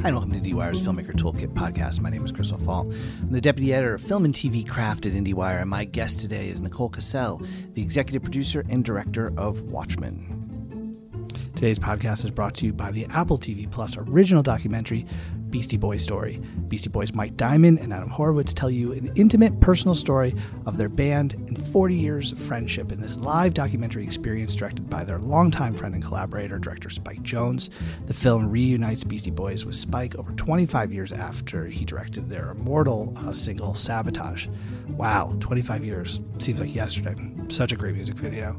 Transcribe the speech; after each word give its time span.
Hi, 0.00 0.10
and 0.10 0.16
welcome 0.16 0.32
to 0.32 0.38
IndieWire's 0.38 0.80
Filmmaker 0.80 1.12
Toolkit 1.12 1.54
podcast. 1.54 2.00
My 2.00 2.08
name 2.08 2.24
is 2.24 2.30
Chris 2.30 2.52
O'Falt. 2.52 2.94
I'm 3.20 3.32
the 3.32 3.40
deputy 3.40 3.74
editor 3.74 3.94
of 3.94 4.00
film 4.00 4.24
and 4.24 4.32
TV 4.32 4.66
craft 4.66 5.06
at 5.06 5.12
IndieWire, 5.12 5.60
and 5.62 5.68
my 5.68 5.84
guest 5.84 6.20
today 6.20 6.50
is 6.50 6.60
Nicole 6.60 6.88
Kassell, 6.88 7.44
the 7.74 7.82
executive 7.82 8.22
producer 8.22 8.64
and 8.68 8.84
director 8.84 9.32
of 9.36 9.60
Watchmen. 9.62 11.26
Today's 11.56 11.80
podcast 11.80 12.24
is 12.24 12.30
brought 12.30 12.54
to 12.54 12.66
you 12.66 12.72
by 12.72 12.92
the 12.92 13.06
Apple 13.06 13.40
TV 13.40 13.68
Plus 13.68 13.96
original 13.96 14.44
documentary, 14.44 15.04
Beastie 15.50 15.76
Boys 15.76 16.02
Story. 16.02 16.40
Beastie 16.68 16.90
Boys 16.90 17.14
Mike 17.14 17.36
Diamond 17.36 17.78
and 17.78 17.92
Adam 17.92 18.10
Horovitz 18.10 18.54
tell 18.54 18.70
you 18.70 18.92
an 18.92 19.10
intimate 19.14 19.60
personal 19.60 19.94
story 19.94 20.34
of 20.66 20.76
their 20.76 20.88
band 20.88 21.34
and 21.34 21.58
40 21.68 21.94
years 21.94 22.32
of 22.32 22.38
friendship 22.38 22.92
in 22.92 23.00
this 23.00 23.16
live 23.16 23.54
documentary 23.54 24.04
experience 24.04 24.54
directed 24.54 24.90
by 24.90 25.04
their 25.04 25.18
longtime 25.18 25.74
friend 25.74 25.94
and 25.94 26.04
collaborator, 26.04 26.58
director 26.58 26.90
Spike 26.90 27.22
Jonze. 27.22 27.70
The 28.06 28.14
film 28.14 28.48
reunites 28.50 29.04
Beastie 29.04 29.30
Boys 29.30 29.64
with 29.64 29.76
Spike 29.76 30.14
over 30.16 30.32
25 30.32 30.92
years 30.92 31.12
after 31.12 31.66
he 31.66 31.84
directed 31.84 32.28
their 32.28 32.50
immortal 32.50 33.12
uh, 33.16 33.32
single 33.32 33.74
Sabotage. 33.74 34.48
Wow, 34.88 35.36
25 35.40 35.84
years. 35.84 36.20
Seems 36.38 36.60
like 36.60 36.74
yesterday. 36.74 37.14
Such 37.48 37.72
a 37.72 37.76
great 37.76 37.94
music 37.94 38.16
video. 38.16 38.58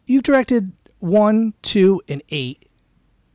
You've 0.07 0.25
directed 0.25 0.73
one, 0.99 1.55
two, 1.63 2.03
and 2.09 2.21
eight 2.31 2.67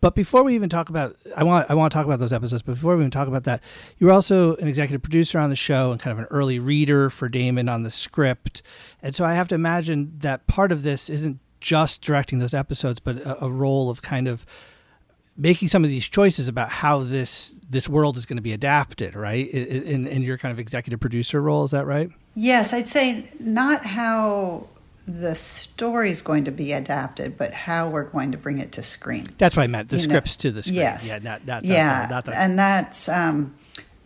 but 0.05 0.13
before 0.13 0.43
we 0.43 0.53
even 0.53 0.69
talk 0.69 0.89
about, 0.89 1.15
I 1.35 1.43
want 1.43 1.67
I 1.67 1.73
want 1.73 1.91
to 1.91 1.97
talk 1.97 2.05
about 2.05 2.19
those 2.19 2.31
episodes. 2.31 2.61
But 2.61 2.75
before 2.75 2.95
we 2.95 3.01
even 3.01 3.09
talk 3.09 3.27
about 3.27 3.45
that, 3.45 3.63
you 3.97 4.05
were 4.05 4.13
also 4.13 4.55
an 4.57 4.67
executive 4.67 5.01
producer 5.01 5.39
on 5.39 5.49
the 5.49 5.55
show 5.55 5.91
and 5.91 5.99
kind 5.99 6.11
of 6.11 6.19
an 6.19 6.27
early 6.29 6.59
reader 6.59 7.09
for 7.09 7.27
Damon 7.27 7.67
on 7.67 7.81
the 7.81 7.89
script. 7.89 8.61
And 9.01 9.15
so 9.15 9.25
I 9.25 9.33
have 9.33 9.47
to 9.47 9.55
imagine 9.55 10.13
that 10.19 10.45
part 10.45 10.71
of 10.71 10.83
this 10.83 11.09
isn't 11.09 11.39
just 11.59 12.03
directing 12.03 12.37
those 12.37 12.53
episodes, 12.53 12.99
but 12.99 13.17
a, 13.21 13.45
a 13.45 13.51
role 13.51 13.89
of 13.89 14.03
kind 14.03 14.27
of 14.27 14.45
making 15.35 15.69
some 15.69 15.83
of 15.83 15.89
these 15.89 16.07
choices 16.07 16.47
about 16.47 16.69
how 16.69 16.99
this 16.99 17.59
this 17.67 17.89
world 17.89 18.15
is 18.15 18.27
going 18.27 18.37
to 18.37 18.43
be 18.43 18.53
adapted, 18.53 19.15
right? 19.15 19.49
In 19.49 20.05
in 20.05 20.21
your 20.21 20.37
kind 20.37 20.51
of 20.51 20.59
executive 20.59 20.99
producer 20.99 21.41
role, 21.41 21.63
is 21.63 21.71
that 21.71 21.87
right? 21.87 22.11
Yes, 22.35 22.73
I'd 22.73 22.87
say 22.87 23.27
not 23.39 23.83
how 23.87 24.67
the 25.07 25.35
story 25.35 26.09
is 26.09 26.21
going 26.21 26.45
to 26.45 26.51
be 26.51 26.73
adapted, 26.73 27.37
but 27.37 27.53
how 27.53 27.89
we're 27.89 28.09
going 28.09 28.31
to 28.31 28.37
bring 28.37 28.57
it 28.57 28.71
to 28.73 28.83
screen. 28.83 29.25
That's 29.37 29.55
what 29.55 29.63
I 29.63 29.67
meant. 29.67 29.89
The 29.89 29.97
you 29.97 30.03
scripts 30.03 30.37
know, 30.37 30.49
to 30.49 30.55
the 30.55 30.63
screen. 30.63 30.77
Yes. 30.77 31.07
Yeah. 31.07 31.19
Not, 31.19 31.45
not, 31.45 31.63
yeah. 31.63 32.07
Not, 32.09 32.27
and 32.29 32.57
that's 32.57 33.07
um, 33.07 33.55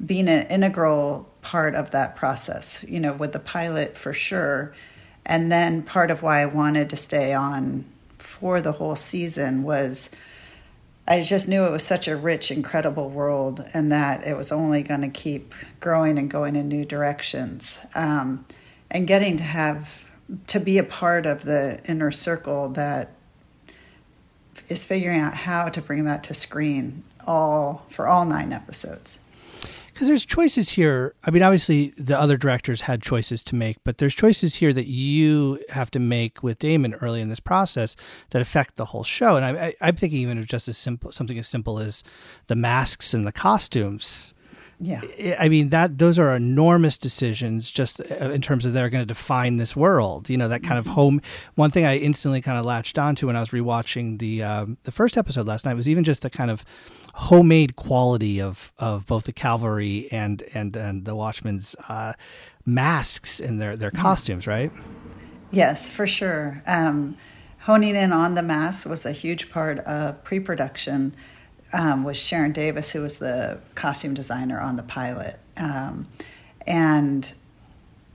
being 0.05 0.27
an 0.27 0.47
integral 0.47 1.29
part 1.41 1.75
of 1.75 1.91
that 1.91 2.15
process. 2.15 2.83
You 2.87 2.99
know, 2.99 3.13
with 3.13 3.31
the 3.31 3.39
pilot 3.39 3.95
for 3.95 4.13
sure, 4.13 4.73
and 5.25 5.51
then 5.51 5.83
part 5.83 6.11
of 6.11 6.21
why 6.21 6.41
I 6.41 6.45
wanted 6.45 6.89
to 6.89 6.97
stay 6.97 7.33
on 7.33 7.85
for 8.17 8.61
the 8.61 8.73
whole 8.73 8.95
season 8.95 9.63
was. 9.63 10.09
I 11.11 11.23
just 11.23 11.47
knew 11.47 11.65
it 11.65 11.71
was 11.71 11.83
such 11.83 12.07
a 12.07 12.15
rich, 12.15 12.51
incredible 12.51 13.09
world, 13.09 13.65
and 13.73 13.91
that 13.91 14.27
it 14.27 14.37
was 14.37 14.51
only 14.51 14.83
going 14.83 15.01
to 15.01 15.09
keep 15.09 15.55
growing 15.79 16.19
and 16.19 16.29
going 16.29 16.55
in 16.55 16.67
new 16.67 16.85
directions. 16.85 17.79
Um, 17.95 18.45
and 18.91 19.07
getting 19.07 19.35
to 19.37 19.43
have 19.43 20.08
to 20.47 20.59
be 20.59 20.77
a 20.77 20.83
part 20.83 21.25
of 21.25 21.43
the 21.43 21.81
inner 21.87 22.11
circle 22.11 22.69
that 22.69 23.11
is 24.67 24.85
figuring 24.85 25.19
out 25.19 25.33
how 25.33 25.69
to 25.69 25.81
bring 25.81 26.05
that 26.05 26.23
to 26.25 26.33
screen 26.33 27.03
all 27.25 27.85
for 27.87 28.07
all 28.07 28.25
nine 28.25 28.53
episodes. 28.53 29.19
Because 29.87 30.07
there's 30.07 30.25
choices 30.25 30.69
here. 30.69 31.13
I 31.23 31.31
mean 31.31 31.43
obviously 31.43 31.93
the 31.97 32.17
other 32.17 32.37
directors 32.37 32.81
had 32.81 33.01
choices 33.01 33.43
to 33.45 33.55
make 33.55 33.77
but 33.83 33.97
there's 33.97 34.15
choices 34.15 34.55
here 34.55 34.71
that 34.71 34.87
you 34.87 35.59
have 35.69 35.91
to 35.91 35.99
make 35.99 36.41
with 36.41 36.59
damon 36.59 36.93
early 36.95 37.21
in 37.21 37.29
this 37.29 37.41
process 37.41 37.95
that 38.29 38.41
affect 38.41 38.77
the 38.77 38.85
whole 38.85 39.03
show. 39.03 39.35
And 39.35 39.45
I, 39.45 39.73
am 39.81 39.95
thinking 39.95 40.19
even 40.19 40.37
of 40.37 40.45
just 40.45 40.67
as 40.67 40.77
simple 40.77 41.11
something 41.11 41.37
as 41.37 41.47
simple 41.47 41.79
as 41.79 42.03
the 42.47 42.55
masks 42.55 43.13
and 43.13 43.27
the 43.27 43.31
costumes 43.31 44.33
yeah. 44.79 45.01
I 45.37 45.49
mean 45.49 45.69
that 45.69 45.97
those 45.97 46.17
are 46.17 46.33
enormous 46.35 46.97
decisions 46.97 47.69
just 47.69 47.99
uh, 47.99 48.31
in 48.31 48.41
terms 48.41 48.63
of 48.63 48.71
they're 48.71 48.89
going 48.89 49.01
to 49.01 49.05
define 49.07 49.57
this 49.57 49.75
world. 49.75 50.29
You 50.29 50.37
know 50.37 50.47
that 50.47 50.63
kind 50.63 50.79
of 50.79 50.85
mm-hmm. 50.85 50.93
home. 50.93 51.21
One 51.55 51.69
thing 51.69 51.85
I 51.85 51.97
instantly 51.97 52.41
kind 52.41 52.57
of 52.57 52.65
latched 52.65 52.97
onto 52.97 53.27
when 53.27 53.35
I 53.35 53.41
was 53.41 53.49
rewatching 53.49 54.19
the 54.19 54.43
um, 54.43 54.77
the 54.83 54.91
first 54.91 55.17
episode 55.17 55.47
last 55.47 55.65
night 55.65 55.73
was 55.73 55.89
even 55.89 56.05
just 56.05 56.21
the 56.21 56.29
kind 56.29 56.49
of 56.49 56.63
homemade 57.13 57.75
quality 57.75 58.41
of 58.41 58.71
of 58.77 59.05
both 59.05 59.25
the 59.25 59.33
cavalry 59.33 60.07
and 60.11 60.43
and 60.53 60.75
and 60.77 61.03
the 61.03 61.13
Watchmen's 61.13 61.75
uh, 61.89 62.13
masks 62.65 63.41
and 63.41 63.59
their 63.59 63.75
their 63.75 63.91
costumes, 63.91 64.47
right? 64.47 64.71
Yes, 65.51 65.89
for 65.89 66.07
sure. 66.07 66.63
Um, 66.65 67.17
honing 67.61 67.95
in 67.95 68.13
on 68.13 68.35
the 68.35 68.43
masks 68.43 68.85
was 68.85 69.05
a 69.05 69.11
huge 69.11 69.49
part 69.49 69.79
of 69.79 70.23
pre-production 70.23 71.15
um, 71.73 72.03
was 72.03 72.17
Sharen 72.17 72.51
Davis, 72.51 72.91
who 72.91 73.01
was 73.01 73.19
the 73.19 73.59
costume 73.75 74.13
designer 74.13 74.59
on 74.59 74.75
the 74.75 74.83
pilot. 74.83 75.39
Um, 75.57 76.07
and 76.65 77.33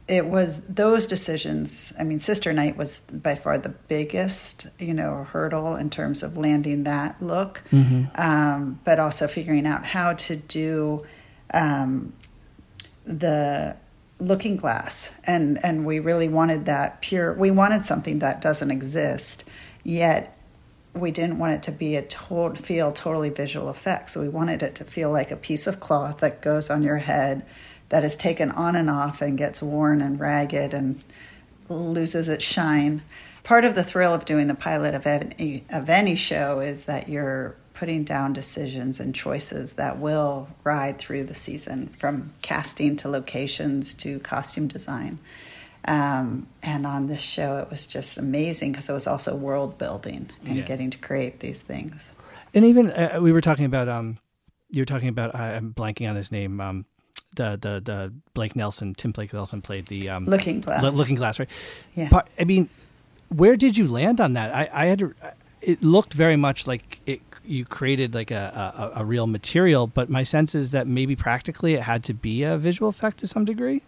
it 0.06 0.26
was 0.26 0.60
those 0.66 1.06
decisions. 1.06 1.92
I 1.98 2.04
mean, 2.04 2.18
Sister 2.18 2.52
Night 2.52 2.76
was 2.76 3.00
by 3.00 3.34
far 3.34 3.56
the 3.56 3.70
biggest, 3.70 4.66
you 4.78 4.92
know, 4.92 5.24
hurdle 5.24 5.76
in 5.76 5.88
terms 5.88 6.22
of 6.22 6.36
landing 6.36 6.84
that 6.84 7.20
look, 7.22 7.62
mm-hmm. 7.70 8.04
um, 8.20 8.80
but 8.84 8.98
also 8.98 9.26
figuring 9.26 9.66
out 9.66 9.84
how 9.84 10.12
to 10.12 10.36
do 10.36 11.04
um, 11.54 12.12
the 13.06 13.76
looking 14.20 14.56
glass, 14.56 15.14
and 15.24 15.58
and 15.64 15.86
we 15.86 15.98
really 16.00 16.28
wanted 16.28 16.66
that 16.66 17.00
pure. 17.00 17.32
We 17.32 17.50
wanted 17.50 17.84
something 17.84 18.18
that 18.18 18.40
doesn't 18.40 18.70
exist 18.70 19.44
yet 19.84 20.36
we 20.94 21.10
didn't 21.10 21.38
want 21.38 21.52
it 21.52 21.62
to 21.64 21.72
be 21.72 21.96
a 21.96 22.02
total 22.02 22.54
feel 22.62 22.92
totally 22.92 23.30
visual 23.30 23.68
effect. 23.68 24.10
So 24.10 24.20
we 24.20 24.28
wanted 24.28 24.62
it 24.62 24.74
to 24.76 24.84
feel 24.84 25.10
like 25.10 25.30
a 25.30 25.36
piece 25.36 25.66
of 25.66 25.80
cloth 25.80 26.18
that 26.18 26.40
goes 26.40 26.70
on 26.70 26.82
your 26.82 26.98
head 26.98 27.44
that 27.88 28.04
is 28.04 28.16
taken 28.16 28.50
on 28.52 28.76
and 28.76 28.88
off 28.88 29.20
and 29.20 29.36
gets 29.36 29.62
worn 29.62 30.00
and 30.00 30.18
ragged 30.18 30.72
and 30.72 31.02
loses 31.68 32.28
its 32.28 32.44
shine. 32.44 33.02
Part 33.42 33.64
of 33.64 33.74
the 33.74 33.84
thrill 33.84 34.14
of 34.14 34.24
doing 34.24 34.46
the 34.46 34.54
pilot 34.54 34.94
of 34.94 35.06
any, 35.06 35.64
of 35.68 35.90
any 35.90 36.14
show 36.14 36.60
is 36.60 36.86
that 36.86 37.08
you're 37.08 37.56
putting 37.74 38.04
down 38.04 38.32
decisions 38.32 39.00
and 39.00 39.14
choices 39.14 39.74
that 39.74 39.98
will 39.98 40.48
ride 40.62 40.96
through 40.98 41.24
the 41.24 41.34
season 41.34 41.88
from 41.88 42.32
casting 42.40 42.96
to 42.96 43.08
locations 43.08 43.94
to 43.94 44.20
costume 44.20 44.68
design. 44.68 45.18
Um, 45.86 46.46
and 46.62 46.86
on 46.86 47.08
this 47.08 47.20
show, 47.20 47.58
it 47.58 47.70
was 47.70 47.86
just 47.86 48.16
amazing 48.16 48.72
because 48.72 48.88
it 48.88 48.92
was 48.92 49.06
also 49.06 49.36
world 49.36 49.76
building 49.76 50.30
and 50.44 50.56
yeah. 50.56 50.62
getting 50.62 50.90
to 50.90 50.98
create 50.98 51.40
these 51.40 51.60
things. 51.60 52.14
And 52.54 52.64
even 52.64 52.90
uh, 52.90 53.18
we 53.20 53.32
were 53.32 53.40
talking 53.40 53.66
about, 53.66 53.88
um, 53.88 54.18
you 54.70 54.80
were 54.80 54.86
talking 54.86 55.08
about, 55.08 55.34
uh, 55.34 55.38
I'm 55.38 55.74
blanking 55.74 56.08
on 56.08 56.16
his 56.16 56.32
name. 56.32 56.60
Um, 56.60 56.86
the, 57.36 57.58
the, 57.60 57.80
the 57.80 58.14
Blake 58.32 58.56
Nelson, 58.56 58.94
Tim 58.94 59.10
Blake 59.10 59.32
Nelson 59.32 59.60
played 59.60 59.86
the 59.86 60.08
um, 60.08 60.24
Looking 60.26 60.60
Glass. 60.60 60.94
Looking 60.94 61.16
Glass, 61.16 61.38
right? 61.38 61.50
Yeah. 61.94 62.20
I 62.38 62.44
mean, 62.44 62.68
where 63.28 63.56
did 63.56 63.76
you 63.76 63.88
land 63.88 64.20
on 64.20 64.34
that? 64.34 64.54
I, 64.54 64.68
I 64.72 64.86
had 64.86 65.00
to, 65.00 65.14
it 65.60 65.82
looked 65.82 66.14
very 66.14 66.36
much 66.36 66.66
like 66.66 67.00
it 67.06 67.20
you 67.46 67.64
created 67.64 68.14
like 68.14 68.30
a, 68.30 68.92
a, 68.96 69.00
a, 69.00 69.04
real 69.04 69.26
material, 69.26 69.86
but 69.86 70.08
my 70.08 70.22
sense 70.22 70.54
is 70.54 70.70
that 70.70 70.86
maybe 70.86 71.14
practically 71.14 71.74
it 71.74 71.82
had 71.82 72.02
to 72.04 72.14
be 72.14 72.42
a 72.42 72.56
visual 72.56 72.88
effect 72.88 73.18
to 73.18 73.26
some 73.26 73.44
degree. 73.44 73.82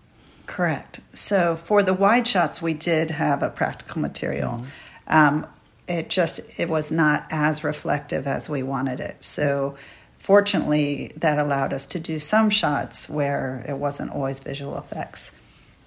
Correct. 0.47 1.01
So 1.13 1.57
for 1.57 1.83
the 1.83 1.95
wide 1.95 2.27
shots, 2.27 2.63
we 2.63 2.73
did 2.73 3.11
have 3.11 3.43
a 3.43 3.51
practical 3.51 4.01
material. 4.01 4.53
Mm-hmm. 4.53 4.67
Um, 5.09 5.47
it 5.89 6.09
just 6.09 6.59
it 6.59 6.69
was 6.69 6.91
not 6.91 7.27
as 7.31 7.63
reflective 7.63 8.27
as 8.27 8.49
we 8.49 8.63
wanted 8.63 9.01
it. 9.01 9.23
So 9.23 9.77
fortunately, 10.19 11.13
that 11.17 11.39
allowed 11.39 11.73
us 11.73 11.87
to 11.89 12.01
do 12.01 12.19
some 12.19 12.51
shots 12.51 13.09
where 13.09 13.65
it 13.69 13.77
wasn't 13.77 14.13
always 14.13 14.41
visual 14.41 14.77
effects. 14.79 15.33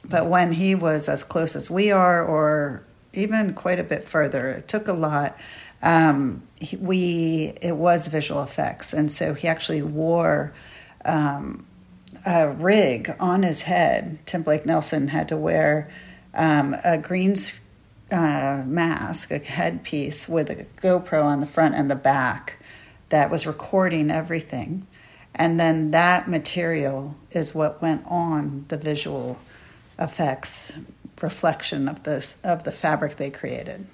But 0.05 0.27
when 0.27 0.53
he 0.53 0.75
was 0.75 1.09
as 1.09 1.23
close 1.23 1.55
as 1.55 1.69
we 1.69 1.91
are, 1.91 2.23
or 2.23 2.83
even 3.13 3.53
quite 3.53 3.79
a 3.79 3.83
bit 3.83 4.05
further, 4.05 4.47
it 4.49 4.67
took 4.67 4.87
a 4.87 4.93
lot. 4.93 5.37
Um, 5.81 6.43
he, 6.59 6.77
we 6.77 7.53
it 7.61 7.75
was 7.75 8.07
visual 8.07 8.43
effects, 8.43 8.93
and 8.93 9.11
so 9.11 9.33
he 9.33 9.47
actually 9.47 9.81
wore. 9.81 10.53
Um, 11.05 11.65
a 12.25 12.49
rig 12.49 13.15
on 13.19 13.43
his 13.43 13.63
head. 13.63 14.19
Tim 14.25 14.43
Blake 14.43 14.65
Nelson 14.65 15.09
had 15.09 15.27
to 15.29 15.37
wear 15.37 15.89
um, 16.33 16.75
a 16.83 16.97
green 16.97 17.35
uh, 18.11 18.63
mask, 18.65 19.31
a 19.31 19.39
headpiece 19.39 20.27
with 20.27 20.49
a 20.49 20.65
GoPro 20.81 21.23
on 21.23 21.39
the 21.39 21.45
front 21.45 21.75
and 21.75 21.89
the 21.89 21.95
back 21.95 22.57
that 23.09 23.29
was 23.29 23.45
recording 23.45 24.11
everything. 24.11 24.87
And 25.35 25.59
then 25.59 25.91
that 25.91 26.27
material 26.27 27.15
is 27.31 27.55
what 27.55 27.81
went 27.81 28.03
on 28.05 28.65
the 28.67 28.77
visual 28.77 29.39
effects 29.97 30.77
reflection 31.21 31.89
of 31.89 32.03
this 32.03 32.39
of 32.43 32.63
the 32.63 32.71
fabric 32.71 33.17
they 33.17 33.29
created. 33.29 33.85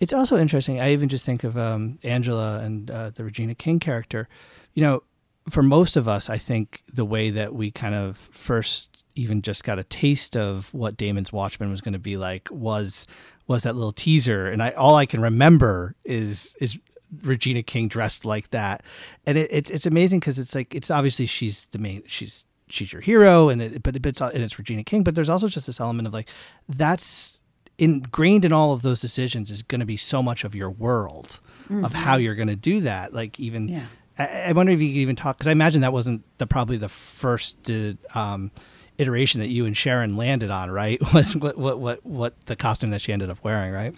It's 0.00 0.12
also 0.12 0.36
interesting. 0.36 0.80
I 0.80 0.92
even 0.92 1.08
just 1.08 1.24
think 1.24 1.44
of 1.44 1.56
um, 1.56 1.98
Angela 2.02 2.58
and 2.60 2.90
uh, 2.90 3.10
the 3.10 3.24
Regina 3.24 3.54
King 3.54 3.78
character. 3.78 4.28
You 4.74 4.82
know, 4.82 5.02
for 5.48 5.62
most 5.62 5.96
of 5.96 6.08
us, 6.08 6.30
I 6.30 6.38
think 6.38 6.82
the 6.92 7.04
way 7.04 7.30
that 7.30 7.54
we 7.54 7.70
kind 7.70 7.94
of 7.94 8.16
first 8.16 9.04
even 9.14 9.42
just 9.42 9.64
got 9.64 9.78
a 9.78 9.84
taste 9.84 10.36
of 10.36 10.72
what 10.74 10.96
Damon's 10.96 11.32
Watchmen 11.32 11.70
was 11.70 11.80
going 11.80 11.92
to 11.92 11.98
be 11.98 12.16
like 12.16 12.48
was 12.50 13.06
was 13.46 13.62
that 13.64 13.74
little 13.74 13.92
teaser, 13.92 14.48
and 14.48 14.62
I 14.62 14.70
all 14.70 14.96
I 14.96 15.06
can 15.06 15.20
remember 15.20 15.94
is 16.04 16.56
is 16.60 16.78
Regina 17.22 17.62
King 17.62 17.88
dressed 17.88 18.24
like 18.24 18.50
that, 18.50 18.82
and 19.26 19.36
it, 19.38 19.50
it's 19.52 19.70
it's 19.70 19.86
amazing 19.86 20.20
because 20.20 20.38
it's 20.38 20.54
like 20.54 20.74
it's 20.74 20.90
obviously 20.90 21.26
she's 21.26 21.66
the 21.68 21.78
main 21.78 22.02
she's 22.06 22.44
she's 22.68 22.92
your 22.92 23.02
hero, 23.02 23.48
and 23.50 23.60
it, 23.60 23.82
but 23.82 23.94
it's 23.94 24.20
and 24.20 24.42
it's 24.42 24.58
Regina 24.58 24.82
King, 24.82 25.04
but 25.04 25.14
there's 25.14 25.30
also 25.30 25.48
just 25.48 25.66
this 25.66 25.80
element 25.80 26.08
of 26.08 26.14
like 26.14 26.28
that's 26.68 27.42
ingrained 27.78 28.44
in 28.44 28.52
all 28.52 28.72
of 28.72 28.82
those 28.82 29.00
decisions 29.00 29.50
is 29.50 29.62
going 29.62 29.80
to 29.80 29.86
be 29.86 29.96
so 29.96 30.22
much 30.22 30.44
of 30.44 30.54
your 30.54 30.70
world 30.70 31.40
mm-hmm. 31.64 31.84
of 31.84 31.92
how 31.92 32.16
you're 32.16 32.34
going 32.34 32.48
to 32.48 32.56
do 32.56 32.80
that. 32.82 33.12
Like 33.12 33.38
even, 33.40 33.68
yeah. 33.68 33.86
I, 34.18 34.26
I, 34.48 34.52
wonder 34.52 34.72
if 34.72 34.80
you 34.80 34.88
could 34.88 34.98
even 34.98 35.16
talk 35.16 35.38
because 35.38 35.48
I 35.48 35.52
imagine 35.52 35.80
that 35.80 35.92
wasn't 35.92 36.22
the 36.38 36.46
probably 36.46 36.76
the 36.76 36.88
first 36.88 37.70
uh, 37.70 37.94
um, 38.14 38.50
iteration 38.98 39.40
that 39.40 39.48
you 39.48 39.66
and 39.66 39.76
Sharen 39.76 40.16
landed 40.16 40.50
on, 40.50 40.70
right? 40.70 41.00
Was 41.14 41.34
what 41.36 41.58
what 41.58 41.78
what 41.78 42.04
what 42.04 42.46
the 42.46 42.56
costume 42.56 42.90
that 42.90 43.00
she 43.00 43.12
ended 43.12 43.30
up 43.30 43.42
wearing, 43.42 43.72
right? 43.72 43.94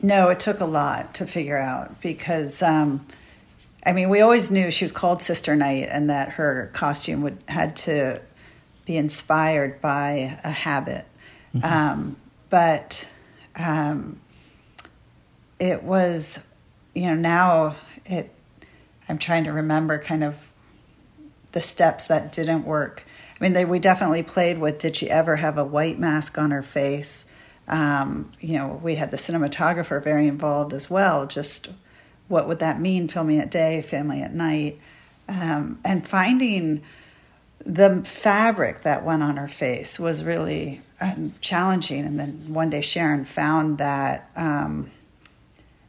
No, 0.00 0.28
it 0.28 0.38
took 0.40 0.60
a 0.60 0.64
lot 0.64 1.14
to 1.14 1.26
figure 1.26 1.58
out 1.58 2.00
because. 2.00 2.62
Um, 2.62 3.06
I 3.86 3.92
mean, 3.92 4.10
we 4.10 4.20
always 4.20 4.50
knew 4.50 4.70
she 4.70 4.84
was 4.84 4.92
called 4.92 5.22
Sister 5.22 5.56
Night, 5.56 5.88
and 5.90 6.10
that 6.10 6.30
her 6.30 6.68
costume 6.74 7.22
would 7.22 7.38
had 7.48 7.76
to 7.76 8.20
be 8.84 8.96
inspired 8.96 9.80
by 9.80 10.38
a 10.44 10.50
habit. 10.50 11.06
Mm-hmm. 11.54 11.64
Um, 11.64 12.16
but 12.50 13.08
um, 13.56 14.20
it 15.58 15.82
was, 15.84 16.46
you 16.94 17.06
know, 17.06 17.14
now 17.14 17.76
it. 18.04 18.34
I'm 19.08 19.18
trying 19.18 19.44
to 19.44 19.52
remember 19.52 19.98
kind 19.98 20.22
of 20.22 20.50
the 21.52 21.60
steps 21.60 22.04
that 22.06 22.32
didn't 22.32 22.64
work. 22.64 23.04
I 23.38 23.44
mean, 23.44 23.52
they, 23.52 23.64
we 23.64 23.78
definitely 23.78 24.22
played 24.22 24.58
with 24.58 24.78
did 24.78 24.96
she 24.96 25.08
ever 25.08 25.36
have 25.36 25.58
a 25.58 25.64
white 25.64 25.98
mask 25.98 26.38
on 26.38 26.50
her 26.50 26.62
face? 26.62 27.24
Um, 27.68 28.32
you 28.40 28.54
know, 28.54 28.80
we 28.82 28.96
had 28.96 29.10
the 29.10 29.16
cinematographer 29.16 30.02
very 30.02 30.26
involved 30.26 30.72
as 30.72 30.90
well. 30.90 31.26
Just 31.26 31.68
what 32.28 32.48
would 32.48 32.58
that 32.58 32.80
mean, 32.80 33.08
filming 33.08 33.38
at 33.38 33.50
day, 33.50 33.80
family 33.80 34.20
at 34.22 34.34
night, 34.34 34.78
um, 35.28 35.78
and 35.84 36.06
finding 36.06 36.82
the 37.64 38.02
fabric 38.04 38.82
that 38.82 39.04
went 39.04 39.22
on 39.22 39.36
her 39.36 39.48
face 39.48 39.98
was 39.98 40.24
really 40.24 40.80
um, 41.00 41.32
challenging. 41.40 42.04
And 42.04 42.18
then 42.18 42.32
one 42.48 42.70
day 42.70 42.80
Sharen 42.80 43.24
found 43.24 43.78
that 43.78 44.30
um, 44.36 44.90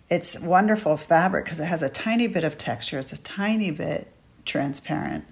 it's 0.10 0.40
wonderful 0.40 0.98
fabric 0.98 1.46
because 1.46 1.60
it 1.60 1.66
has 1.66 1.82
a 1.82 1.90
tiny 1.90 2.28
bit 2.28 2.44
of 2.44 2.58
texture. 2.58 3.00
It's 3.00 3.14
a 3.14 3.22
tiny 3.22 3.72
bit 3.72 4.12
transparent, 4.46 5.26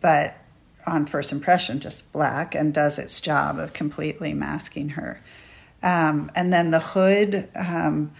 but 0.00 0.36
on 0.86 1.06
first 1.06 1.32
impression, 1.32 1.80
just 1.80 2.12
black 2.12 2.54
and 2.54 2.74
does 2.74 2.98
its 2.98 3.20
job 3.20 3.58
of 3.58 3.72
completely 3.72 4.34
masking 4.34 4.90
her. 4.90 5.20
Um, 5.82 6.30
and 6.34 6.52
then 6.52 6.70
the 6.70 6.80
hood, 6.80 7.48
um, 7.54 8.12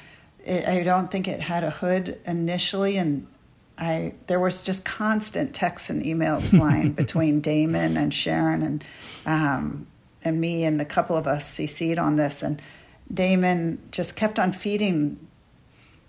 it, 0.44 0.66
I 0.66 0.82
don't 0.82 1.10
think 1.10 1.28
it 1.28 1.40
had 1.40 1.64
a 1.64 1.70
hood 1.70 2.18
initially, 2.26 2.96
and 2.96 3.26
I 3.78 4.14
there 4.26 4.40
was 4.40 4.62
just 4.62 4.84
constant 4.84 5.54
texts 5.54 5.90
and 5.90 6.02
emails 6.02 6.48
flying 6.56 6.92
between 6.92 7.40
Damon 7.40 7.96
and 7.96 8.12
Sharen 8.12 8.62
and 8.62 8.84
um, 9.26 9.86
and 10.24 10.40
me 10.40 10.64
and 10.64 10.80
a 10.80 10.84
couple 10.84 11.16
of 11.16 11.26
us 11.26 11.56
CC'd 11.56 11.98
on 11.98 12.16
this, 12.16 12.42
and 12.42 12.60
Damon 13.12 13.80
just 13.90 14.16
kept 14.16 14.38
on 14.38 14.52
feeding, 14.52 15.28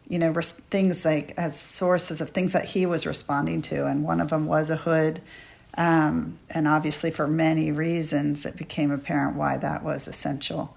you 0.08 0.20
know, 0.20 0.32
res- 0.32 0.52
things 0.52 1.06
like 1.06 1.34
as 1.38 1.60
sources 1.60 2.22
of 2.22 2.30
things 2.32 2.54
that 2.54 2.66
he 2.66 2.86
was 2.86 3.06
responding 3.06 3.62
to, 3.64 3.86
and 3.86 4.04
one 4.04 4.22
of 4.22 4.30
them 4.30 4.46
was 4.46 4.70
a 4.70 4.78
hood, 4.78 5.22
um, 5.76 6.38
and 6.50 6.68
obviously 6.68 7.10
for 7.12 7.28
many 7.28 7.72
reasons 7.72 8.46
it 8.46 8.56
became 8.56 8.92
apparent 8.92 9.36
why 9.36 9.58
that 9.58 9.84
was 9.84 10.08
essential, 10.08 10.76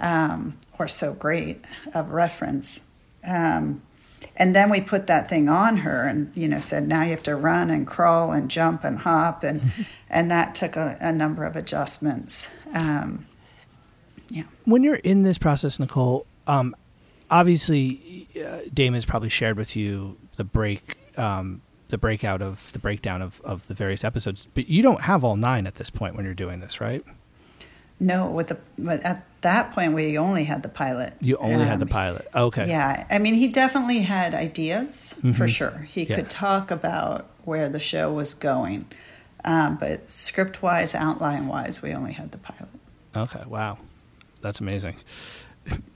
um, 0.00 0.56
or 0.78 0.88
so 0.88 1.12
great 1.12 1.64
of 1.94 2.10
reference. 2.10 2.82
Um, 3.26 3.82
and 4.36 4.54
then 4.54 4.70
we 4.70 4.80
put 4.80 5.06
that 5.06 5.28
thing 5.28 5.48
on 5.48 5.78
her 5.78 6.06
and 6.06 6.30
you 6.36 6.48
know 6.48 6.60
said 6.60 6.86
now 6.86 7.02
you 7.02 7.10
have 7.10 7.22
to 7.24 7.36
run 7.36 7.70
and 7.70 7.86
crawl 7.86 8.32
and 8.32 8.50
jump 8.50 8.84
and 8.84 8.98
hop 8.98 9.42
and 9.42 9.62
and 10.10 10.30
that 10.30 10.54
took 10.54 10.76
a, 10.76 10.96
a 11.00 11.12
number 11.12 11.44
of 11.44 11.56
adjustments. 11.56 12.48
Um, 12.72 13.26
yeah. 14.28 14.44
When 14.64 14.82
you're 14.82 14.96
in 14.96 15.22
this 15.22 15.38
process 15.38 15.78
nicole 15.78 16.26
um, 16.46 16.74
obviously 17.30 18.00
uh, 18.42 18.60
damon's 18.72 19.04
probably 19.04 19.28
shared 19.28 19.56
with 19.56 19.76
you 19.76 20.16
the 20.36 20.44
break 20.44 20.96
um, 21.16 21.62
the 21.88 21.98
breakout 21.98 22.42
of 22.42 22.72
the 22.72 22.78
breakdown 22.78 23.22
of, 23.22 23.40
of 23.42 23.66
the 23.68 23.74
various 23.74 24.04
episodes 24.04 24.48
but 24.54 24.68
you 24.68 24.82
don't 24.82 25.02
have 25.02 25.24
all 25.24 25.36
nine 25.36 25.66
at 25.66 25.76
this 25.76 25.90
point 25.90 26.16
when 26.16 26.24
you're 26.24 26.34
doing 26.34 26.60
this 26.60 26.80
right 26.80 27.04
no, 27.98 28.30
with 28.30 28.48
the 28.48 28.58
at 29.02 29.24
that 29.40 29.72
point 29.72 29.94
we 29.94 30.18
only 30.18 30.44
had 30.44 30.62
the 30.62 30.68
pilot. 30.68 31.14
You 31.20 31.36
only 31.38 31.62
um, 31.62 31.68
had 31.68 31.78
the 31.78 31.84
um, 31.84 31.88
pilot. 31.88 32.28
Okay. 32.34 32.68
Yeah, 32.68 33.06
I 33.08 33.18
mean 33.18 33.34
he 33.34 33.48
definitely 33.48 34.00
had 34.00 34.34
ideas 34.34 35.14
mm-hmm. 35.18 35.32
for 35.32 35.48
sure. 35.48 35.86
He 35.90 36.04
yeah. 36.04 36.16
could 36.16 36.28
talk 36.28 36.70
about 36.70 37.26
where 37.44 37.68
the 37.68 37.80
show 37.80 38.12
was 38.12 38.34
going, 38.34 38.86
um, 39.44 39.76
but 39.76 40.10
script 40.10 40.62
wise, 40.62 40.94
outline 40.94 41.46
wise, 41.46 41.80
we 41.80 41.94
only 41.94 42.12
had 42.12 42.32
the 42.32 42.38
pilot. 42.38 42.68
Okay. 43.16 43.44
Wow, 43.46 43.78
that's 44.42 44.60
amazing. 44.60 44.96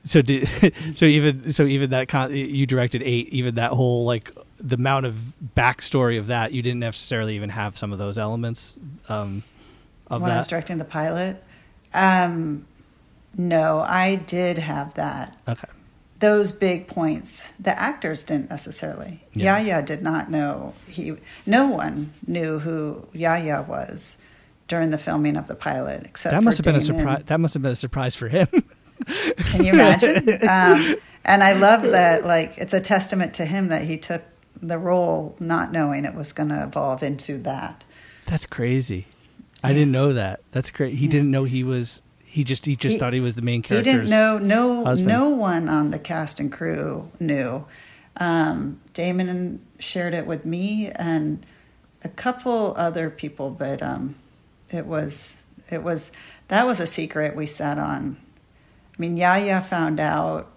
So 0.03 0.21
did 0.21 0.47
so 0.95 1.05
even 1.05 1.51
so 1.51 1.65
even 1.65 1.91
that 1.91 2.07
con- 2.07 2.33
you 2.35 2.65
directed 2.65 3.03
eight 3.03 3.29
even 3.29 3.55
that 3.55 3.71
whole 3.71 4.05
like 4.05 4.31
the 4.59 4.75
amount 4.75 5.05
of 5.05 5.15
backstory 5.55 6.19
of 6.19 6.27
that 6.27 6.53
you 6.53 6.61
didn't 6.61 6.79
necessarily 6.79 7.35
even 7.35 7.49
have 7.49 7.77
some 7.77 7.91
of 7.91 7.99
those 7.99 8.17
elements 8.17 8.79
um, 9.09 9.43
of 10.07 10.21
when 10.21 10.29
that. 10.29 10.35
I 10.35 10.37
was 10.37 10.47
directing 10.47 10.77
the 10.77 10.85
pilot. 10.85 11.43
Um, 11.93 12.65
no, 13.37 13.79
I 13.79 14.15
did 14.15 14.57
have 14.57 14.93
that. 14.95 15.37
Okay. 15.47 15.67
Those 16.19 16.51
big 16.51 16.87
points. 16.87 17.51
The 17.59 17.77
actors 17.77 18.23
didn't 18.23 18.49
necessarily. 18.49 19.23
Yeah. 19.33 19.57
Yahya 19.57 19.83
did 19.83 20.03
not 20.03 20.29
know 20.29 20.73
he. 20.87 21.15
No 21.45 21.67
one 21.67 22.13
knew 22.27 22.59
who 22.59 23.07
Yahya 23.13 23.65
was 23.67 24.17
during 24.67 24.91
the 24.91 24.97
filming 24.97 25.35
of 25.35 25.47
the 25.47 25.55
pilot, 25.55 26.03
except 26.05 26.31
that 26.31 26.43
must 26.43 26.57
have 26.57 26.65
Damon. 26.65 26.79
been 26.79 26.95
a 26.95 26.99
surprise. 26.99 27.23
That 27.25 27.39
must 27.39 27.53
have 27.55 27.63
been 27.63 27.71
a 27.71 27.75
surprise 27.75 28.15
for 28.15 28.27
him. 28.27 28.47
Can 29.05 29.65
you 29.65 29.73
imagine? 29.73 30.29
um, 30.49 30.95
and 31.25 31.43
I 31.43 31.53
love 31.53 31.83
that. 31.83 32.25
Like, 32.25 32.57
it's 32.57 32.73
a 32.73 32.81
testament 32.81 33.33
to 33.35 33.45
him 33.45 33.69
that 33.69 33.83
he 33.83 33.97
took 33.97 34.23
the 34.61 34.77
role 34.77 35.35
not 35.39 35.71
knowing 35.71 36.05
it 36.05 36.13
was 36.13 36.33
going 36.33 36.49
to 36.49 36.63
evolve 36.63 37.03
into 37.03 37.37
that. 37.39 37.83
That's 38.25 38.45
crazy. 38.45 39.07
I 39.63 39.73
didn't 39.73 39.91
know 39.91 40.13
that. 40.13 40.41
That's 40.51 40.71
great. 40.71 40.95
He 40.95 41.05
yeah. 41.05 41.11
didn't 41.11 41.31
know 41.31 41.43
he 41.43 41.63
was. 41.63 42.01
He 42.23 42.43
just 42.43 42.65
he 42.65 42.75
just 42.75 42.93
he, 42.93 42.99
thought 42.99 43.13
he 43.13 43.19
was 43.19 43.35
the 43.35 43.41
main 43.41 43.61
character. 43.61 43.89
He 43.89 43.97
didn't 43.97 44.09
know. 44.09 44.39
No, 44.39 44.85
husband. 44.85 45.09
no 45.09 45.29
one 45.29 45.69
on 45.69 45.91
the 45.91 45.99
cast 45.99 46.39
and 46.39 46.51
crew 46.51 47.11
knew. 47.19 47.65
Um, 48.17 48.79
Damon 48.93 49.65
shared 49.79 50.13
it 50.13 50.25
with 50.25 50.45
me 50.45 50.91
and 50.91 51.45
a 52.03 52.09
couple 52.09 52.73
other 52.77 53.09
people, 53.09 53.49
but 53.51 53.81
um, 53.83 54.15
it 54.69 54.85
was 54.85 55.49
it 55.69 55.83
was 55.83 56.11
that 56.47 56.65
was 56.65 56.79
a 56.79 56.85
secret 56.85 57.35
we 57.35 57.45
sat 57.45 57.77
on. 57.77 58.17
I 59.01 59.07
mean, 59.09 59.17
Yahya 59.17 59.61
found 59.61 59.99
out 59.99 60.51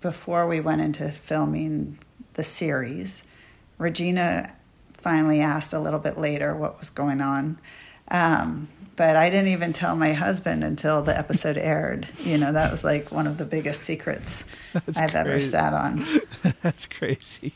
before 0.00 0.48
we 0.48 0.58
went 0.58 0.80
into 0.80 1.08
filming 1.12 1.96
the 2.32 2.42
series. 2.42 3.22
Regina 3.78 4.52
finally 4.94 5.40
asked 5.40 5.72
a 5.72 5.78
little 5.78 6.00
bit 6.00 6.18
later 6.18 6.56
what 6.56 6.76
was 6.80 6.90
going 6.90 7.20
on. 7.20 7.60
Um, 8.08 8.66
but 8.96 9.14
I 9.14 9.30
didn't 9.30 9.52
even 9.52 9.72
tell 9.72 9.94
my 9.94 10.12
husband 10.12 10.64
until 10.64 11.02
the 11.02 11.16
episode 11.16 11.56
aired. 11.72 12.08
You 12.18 12.36
know, 12.36 12.52
that 12.52 12.72
was 12.72 12.82
like 12.82 13.12
one 13.12 13.28
of 13.28 13.38
the 13.38 13.46
biggest 13.46 13.82
secrets 13.82 14.44
That's 14.72 14.98
I've 14.98 15.12
crazy. 15.12 15.28
ever 15.28 15.40
sat 15.40 15.72
on. 15.72 16.04
That's 16.62 16.86
crazy. 16.86 17.52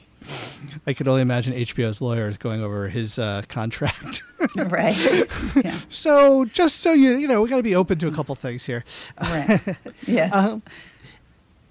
I 0.87 0.93
could 0.93 1.09
only 1.09 1.23
imagine 1.23 1.55
HBO's 1.55 2.01
lawyers 2.01 2.37
going 2.37 2.63
over 2.63 2.89
his 2.89 3.19
uh, 3.19 3.43
contract. 3.49 4.23
right. 4.57 4.97
Yeah. 5.65 5.79
So 5.89 6.45
just 6.45 6.81
so 6.81 6.93
you 6.93 7.17
you 7.17 7.27
know, 7.27 7.43
we 7.43 7.49
got 7.49 7.57
to 7.57 7.63
be 7.63 7.75
open 7.75 7.99
to 7.99 8.09
a 8.09 8.13
couple 8.13 8.35
things 8.35 8.65
here. 8.67 8.85
Right. 9.21 9.61
Yes. 10.07 10.33
Um, 10.33 10.63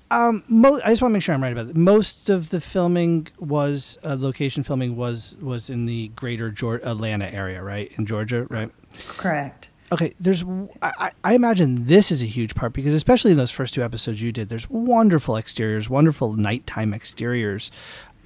um, 0.10 0.44
mo- 0.48 0.80
I 0.84 0.89
just 0.89 1.01
want 1.01 1.12
to 1.12 1.13
make 1.13 1.24
sure 1.24 1.36
I'm 1.36 1.44
right 1.44 1.51
about 1.51 1.68
it. 1.68 1.75
Most 1.75 2.30
of 2.30 2.50
the 2.50 2.62
filming 2.62 3.27
was 3.39 3.98
uh, 4.04 4.16
location 4.18 4.63
filming 4.63 4.96
was 4.96 5.36
was 5.42 5.70
in 5.70 5.86
the 5.86 6.10
greater 6.10 6.50
Georgia, 6.51 6.89
Atlanta 6.89 7.34
area, 7.34 7.62
right 7.62 7.92
in 7.98 8.06
Georgia, 8.06 8.46
right? 8.46 8.70
Correct. 9.08 9.70
Okay, 9.92 10.13
there's. 10.20 10.44
I, 10.82 11.12
I 11.24 11.34
imagine 11.34 11.88
this 11.88 12.12
is 12.12 12.22
a 12.22 12.25
huge 12.25 12.56
part 12.56 12.74
because 12.74 12.94
especially 12.94 13.32
in 13.32 13.38
those 13.38 13.51
first 13.51 13.74
two 13.74 13.84
episodes 13.84 14.22
you 14.22 14.32
did, 14.34 14.50
there's 14.50 14.70
wonderful 14.70 15.38
exteriors, 15.38 15.89
wonderful 15.89 16.34
nighttime 16.34 16.94
exteriors 16.94 17.72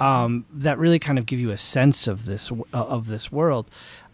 um, 0.02 0.46
that 0.52 0.80
really 0.80 0.98
kind 0.98 1.20
of 1.20 1.28
give 1.28 1.40
you 1.40 1.52
a 1.52 1.58
sense 1.58 2.08
of 2.08 2.26
this 2.26 2.52
uh, 2.52 2.56
of 2.74 3.08
this 3.08 3.32
world. 3.32 3.70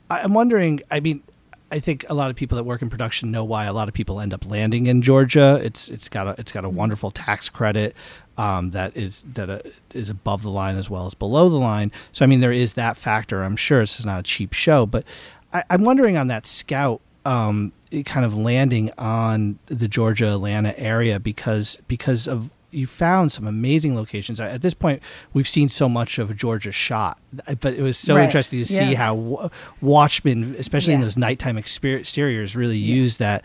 I'm 0.10 0.34
wondering. 0.34 0.82
I 0.92 1.00
mean, 1.00 1.24
I 1.72 1.80
think 1.80 2.06
a 2.10 2.14
lot 2.14 2.30
of 2.30 2.36
people 2.36 2.58
that 2.58 2.66
work 2.66 2.82
in 2.82 2.90
production 2.90 3.32
know 3.32 3.46
why 3.46 3.66
a 3.66 3.74
lot 3.74 3.88
of 3.88 3.94
people 3.94 4.20
end 4.20 4.34
up 4.34 4.46
landing 4.46 4.88
in 4.88 5.02
Georgia. 5.02 5.62
It's 5.64 5.90
it's 5.90 6.10
got 6.10 6.28
a 6.28 6.36
it's 6.38 6.52
got 6.52 6.66
a 6.66 6.70
wonderful 6.70 7.10
tax 7.10 7.48
credit 7.48 7.96
um, 8.38 8.72
that 8.72 8.98
is 8.98 9.24
that 9.34 9.50
uh, 9.50 9.60
is 9.94 10.10
above 10.10 10.44
the 10.44 10.52
line 10.52 10.76
as 10.76 10.90
well 10.90 11.08
as 11.08 11.14
below 11.14 11.48
the 11.48 11.58
line. 11.58 11.94
So 12.12 12.26
I 12.26 12.28
mean, 12.28 12.42
there 12.42 12.52
is 12.52 12.74
that 12.74 12.98
factor. 12.98 13.44
I'm 13.44 13.56
sure 13.56 13.80
this 13.80 13.98
is 13.98 14.06
not 14.06 14.20
a 14.20 14.24
cheap 14.24 14.52
show, 14.52 14.86
but 14.86 15.06
I, 15.54 15.64
am 15.70 15.86
wondering 15.86 16.18
on 16.18 16.28
that 16.28 16.46
scout. 16.46 17.00
Um, 17.26 17.74
kind 18.06 18.26
of 18.26 18.36
landing 18.36 18.92
on 18.98 19.60
the 19.68 19.88
Georgia 19.88 20.34
Atlanta 20.34 20.78
area 20.78 21.20
because 21.20 21.78
because 21.88 22.28
of 22.28 22.52
you 22.72 22.86
found 22.86 23.32
some 23.32 23.48
amazing 23.48 23.96
locations. 23.96 24.40
At 24.40 24.62
this 24.62 24.74
point, 24.74 25.02
we've 25.34 25.48
seen 25.48 25.70
so 25.70 25.88
much 25.88 26.18
of 26.20 26.36
Georgia 26.36 26.72
shot, 26.72 27.18
but 27.62 27.74
it 27.74 27.82
was 27.82 27.98
so 27.98 28.16
right. 28.16 28.26
interesting 28.26 28.60
to 28.60 28.66
see 28.66 28.94
how 28.94 29.50
Watchmen, 29.82 30.56
especially 30.60 30.92
yeah. 30.92 31.00
in 31.00 31.02
those 31.02 31.18
nighttime 31.18 31.58
exteriors, 31.58 32.56
really 32.56 32.78
yeah. 32.78 32.96
used 32.96 33.20
that 33.20 33.44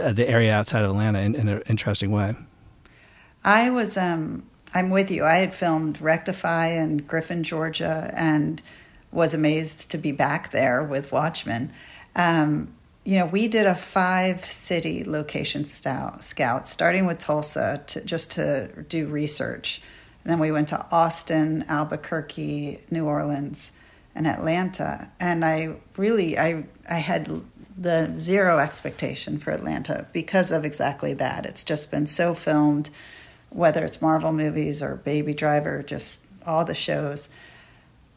uh, 0.00 0.12
the 0.12 0.28
area 0.28 0.52
outside 0.52 0.84
of 0.84 0.90
Atlanta 0.90 1.20
in, 1.20 1.34
in, 1.34 1.48
an 1.48 1.62
interesting 1.68 2.12
way. 2.12 2.36
I 3.44 3.70
was, 3.70 3.96
um, 3.96 4.44
I'm 4.72 4.90
with 4.90 5.10
you. 5.10 5.24
I 5.24 5.36
had 5.36 5.52
filmed 5.52 6.00
Rectify 6.00 6.68
in 6.68 6.98
Griffin, 6.98 7.42
Georgia, 7.42 8.12
and 8.16 8.62
was 9.10 9.34
amazed 9.34 9.90
to 9.90 9.98
be 9.98 10.12
back 10.12 10.52
there 10.52 10.84
with 10.84 11.10
Watchmen. 11.10 11.72
Um, 12.14 12.72
you 13.04 13.18
know, 13.18 13.26
we 13.26 13.48
did 13.48 13.66
a 13.66 13.74
five 13.74 14.44
city 14.44 15.04
location 15.04 15.64
scout, 15.64 16.22
scout 16.22 16.68
starting 16.68 17.06
with 17.06 17.18
Tulsa 17.18 17.82
to, 17.88 18.04
just 18.04 18.32
to 18.32 18.84
do 18.88 19.06
research. 19.06 19.80
And 20.22 20.30
then 20.30 20.38
we 20.38 20.52
went 20.52 20.68
to 20.68 20.86
Austin, 20.92 21.64
Albuquerque, 21.68 22.80
New 22.90 23.06
Orleans, 23.06 23.72
and 24.14 24.26
Atlanta. 24.26 25.10
And 25.18 25.44
I 25.44 25.76
really, 25.96 26.38
I, 26.38 26.64
I 26.88 26.98
had 26.98 27.42
the 27.78 28.12
zero 28.16 28.58
expectation 28.58 29.38
for 29.38 29.52
Atlanta 29.52 30.06
because 30.12 30.52
of 30.52 30.66
exactly 30.66 31.14
that. 31.14 31.46
It's 31.46 31.64
just 31.64 31.90
been 31.90 32.06
so 32.06 32.34
filmed, 32.34 32.90
whether 33.48 33.82
it's 33.84 34.02
Marvel 34.02 34.32
movies 34.32 34.82
or 34.82 34.96
Baby 34.96 35.32
Driver, 35.32 35.82
just 35.82 36.26
all 36.44 36.66
the 36.66 36.74
shows. 36.74 37.30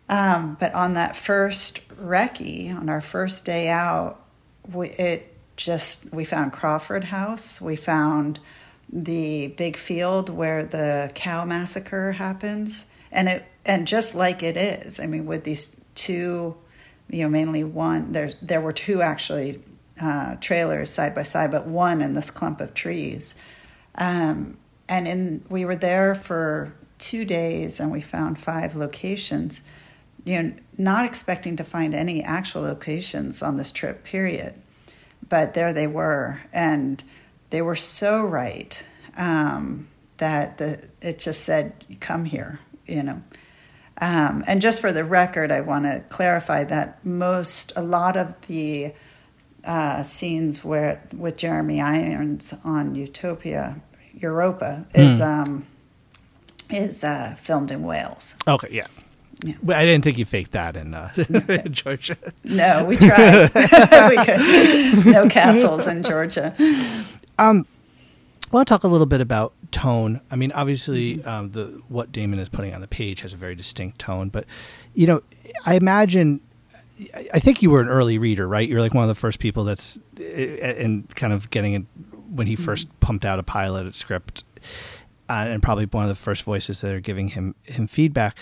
Um, 0.09 0.57
but 0.59 0.73
on 0.73 0.93
that 0.95 1.15
first 1.15 1.87
recce, 1.89 2.77
on 2.77 2.89
our 2.89 2.99
first 2.99 3.45
day 3.45 3.69
out, 3.69 4.22
we, 4.71 4.89
it 4.89 5.33
just 5.55 6.11
we 6.13 6.25
found 6.25 6.53
Crawford 6.53 7.05
House. 7.05 7.61
We 7.61 7.75
found 7.75 8.39
the 8.91 9.47
big 9.47 9.75
field 9.75 10.29
where 10.29 10.65
the 10.65 11.11
cow 11.15 11.45
massacre 11.45 12.13
happens, 12.13 12.85
and 13.11 13.27
it 13.27 13.45
and 13.65 13.87
just 13.87 14.15
like 14.15 14.43
it 14.43 14.57
is. 14.57 14.99
I 14.99 15.05
mean, 15.05 15.25
with 15.25 15.43
these 15.43 15.79
two, 15.95 16.55
you 17.09 17.23
know, 17.23 17.29
mainly 17.29 17.63
one. 17.63 18.11
There's 18.11 18.35
there 18.41 18.61
were 18.61 18.73
two 18.73 19.01
actually 19.01 19.61
uh, 20.01 20.35
trailers 20.35 20.91
side 20.91 21.13
by 21.15 21.23
side, 21.23 21.51
but 21.51 21.67
one 21.67 22.01
in 22.01 22.13
this 22.13 22.31
clump 22.31 22.61
of 22.61 22.73
trees. 22.73 23.35
Um, 23.95 24.57
and 24.89 25.07
in 25.07 25.45
we 25.49 25.65
were 25.65 25.75
there 25.75 26.15
for 26.15 26.73
two 26.97 27.25
days, 27.25 27.79
and 27.79 27.91
we 27.91 28.01
found 28.01 28.37
five 28.37 28.75
locations 28.75 29.61
you 30.25 30.41
know, 30.41 30.53
not 30.77 31.05
expecting 31.05 31.55
to 31.57 31.63
find 31.63 31.93
any 31.93 32.23
actual 32.23 32.61
locations 32.61 33.41
on 33.41 33.57
this 33.57 33.71
trip, 33.71 34.03
period. 34.03 34.59
But 35.27 35.53
there 35.53 35.73
they 35.73 35.87
were, 35.87 36.41
and 36.51 37.03
they 37.49 37.61
were 37.61 37.75
so 37.75 38.23
right 38.23 38.83
um, 39.17 39.87
that 40.17 40.57
the, 40.57 40.87
it 41.01 41.19
just 41.19 41.41
said, 41.43 41.73
"Come 41.99 42.25
here," 42.25 42.59
you 42.85 43.03
know. 43.03 43.23
Um, 44.01 44.43
and 44.47 44.61
just 44.61 44.81
for 44.81 44.91
the 44.91 45.05
record, 45.05 45.51
I 45.51 45.61
want 45.61 45.85
to 45.85 46.03
clarify 46.09 46.63
that 46.65 47.05
most, 47.05 47.71
a 47.75 47.81
lot 47.81 48.17
of 48.17 48.33
the 48.47 48.93
uh, 49.63 50.03
scenes 50.03 50.63
where 50.63 51.01
with 51.15 51.37
Jeremy 51.37 51.79
Irons 51.79 52.53
on 52.63 52.95
Utopia, 52.95 53.81
Europa 54.13 54.85
is 54.93 55.19
mm. 55.19 55.45
um, 55.45 55.67
is 56.69 57.03
uh, 57.03 57.35
filmed 57.39 57.71
in 57.71 57.83
Wales. 57.83 58.35
Okay, 58.47 58.69
yeah. 58.71 58.87
Yeah. 59.43 59.55
But 59.61 59.75
I 59.75 59.85
didn't 59.85 60.03
think 60.03 60.17
you 60.17 60.25
faked 60.25 60.53
that 60.53 60.75
in, 60.77 60.93
uh, 60.93 61.11
in 61.17 61.73
Georgia. 61.73 62.17
No, 62.45 62.85
we 62.85 62.95
tried. 62.95 63.53
we 63.53 64.25
could. 64.25 65.05
No 65.05 65.27
castles 65.29 65.85
in 65.85 66.01
Georgia. 66.03 66.55
Um, 67.37 67.67
I 68.51 68.55
want 68.55 68.67
to 68.67 68.71
talk 68.71 68.83
a 68.83 68.87
little 68.87 69.05
bit 69.05 69.19
about 69.19 69.53
tone. 69.71 70.21
I 70.31 70.35
mean, 70.35 70.51
obviously, 70.53 71.17
mm-hmm. 71.17 71.27
um, 71.27 71.51
the 71.51 71.81
what 71.89 72.11
Damon 72.11 72.39
is 72.39 72.49
putting 72.49 72.73
on 72.73 72.81
the 72.81 72.87
page 72.87 73.21
has 73.21 73.33
a 73.33 73.37
very 73.37 73.55
distinct 73.55 73.99
tone, 73.99 74.29
but 74.29 74.45
you 74.93 75.07
know, 75.07 75.21
I 75.65 75.75
imagine. 75.75 76.39
I 77.33 77.39
think 77.39 77.63
you 77.63 77.71
were 77.71 77.81
an 77.81 77.89
early 77.89 78.19
reader, 78.19 78.47
right? 78.47 78.69
You're 78.69 78.79
like 78.79 78.93
one 78.93 79.03
of 79.03 79.07
the 79.07 79.15
first 79.15 79.39
people 79.39 79.63
that's 79.63 79.99
and 80.17 81.13
kind 81.15 81.33
of 81.33 81.49
getting 81.49 81.73
it 81.73 81.83
when 82.29 82.45
he 82.45 82.55
1st 82.55 82.85
mm-hmm. 82.85 82.97
pumped 82.99 83.25
out 83.25 83.39
a 83.39 83.43
pilot 83.43 83.95
script, 83.95 84.43
uh, 85.27 85.47
and 85.49 85.61
probably 85.63 85.85
one 85.85 86.03
of 86.03 86.09
the 86.09 86.15
first 86.15 86.43
voices 86.43 86.81
that 86.81 86.93
are 86.93 86.99
giving 86.99 87.29
him 87.29 87.55
him 87.63 87.87
feedback. 87.87 88.37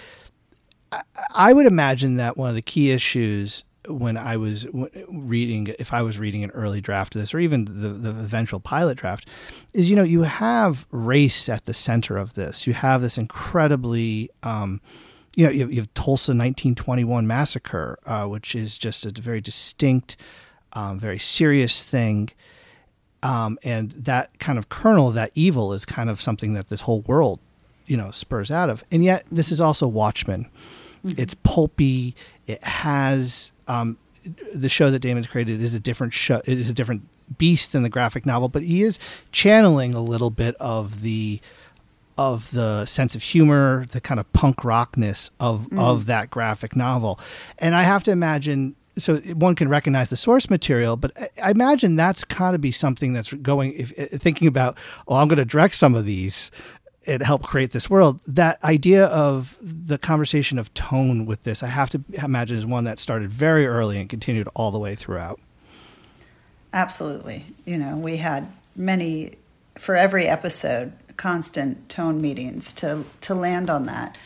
I 1.34 1.54
would 1.54 1.66
imagine 1.66 2.16
that 2.16 2.38
one 2.38 2.50
of 2.50 2.56
the 2.56 2.62
key 2.62 2.92
issues 2.92 3.64
when 3.88 4.18
I 4.18 4.38
was 4.38 4.68
reading, 5.08 5.74
if 5.80 5.94
I 5.94 6.02
was 6.02 6.20
reading 6.20 6.44
an 6.44 6.52
early 6.52 6.82
draft 6.82 7.16
of 7.16 7.22
this, 7.22 7.34
or 7.34 7.40
even 7.40 7.66
the, 7.66 7.90
the 7.90 8.10
eventual 8.10 8.60
pilot 8.60 8.98
draft, 8.98 9.28
is 9.74 9.90
you 9.90 9.96
know 9.96 10.04
you 10.04 10.24
have 10.24 10.86
race 10.92 11.50
at 11.50 11.66
the 11.66 11.74
center 11.74 12.18
of 12.18 12.36
this. 12.36 12.68
You 12.68 12.74
have 12.74 13.02
this 13.02 13.18
incredibly, 13.18 14.30
um, 14.44 14.82
you 15.36 15.46
know, 15.46 15.52
you 15.52 15.62
have, 15.62 15.72
you 15.72 15.78
have, 15.78 15.94
Tulsa 15.94 16.32
1921 16.32 17.26
massacre, 17.26 17.98
uh, 18.06 18.28
which 18.28 18.54
is 18.54 18.78
just 18.78 19.06
a 19.06 19.22
very 19.22 19.42
distinct, 19.42 20.16
um, 20.74 21.00
very 21.00 21.20
serious 21.20 21.84
thing. 21.84 22.30
Um, 23.24 23.60
and 23.64 23.92
that 23.92 24.40
kind 24.40 24.58
of 24.58 24.70
kernel 24.70 25.10
of 25.10 25.14
that 25.14 25.32
evil 25.36 25.74
is 25.74 25.86
kind 25.86 26.10
of 26.10 26.20
something 26.20 26.54
that 26.54 26.70
this 26.70 26.82
whole 26.82 27.02
world, 27.02 27.40
you 27.86 27.96
know, 27.96 28.12
spurs 28.12 28.52
out 28.52 28.70
of. 28.70 28.84
And 28.92 29.04
yet, 29.04 29.26
this 29.32 29.52
is 29.52 29.62
also 29.62 29.88
Watchmen 29.88 30.50
Mm-hmm. 31.06 31.22
It's 31.22 31.34
pulpy. 31.34 32.16
It 32.48 32.64
has 32.64 33.52
um, 33.68 33.98
the 34.54 34.70
show 34.70 34.92
that 34.92 35.00
Damon's 35.00 35.28
created 35.28 35.62
is 35.62 35.74
a 35.74 35.80
different 35.80 36.14
show. 36.14 36.42
It 36.46 36.60
is 36.60 36.70
a 36.70 36.74
different 36.74 37.08
beast 37.38 37.72
than 37.72 37.84
the 37.84 37.90
graphic 37.90 38.26
novel, 38.26 38.50
but 38.50 38.64
he 38.64 38.82
is 38.84 39.00
channeling 39.32 39.94
a 39.94 40.02
little 40.02 40.30
bit 40.30 40.56
of 40.56 41.02
the 41.02 41.40
of 42.18 42.52
the 42.52 42.86
sense 42.86 43.16
of 43.16 43.24
humor, 43.24 43.86
the 43.92 44.02
kind 44.02 44.20
of 44.20 44.32
punk 44.34 44.64
rockness 44.64 45.32
of 45.40 45.68
mm. 45.70 45.80
of 45.80 46.06
that 46.06 46.30
graphic 46.30 46.76
novel. 46.76 47.20
And 47.58 47.74
I 47.74 47.84
have 47.84 48.04
to 48.04 48.12
imagine 48.12 48.76
so 48.98 49.18
one 49.18 49.56
can 49.56 49.70
recognize 49.70 50.10
the 50.10 50.18
source 50.18 50.50
material, 50.50 50.98
but 50.98 51.12
I 51.42 51.52
imagine 51.52 51.96
that's 51.96 52.24
got 52.24 52.52
to 52.52 52.60
be 52.60 52.72
something 52.72 53.14
that's 53.14 53.34
going. 53.34 53.74
If, 53.74 53.92
thinking 54.22 54.48
about, 54.48 54.78
oh, 55.08 55.16
I'm 55.16 55.28
going 55.28 55.38
to 55.38 55.46
direct 55.46 55.76
some 55.76 55.96
of 55.96 56.06
these, 56.06 56.52
it 57.04 57.22
helped 57.22 57.46
create 57.46 57.72
this 57.72 57.90
world. 57.90 58.20
That 58.28 58.64
idea 58.64 59.06
of 59.08 59.58
the 59.62 59.98
conversation 59.98 60.60
of 60.60 60.74
tone 60.74 61.26
with 61.26 61.44
this, 61.44 61.64
I 61.64 61.68
have 61.68 61.90
to 61.92 62.04
imagine, 62.14 62.58
is 62.58 62.66
one 62.66 62.84
that 62.84 63.00
started 63.00 63.30
very 63.30 63.66
early 63.66 64.00
and 64.00 64.10
continued 64.10 64.48
all 64.54 64.72
the 64.72 64.80
way 64.80 64.96
throughout. 64.96 65.40
Absolutely. 66.74 67.46
You 67.66 67.78
know, 67.78 67.98
we 67.98 68.18
had 68.18 68.52
many, 68.76 69.36
for 69.76 69.96
every 69.96 70.28
episode, 70.28 70.94
constant 71.18 71.90
tone 71.90 72.22
meetings 72.22 72.72
to, 72.74 73.04
to 73.22 73.36
land 73.36 73.70
on 73.70 73.86
that. 73.86 74.18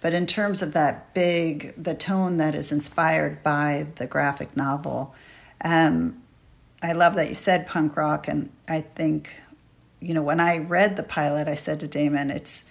But 0.00 0.12
in 0.12 0.26
terms 0.26 0.60
of 0.60 0.74
that 0.74 1.14
big, 1.14 1.72
the 1.82 1.94
tone 1.94 2.36
that 2.36 2.54
is 2.54 2.70
inspired 2.70 3.42
by 3.42 3.86
the 3.96 4.06
graphic 4.06 4.54
novel, 4.54 5.14
um, 5.64 6.20
I 6.82 6.92
love 6.92 7.14
that 7.14 7.30
you 7.30 7.34
said 7.34 7.66
punk 7.66 7.96
rock, 7.96 8.28
and 8.28 8.50
I 8.68 8.82
think 8.82 9.40
you 10.04 10.12
know, 10.12 10.22
when 10.22 10.38
I 10.38 10.58
read 10.58 10.96
the 10.96 11.02
pilot, 11.02 11.48
I 11.48 11.54
said 11.54 11.80
to 11.80 11.88
Damon, 11.88 12.30
it's 12.30 12.64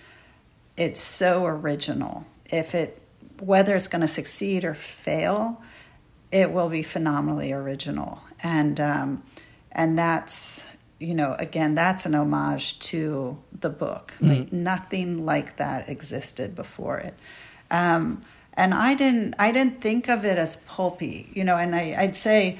it's 0.77 1.01
so 1.01 1.45
original. 1.45 2.25
If 2.45 2.75
it 2.75 3.01
whether 3.39 3.75
it's 3.75 3.87
going 3.87 4.01
to 4.01 4.07
succeed 4.07 4.63
or 4.63 4.75
fail, 4.75 5.61
it 6.31 6.51
will 6.51 6.69
be 6.69 6.83
phenomenally 6.83 7.51
original. 7.51 8.21
And 8.43 8.79
um, 8.79 9.23
and 9.71 9.97
that's 9.97 10.67
you 10.99 11.15
know 11.15 11.35
again 11.39 11.75
that's 11.75 12.05
an 12.05 12.13
homage 12.13 12.79
to 12.91 13.41
the 13.59 13.69
book. 13.69 14.13
Mm-hmm. 14.15 14.27
Like 14.27 14.53
nothing 14.53 15.25
like 15.25 15.57
that 15.57 15.89
existed 15.89 16.53
before 16.55 16.99
it. 16.99 17.15
Um, 17.71 18.21
and 18.53 18.75
I 18.75 18.93
didn't 18.93 19.33
I 19.39 19.51
didn't 19.51 19.81
think 19.81 20.07
of 20.07 20.23
it 20.23 20.37
as 20.37 20.57
pulpy, 20.57 21.29
you 21.33 21.43
know. 21.43 21.55
And 21.55 21.73
I, 21.73 21.95
I'd 21.97 22.15
say 22.15 22.59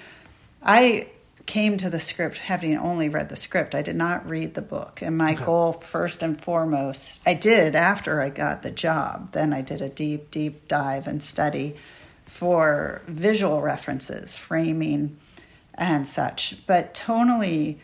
I 0.64 1.08
came 1.46 1.78
to 1.78 1.90
the 1.90 2.00
script 2.00 2.38
having 2.38 2.78
only 2.78 3.10
read 3.10 3.30
the 3.30 3.36
script. 3.36 3.76
I 3.76 3.82
did 3.82 3.96
not 3.96 4.28
read 4.28 4.54
the 4.54 4.62
book. 4.62 5.02
And 5.02 5.18
my 5.18 5.34
okay. 5.34 5.46
goal, 5.46 5.74
first 5.74 6.24
and 6.24 6.40
foremost, 6.40 7.22
I 7.26 7.34
did 7.34 7.76
after 7.76 8.22
I 8.22 8.30
got 8.30 8.64
the 8.64 8.72
job. 8.72 9.32
Then 9.34 9.54
I 9.54 9.62
did 9.62 9.82
a 9.82 9.90
deep, 9.90 10.32
deep 10.32 10.68
dive 10.68 11.08
and 11.08 11.22
study 11.22 11.76
for 12.26 13.02
visual 13.08 13.62
references, 13.62 14.38
framing, 14.38 15.18
and 15.76 16.08
such. 16.08 16.66
But 16.66 16.94
tonally, 16.94 17.78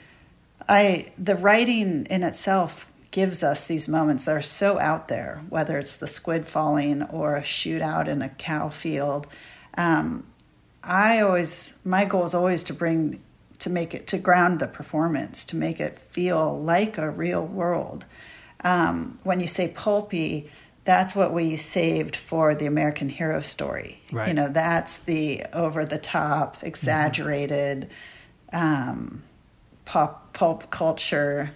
I 0.68 1.12
the 1.18 1.36
writing 1.36 2.06
in 2.10 2.24
itself 2.24 2.92
gives 3.12 3.44
us 3.44 3.66
these 3.66 3.88
moments 3.88 4.26
that 4.26 4.36
are 4.36 4.42
so 4.42 4.80
out 4.80 5.08
there, 5.08 5.42
whether 5.50 5.78
it's 5.80 5.98
the 5.98 6.08
squid 6.08 6.48
falling 6.48 7.04
or 7.04 7.36
a 7.36 7.42
shootout 7.42 8.08
in 8.08 8.22
a 8.22 8.30
cow 8.30 8.70
field. 8.70 9.28
Um, 9.76 10.28
I 10.84 11.22
always 11.22 11.78
my 11.84 12.06
goal 12.06 12.24
is 12.24 12.36
always 12.36 12.64
to 12.66 12.74
bring 12.74 13.22
to 13.60 13.70
make 13.70 13.94
it 13.94 14.08
to 14.08 14.18
ground 14.18 14.60
the 14.60 14.68
performance 14.68 15.44
to 15.46 15.56
make 15.56 15.80
it 15.80 16.00
feel 16.00 16.60
like 16.62 16.98
a 16.98 17.10
real 17.10 17.46
world. 17.46 18.06
Um, 18.64 19.20
when 19.24 19.40
you 19.40 19.48
say 19.48 19.68
pulpy, 19.70 20.50
that's 20.86 21.16
what 21.16 21.34
we 21.34 21.56
saved 21.56 22.16
for 22.16 22.56
the 22.56 22.66
American 22.66 23.10
Hero 23.10 23.40
story. 23.42 24.02
Right. 24.12 24.30
You 24.30 24.34
know, 24.34 24.50
that's 24.50 25.00
the 25.00 25.46
over 25.54 25.86
the 25.86 25.98
top, 25.98 26.58
exaggerated, 26.62 27.90
mm-hmm. 28.52 28.90
um, 28.90 29.24
pop 29.86 30.34
pulp 30.34 30.70
culture 30.72 31.52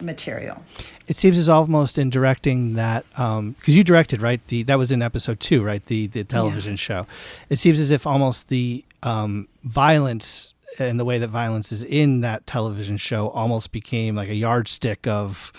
material. 0.00 0.62
It 1.06 1.16
seems 1.16 1.38
as 1.38 1.48
almost 1.48 1.98
in 1.98 2.10
directing 2.10 2.74
that 2.74 3.04
because 3.10 3.38
um, 3.38 3.54
you 3.64 3.84
directed 3.84 4.22
right 4.22 4.44
the 4.48 4.64
that 4.64 4.78
was 4.78 4.90
in 4.90 5.02
episode 5.02 5.40
two 5.40 5.62
right 5.62 5.84
the 5.86 6.08
the 6.08 6.24
television 6.24 6.72
yeah. 6.72 6.76
show. 6.76 7.06
It 7.48 7.56
seems 7.56 7.78
as 7.80 7.90
if 7.90 8.06
almost 8.06 8.48
the 8.48 8.84
um, 9.02 9.48
violence 9.64 10.53
and 10.78 10.98
the 10.98 11.04
way 11.04 11.18
that 11.18 11.28
violence 11.28 11.72
is 11.72 11.82
in 11.82 12.20
that 12.20 12.46
television 12.46 12.96
show 12.96 13.28
almost 13.30 13.72
became 13.72 14.14
like 14.14 14.28
a 14.28 14.34
yardstick 14.34 15.06
of 15.06 15.52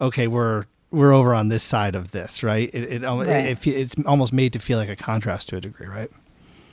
okay 0.00 0.26
we're 0.26 0.64
we're 0.90 1.12
over 1.12 1.34
on 1.34 1.48
this 1.48 1.62
side 1.62 1.94
of 1.94 2.10
this 2.10 2.42
right 2.42 2.70
it, 2.72 3.02
it, 3.02 3.02
right. 3.02 3.28
it, 3.28 3.66
it 3.66 3.70
it's 3.70 3.94
almost 4.06 4.32
made 4.32 4.52
to 4.52 4.58
feel 4.58 4.78
like 4.78 4.88
a 4.88 4.96
contrast 4.96 5.48
to 5.48 5.56
a 5.56 5.60
degree 5.60 5.86
right 5.86 6.10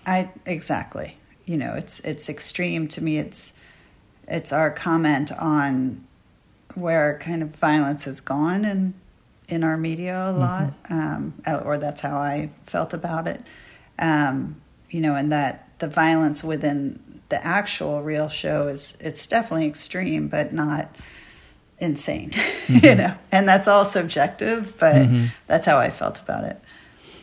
i 0.05 0.29
exactly 0.45 1.17
you 1.45 1.57
know 1.57 1.73
it's 1.73 1.99
it's 2.01 2.29
extreme 2.29 2.87
to 2.87 3.03
me 3.03 3.17
it's 3.17 3.53
it's 4.27 4.53
our 4.53 4.69
comment 4.69 5.31
on 5.39 6.05
where 6.75 7.17
kind 7.19 7.41
of 7.41 7.49
violence 7.49 8.05
has 8.05 8.21
gone 8.21 8.63
in 8.63 8.93
in 9.49 9.63
our 9.63 9.77
media 9.77 10.29
a 10.29 10.31
lot, 10.31 10.83
mm-hmm. 10.83 11.49
um, 11.49 11.65
or 11.65 11.77
that's 11.77 12.01
how 12.01 12.17
I 12.17 12.51
felt 12.65 12.93
about 12.93 13.27
it. 13.27 13.41
Um, 13.97 14.61
you 14.89 15.01
know, 15.01 15.15
and 15.15 15.31
that 15.31 15.67
the 15.79 15.87
violence 15.87 16.43
within 16.43 17.01
the 17.29 17.45
actual 17.45 18.01
real 18.01 18.29
show 18.29 18.67
is 18.67 18.97
it's 18.99 19.25
definitely 19.27 19.67
extreme, 19.67 20.27
but 20.27 20.53
not 20.53 20.93
insane. 21.79 22.31
Mm-hmm. 22.69 22.85
you 22.85 22.93
know, 22.93 23.15
and 23.31 23.49
that's 23.49 23.67
all 23.67 23.83
subjective, 23.83 24.77
but 24.79 24.93
mm-hmm. 24.93 25.25
that's 25.47 25.65
how 25.65 25.79
I 25.79 25.89
felt 25.89 26.21
about 26.21 26.43
it. 26.43 26.61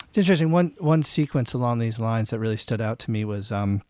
It's 0.09 0.19
interesting. 0.19 0.51
One 0.51 0.75
one 0.79 1.05
sequence 1.05 1.55
along 1.55 1.79
these 1.79 2.01
lines 2.01 2.31
that 2.31 2.41
really 2.41 2.57
stood 2.57 2.81
out 2.81 2.99
to 3.01 3.13
me 3.13 3.25
was 3.25 3.53
um, 3.53 3.83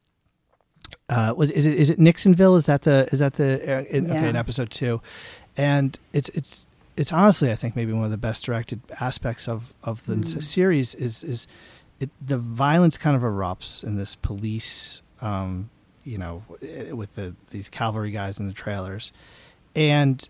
uh, 1.08 1.32
was 1.34 1.50
is 1.50 1.64
it 1.64 1.78
is 1.78 1.88
it 1.88 1.98
Nixonville? 1.98 2.56
Is 2.56 2.66
that 2.66 2.82
the 2.82 3.08
is 3.10 3.20
that 3.20 3.34
the 3.34 3.78
uh, 3.78 3.84
in, 3.88 4.04
yeah. 4.04 4.18
okay 4.18 4.28
in 4.28 4.36
episode 4.36 4.70
two? 4.70 5.00
and 5.56 5.98
it's 6.12 6.28
it's 6.30 6.66
it's 6.96 7.12
honestly 7.12 7.50
I 7.50 7.54
think 7.54 7.76
maybe 7.76 7.92
one 7.92 8.04
of 8.04 8.10
the 8.10 8.16
best 8.16 8.44
directed 8.44 8.80
aspects 9.00 9.48
of 9.48 9.74
of 9.82 10.04
the 10.06 10.16
mm. 10.16 10.42
series 10.42 10.94
is 10.94 11.24
is 11.24 11.46
it, 11.98 12.10
the 12.24 12.38
violence 12.38 12.98
kind 12.98 13.16
of 13.16 13.22
erupts 13.22 13.82
in 13.82 13.96
this 13.96 14.14
police 14.16 15.00
um, 15.22 15.70
you 16.06 16.18
know 16.18 16.42
eh, 16.62 16.92
with 16.92 17.14
the 17.14 17.34
these 17.50 17.68
cavalry 17.68 18.10
guys 18.10 18.38
in 18.38 18.46
the 18.46 18.52
trailers 18.52 19.12
and 19.74 20.28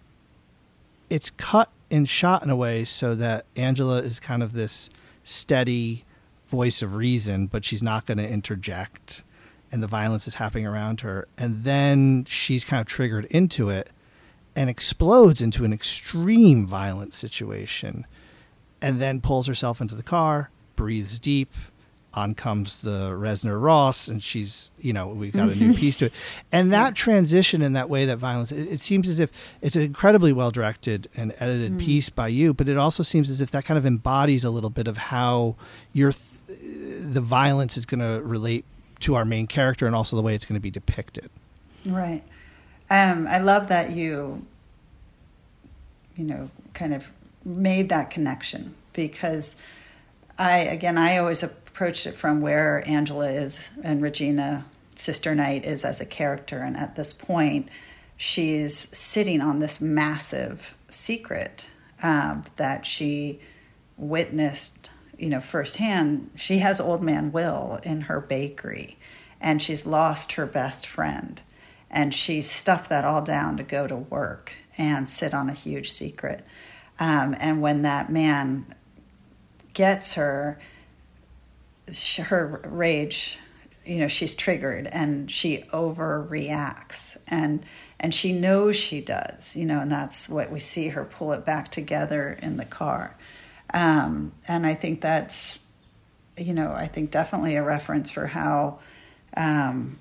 it's 1.09 1.30
cut 1.30 1.71
and 1.90 2.09
shot 2.09 2.42
in 2.42 2.50
a 2.50 2.56
way 2.56 2.85
so 2.85 3.14
that 3.14 3.45
Angela 3.54 3.99
is 3.99 4.18
kind 4.18 4.42
of 4.42 4.52
this 4.52 4.90
steady 5.23 6.04
voice 6.47 6.83
of 6.83 6.97
reason 6.97 7.47
but 7.47 7.64
she's 7.64 7.83
not 7.83 8.06
going 8.06 8.18
to 8.18 8.28
interject 8.28 9.23
and 9.71 9.83
the 9.83 9.87
violence 9.87 10.26
is 10.26 10.35
happening 10.35 10.66
around 10.66 11.02
her 11.02 11.28
and 11.37 11.64
then 11.64 12.25
she's 12.28 12.64
kind 12.64 12.80
of 12.80 12.87
triggered 12.87 13.26
into 13.26 13.68
it 13.68 13.90
and 14.56 14.71
explodes 14.71 15.42
into 15.42 15.64
an 15.64 15.73
extreme 15.73 16.66
violent 16.66 17.12
situation 17.12 18.06
and 18.80 19.00
then 19.00 19.21
pulls 19.21 19.47
herself 19.47 19.80
into 19.80 19.95
the 19.95 20.02
car, 20.02 20.50
breathes 20.75 21.18
deep. 21.18 21.52
On 22.16 22.35
comes 22.35 22.80
the 22.80 23.11
Reznor 23.11 23.61
Ross, 23.61 24.08
and 24.08 24.23
she's, 24.23 24.73
you 24.80 24.94
know, 24.94 25.08
we've 25.08 25.35
got 25.35 25.50
a 25.50 25.54
new 25.54 25.75
piece 25.75 25.96
to 25.99 26.06
it. 26.06 26.12
And 26.50 26.73
that 26.73 26.94
transition 26.94 27.61
in 27.61 27.75
that 27.75 27.90
way, 27.90 28.06
that 28.06 28.16
violence, 28.16 28.50
it, 28.50 28.73
it 28.73 28.80
seems 28.80 29.06
as 29.06 29.20
if 29.20 29.30
it's 29.61 29.76
an 29.76 29.82
incredibly 29.82 30.32
well 30.32 30.50
directed 30.50 31.08
and 31.14 31.35
edited 31.38 31.73
mm. 31.73 31.80
piece 31.80 32.08
by 32.08 32.28
you, 32.28 32.54
but 32.54 32.70
it 32.70 32.78
also 32.78 33.02
seems 33.02 33.28
as 33.28 33.42
if 33.42 33.50
that 33.50 33.66
kind 33.66 33.76
of 33.76 33.85
embodies 33.85 34.44
a 34.44 34.50
little 34.50 34.70
bit 34.70 34.88
of 34.88 34.96
how 34.96 35.57
your 35.92 36.12
th- 36.12 36.59
the 37.02 37.20
violence 37.20 37.76
is 37.76 37.85
going 37.85 38.00
to 38.00 38.22
relate 38.26 38.64
to 39.00 39.14
our 39.14 39.26
main 39.26 39.46
character 39.46 39.87
and 39.87 39.94
also 39.94 40.16
the 40.16 40.22
way 40.22 40.35
it's 40.35 40.46
going 40.46 40.55
to 40.55 40.61
be 40.61 40.70
depicted. 40.70 41.29
Right. 41.85 42.22
Um, 42.88 43.26
I 43.26 43.38
love 43.38 43.68
that 43.68 43.90
you, 43.90 44.46
you 46.16 46.24
know, 46.24 46.50
kind 46.72 46.94
of 46.94 47.11
made 47.44 47.88
that 47.90 48.11
connection 48.11 48.74
because 48.92 49.57
I, 50.38 50.59
again, 50.59 50.98
I 50.98 51.18
always 51.18 51.42
approached 51.76 52.06
it 52.06 52.14
from 52.14 52.40
where 52.40 52.82
Angela 52.88 53.28
is 53.28 53.70
and 53.84 54.00
Regina, 54.00 54.64
Sister 54.94 55.34
Night 55.34 55.66
is 55.66 55.84
as 55.84 56.00
a 56.00 56.06
character. 56.06 56.60
And 56.60 56.74
at 56.74 56.96
this 56.96 57.12
point, 57.12 57.68
she's 58.16 58.74
sitting 58.96 59.42
on 59.42 59.58
this 59.58 59.78
massive 59.78 60.74
secret 60.88 61.68
um, 62.02 62.44
that 62.56 62.86
she 62.86 63.40
witnessed, 63.98 64.88
you 65.18 65.28
know, 65.28 65.38
firsthand. 65.38 66.30
She 66.34 66.60
has 66.60 66.80
Old 66.80 67.02
Man 67.02 67.30
Will 67.30 67.78
in 67.82 68.02
her 68.02 68.22
bakery, 68.22 68.96
and 69.38 69.60
she's 69.60 69.84
lost 69.84 70.32
her 70.32 70.46
best 70.46 70.86
friend 70.86 71.42
and 71.90 72.12
she 72.12 72.40
stuffed 72.40 72.88
that 72.88 73.04
all 73.04 73.22
down 73.22 73.56
to 73.58 73.62
go 73.62 73.86
to 73.86 73.96
work 73.96 74.54
and 74.78 75.08
sit 75.08 75.32
on 75.32 75.48
a 75.48 75.54
huge 75.54 75.92
secret. 75.92 76.44
Um, 76.98 77.36
and 77.38 77.60
when 77.60 77.82
that 77.82 78.10
man 78.10 78.66
gets 79.72 80.14
her, 80.14 80.58
her 82.25 82.61
rage, 82.64 83.38
you 83.85 83.99
know, 83.99 84.09
she's 84.09 84.35
triggered 84.35 84.87
and 84.88 85.31
she 85.31 85.64
overreacts, 85.72 87.16
and 87.27 87.64
and 87.99 88.12
she 88.12 88.33
knows 88.33 88.77
she 88.77 89.01
does, 89.01 89.57
you 89.57 89.64
know, 89.64 89.81
and 89.81 89.90
that's 89.90 90.29
what 90.29 90.51
we 90.51 90.59
see 90.59 90.88
her 90.88 91.05
pull 91.05 91.33
it 91.33 91.44
back 91.44 91.70
together 91.70 92.38
in 92.42 92.57
the 92.57 92.64
car. 92.64 93.16
Um, 93.72 94.33
and 94.46 94.66
I 94.66 94.75
think 94.75 95.01
that's, 95.01 95.64
you 96.37 96.55
know, 96.55 96.72
I 96.72 96.87
think 96.87 97.11
definitely 97.11 97.57
a 97.57 97.62
reference 97.62 98.11
for 98.11 98.27
how 98.27 98.81
um, 99.37 99.99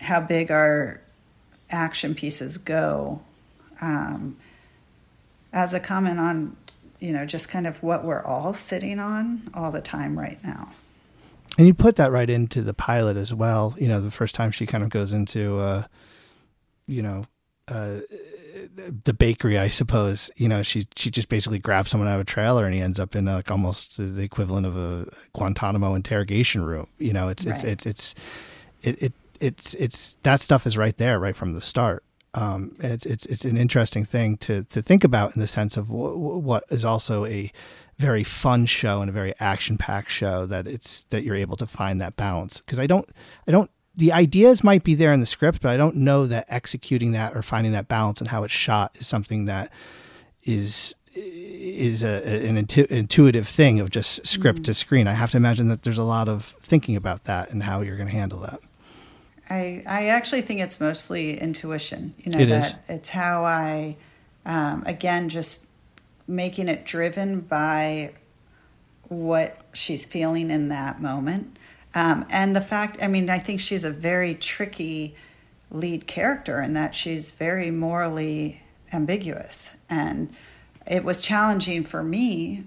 how 0.00 0.20
big 0.20 0.50
our 0.50 1.00
action 1.70 2.14
pieces 2.14 2.58
go 2.58 3.20
um, 3.80 4.36
as 5.52 5.74
a 5.74 5.80
comment 5.80 6.18
on 6.18 6.56
you 7.00 7.12
know 7.12 7.26
just 7.26 7.48
kind 7.48 7.66
of 7.66 7.82
what 7.82 8.04
we're 8.04 8.22
all 8.22 8.52
sitting 8.52 8.98
on 8.98 9.50
all 9.54 9.70
the 9.70 9.80
time 9.80 10.18
right 10.18 10.42
now 10.42 10.72
and 11.58 11.66
you 11.66 11.74
put 11.74 11.96
that 11.96 12.10
right 12.10 12.30
into 12.30 12.62
the 12.62 12.72
pilot 12.72 13.16
as 13.16 13.34
well 13.34 13.74
you 13.78 13.88
know 13.88 14.00
the 14.00 14.10
first 14.10 14.34
time 14.34 14.50
she 14.50 14.64
kind 14.64 14.82
of 14.82 14.88
goes 14.90 15.12
into 15.12 15.58
uh 15.58 15.82
you 16.86 17.02
know 17.02 17.24
uh 17.68 18.00
the 19.04 19.14
bakery, 19.14 19.58
I 19.58 19.68
suppose. 19.68 20.30
You 20.36 20.48
know, 20.48 20.62
she 20.62 20.86
she 20.96 21.10
just 21.10 21.28
basically 21.28 21.58
grabs 21.58 21.90
someone 21.90 22.08
out 22.08 22.14
of 22.14 22.20
a 22.20 22.24
trailer, 22.24 22.64
and 22.64 22.74
he 22.74 22.80
ends 22.80 22.98
up 22.98 23.14
in 23.14 23.26
like 23.26 23.50
almost 23.50 23.96
the 23.98 24.22
equivalent 24.22 24.66
of 24.66 24.76
a 24.76 25.06
Guantanamo 25.34 25.94
interrogation 25.94 26.64
room. 26.64 26.88
You 26.98 27.12
know, 27.12 27.28
it's 27.28 27.46
right. 27.46 27.62
it's 27.64 27.86
it's 27.86 27.86
it's 27.86 28.14
it, 28.82 29.02
it 29.02 29.12
it's 29.40 29.74
it's 29.74 30.16
that 30.22 30.40
stuff 30.40 30.66
is 30.66 30.76
right 30.76 30.96
there 30.96 31.18
right 31.18 31.36
from 31.36 31.54
the 31.54 31.60
start. 31.60 32.04
Um, 32.34 32.76
it's 32.80 33.06
it's 33.06 33.26
it's 33.26 33.44
an 33.44 33.56
interesting 33.56 34.04
thing 34.04 34.36
to 34.38 34.64
to 34.64 34.82
think 34.82 35.04
about 35.04 35.34
in 35.34 35.40
the 35.40 35.48
sense 35.48 35.76
of 35.76 35.88
w- 35.88 36.16
what 36.16 36.64
is 36.70 36.84
also 36.84 37.24
a 37.24 37.50
very 37.98 38.24
fun 38.24 38.66
show 38.66 39.00
and 39.00 39.10
a 39.10 39.12
very 39.12 39.34
action 39.40 39.76
packed 39.76 40.10
show 40.10 40.46
that 40.46 40.66
it's 40.66 41.02
that 41.10 41.24
you're 41.24 41.36
able 41.36 41.56
to 41.56 41.66
find 41.66 42.00
that 42.00 42.16
balance 42.16 42.60
because 42.60 42.78
I 42.78 42.86
don't 42.86 43.08
I 43.46 43.50
don't 43.50 43.70
the 43.96 44.12
ideas 44.12 44.62
might 44.62 44.84
be 44.84 44.94
there 44.94 45.12
in 45.12 45.20
the 45.20 45.26
script 45.26 45.62
but 45.62 45.70
I 45.70 45.76
don't 45.76 45.96
know 45.96 46.26
that 46.26 46.46
executing 46.48 47.12
that 47.12 47.36
or 47.36 47.42
finding 47.42 47.72
that 47.72 47.88
balance 47.88 48.20
and 48.20 48.28
how 48.28 48.44
it's 48.44 48.54
shot 48.54 48.96
is 49.00 49.08
something 49.08 49.46
that 49.46 49.72
is 50.44 50.96
is 51.18 52.02
a, 52.02 52.46
an 52.46 52.56
intu- 52.56 52.86
intuitive 52.90 53.48
thing 53.48 53.80
of 53.80 53.90
just 53.90 54.26
script 54.26 54.58
mm-hmm. 54.58 54.64
to 54.64 54.74
screen. 54.74 55.08
I 55.08 55.12
have 55.12 55.32
to 55.32 55.36
imagine 55.36 55.68
that 55.68 55.82
there's 55.82 55.98
a 55.98 56.04
lot 56.04 56.28
of 56.28 56.56
thinking 56.60 56.96
about 56.96 57.24
that 57.24 57.50
and 57.50 57.62
how 57.62 57.80
you're 57.80 57.96
going 57.96 58.08
to 58.08 58.14
handle 58.14 58.40
that. 58.40 58.60
I 59.50 59.82
I 59.86 60.08
actually 60.08 60.42
think 60.42 60.60
it's 60.60 60.80
mostly 60.80 61.40
intuition. 61.40 62.14
You 62.18 62.32
know 62.32 62.38
it 62.38 62.46
that 62.46 62.72
is. 62.72 62.74
it's 62.88 63.08
how 63.08 63.44
I 63.44 63.96
um, 64.44 64.82
again 64.86 65.28
just 65.28 65.67
making 66.28 66.68
it 66.68 66.84
driven 66.84 67.40
by 67.40 68.12
what 69.08 69.58
she's 69.72 70.04
feeling 70.04 70.50
in 70.50 70.68
that 70.68 71.00
moment. 71.00 71.56
Um, 71.94 72.26
and 72.30 72.54
the 72.54 72.60
fact, 72.60 73.02
I 73.02 73.08
mean, 73.08 73.30
I 73.30 73.38
think 73.38 73.60
she's 73.60 73.84
a 73.84 73.90
very 73.90 74.34
tricky 74.34 75.14
lead 75.70 76.06
character 76.06 76.60
in 76.60 76.74
that 76.74 76.94
she's 76.94 77.32
very 77.32 77.70
morally 77.70 78.62
ambiguous. 78.92 79.76
And 79.88 80.32
it 80.86 81.02
was 81.02 81.20
challenging 81.20 81.84
for 81.84 82.02
me 82.02 82.64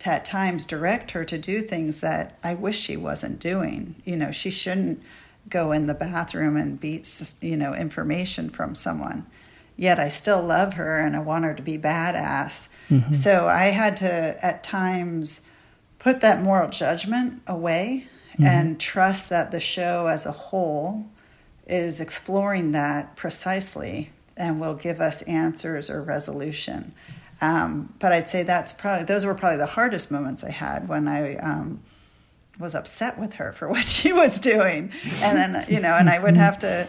to 0.00 0.10
at 0.10 0.24
times 0.24 0.66
direct 0.66 1.10
her 1.12 1.24
to 1.24 1.38
do 1.38 1.60
things 1.60 2.00
that 2.00 2.38
I 2.42 2.54
wish 2.54 2.78
she 2.78 2.96
wasn't 2.96 3.38
doing. 3.38 3.96
You 4.04 4.16
know, 4.16 4.30
she 4.30 4.50
shouldn't 4.50 5.02
go 5.48 5.72
in 5.72 5.86
the 5.86 5.94
bathroom 5.94 6.56
and 6.56 6.78
beat 6.78 7.34
you 7.40 7.56
know 7.56 7.74
information 7.74 8.50
from 8.50 8.74
someone 8.74 9.26
yet 9.80 9.98
i 9.98 10.08
still 10.08 10.42
love 10.42 10.74
her 10.74 11.00
and 11.00 11.16
i 11.16 11.20
want 11.20 11.44
her 11.44 11.54
to 11.54 11.62
be 11.62 11.78
badass 11.78 12.68
mm-hmm. 12.88 13.12
so 13.12 13.48
i 13.48 13.64
had 13.64 13.96
to 13.96 14.44
at 14.44 14.62
times 14.62 15.40
put 15.98 16.20
that 16.20 16.42
moral 16.42 16.68
judgment 16.68 17.40
away 17.46 18.06
mm-hmm. 18.32 18.44
and 18.44 18.80
trust 18.80 19.30
that 19.30 19.50
the 19.50 19.60
show 19.60 20.06
as 20.06 20.26
a 20.26 20.32
whole 20.32 21.06
is 21.66 22.00
exploring 22.00 22.72
that 22.72 23.14
precisely 23.14 24.10
and 24.36 24.60
will 24.60 24.74
give 24.74 25.00
us 25.00 25.22
answers 25.22 25.88
or 25.88 26.02
resolution. 26.02 26.92
Um, 27.40 27.94
but 27.98 28.12
I'd 28.12 28.28
say 28.28 28.42
that's 28.42 28.72
probably 28.72 29.04
those 29.04 29.24
were 29.24 29.34
probably 29.34 29.58
the 29.58 29.66
hardest 29.66 30.10
moments 30.10 30.42
I 30.42 30.50
had 30.50 30.88
when 30.88 31.06
I 31.06 31.36
um, 31.36 31.80
was 32.58 32.74
upset 32.74 33.18
with 33.18 33.34
her 33.34 33.52
for 33.52 33.68
what 33.70 33.86
she 33.86 34.12
was 34.12 34.40
doing, 34.40 34.92
and 35.22 35.38
then 35.38 35.64
you 35.68 35.80
know, 35.80 35.94
and 35.94 36.10
I 36.10 36.18
would 36.18 36.36
have 36.36 36.58
to 36.60 36.88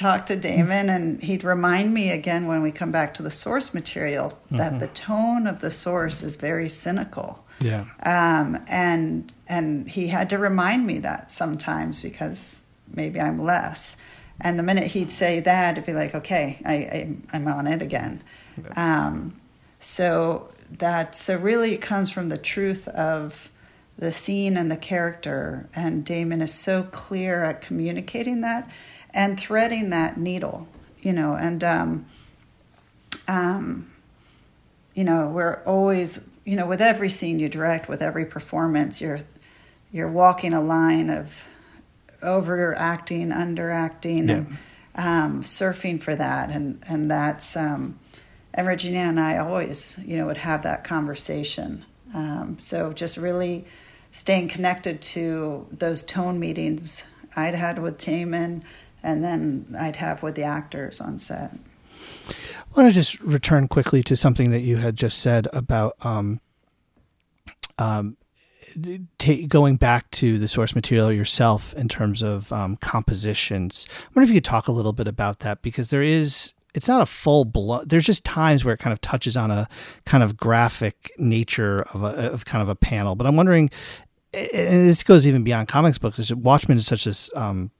talk 0.00 0.24
to 0.26 0.36
Damon, 0.36 0.88
and 0.88 1.22
he'd 1.22 1.44
remind 1.44 1.92
me 1.92 2.10
again 2.10 2.46
when 2.46 2.62
we 2.62 2.72
come 2.72 2.90
back 2.90 3.12
to 3.14 3.22
the 3.22 3.30
source 3.30 3.74
material 3.74 4.38
that 4.50 4.70
mm-hmm. 4.70 4.78
the 4.78 4.86
tone 4.88 5.46
of 5.46 5.60
the 5.60 5.70
source 5.70 6.22
is 6.22 6.38
very 6.38 6.70
cynical. 6.70 7.44
Yeah. 7.60 7.84
Um, 8.02 8.64
and 8.66 9.30
and 9.46 9.88
he 9.88 10.08
had 10.08 10.30
to 10.30 10.38
remind 10.38 10.86
me 10.86 10.98
that 11.00 11.30
sometimes 11.30 12.02
because 12.02 12.62
maybe 12.94 13.20
I'm 13.20 13.44
less. 13.44 13.98
And 14.40 14.58
the 14.58 14.62
minute 14.62 14.86
he'd 14.86 15.12
say 15.12 15.40
that, 15.40 15.72
it'd 15.72 15.84
be 15.84 15.92
like, 15.92 16.14
okay, 16.14 16.62
I, 16.64 16.72
I 16.72 17.36
am 17.36 17.46
on 17.46 17.66
it 17.66 17.82
again. 17.82 18.22
Okay. 18.58 18.70
Um, 18.80 19.38
so 19.78 20.50
that 20.78 21.14
so 21.14 21.36
really 21.36 21.74
it 21.74 21.82
comes 21.82 22.10
from 22.10 22.30
the 22.30 22.38
truth 22.38 22.88
of 22.88 23.50
the 23.98 24.12
scene 24.12 24.56
and 24.56 24.70
the 24.70 24.78
character, 24.78 25.68
and 25.74 26.06
Damon 26.06 26.40
is 26.40 26.54
so 26.54 26.84
clear 26.84 27.44
at 27.44 27.60
communicating 27.60 28.40
that 28.40 28.70
and 29.12 29.38
threading 29.38 29.90
that 29.90 30.16
needle, 30.16 30.68
you 31.00 31.12
know, 31.12 31.34
and 31.34 31.62
um, 31.64 32.06
um, 33.28 33.90
you 34.94 35.04
know 35.04 35.28
we're 35.28 35.62
always 35.64 36.28
you 36.44 36.56
know 36.56 36.66
with 36.66 36.82
every 36.82 37.08
scene 37.08 37.38
you 37.38 37.48
direct, 37.48 37.88
with 37.88 38.02
every 38.02 38.24
performance, 38.24 39.00
you're 39.00 39.20
you're 39.92 40.10
walking 40.10 40.52
a 40.52 40.60
line 40.60 41.10
of 41.10 41.48
overacting, 42.22 43.30
underacting, 43.30 44.28
yeah. 44.28 44.34
and 44.34 44.58
um, 44.94 45.42
surfing 45.42 46.00
for 46.00 46.14
that, 46.14 46.50
and 46.50 46.82
and 46.86 47.10
that's 47.10 47.56
um, 47.56 47.98
and 48.54 48.66
Regina 48.66 49.00
and 49.00 49.20
I 49.20 49.38
always 49.38 49.98
you 50.04 50.16
know 50.16 50.26
would 50.26 50.38
have 50.38 50.62
that 50.62 50.84
conversation. 50.84 51.84
Um, 52.14 52.58
so 52.58 52.92
just 52.92 53.16
really 53.16 53.64
staying 54.10 54.48
connected 54.48 55.00
to 55.00 55.66
those 55.70 56.02
tone 56.02 56.40
meetings 56.40 57.06
I'd 57.36 57.54
had 57.54 57.78
with 57.78 57.98
Damon, 57.98 58.64
and 59.02 59.22
then 59.24 59.76
I'd 59.78 59.96
have 59.96 60.22
with 60.22 60.34
the 60.34 60.42
actors 60.42 61.00
on 61.00 61.18
set. 61.18 61.52
I 62.28 62.80
want 62.80 62.88
to 62.88 62.94
just 62.94 63.20
return 63.20 63.68
quickly 63.68 64.02
to 64.04 64.16
something 64.16 64.50
that 64.50 64.60
you 64.60 64.76
had 64.76 64.96
just 64.96 65.18
said 65.18 65.48
about 65.52 65.96
um, 66.02 66.40
um, 67.78 68.16
t- 69.18 69.46
going 69.46 69.76
back 69.76 70.10
to 70.12 70.38
the 70.38 70.48
source 70.48 70.74
material 70.74 71.12
yourself 71.12 71.74
in 71.74 71.88
terms 71.88 72.22
of 72.22 72.52
um, 72.52 72.76
compositions. 72.76 73.86
I 73.90 74.06
wonder 74.14 74.24
if 74.24 74.30
you 74.30 74.36
could 74.36 74.44
talk 74.44 74.68
a 74.68 74.72
little 74.72 74.92
bit 74.92 75.08
about 75.08 75.40
that 75.40 75.62
because 75.62 75.90
there 75.90 76.02
is 76.02 76.52
it's 76.74 76.86
not 76.86 77.00
a 77.00 77.06
full 77.06 77.44
blood. 77.44 77.88
There's 77.88 78.06
just 78.06 78.24
times 78.24 78.64
where 78.64 78.74
it 78.74 78.78
kind 78.78 78.92
of 78.92 79.00
touches 79.00 79.36
on 79.36 79.50
a 79.50 79.68
kind 80.04 80.22
of 80.22 80.36
graphic 80.36 81.10
nature 81.18 81.82
of 81.92 82.04
a 82.04 82.32
of 82.32 82.44
kind 82.44 82.62
of 82.62 82.68
a 82.68 82.76
panel. 82.76 83.16
But 83.16 83.26
I'm 83.26 83.36
wondering, 83.36 83.70
and 84.32 84.88
this 84.88 85.02
goes 85.02 85.26
even 85.26 85.42
beyond 85.42 85.68
comics 85.68 85.98
books. 85.98 86.32
Watchmen 86.32 86.78
is 86.78 86.86
such 86.86 87.06
as 87.06 87.30
um, 87.34 87.72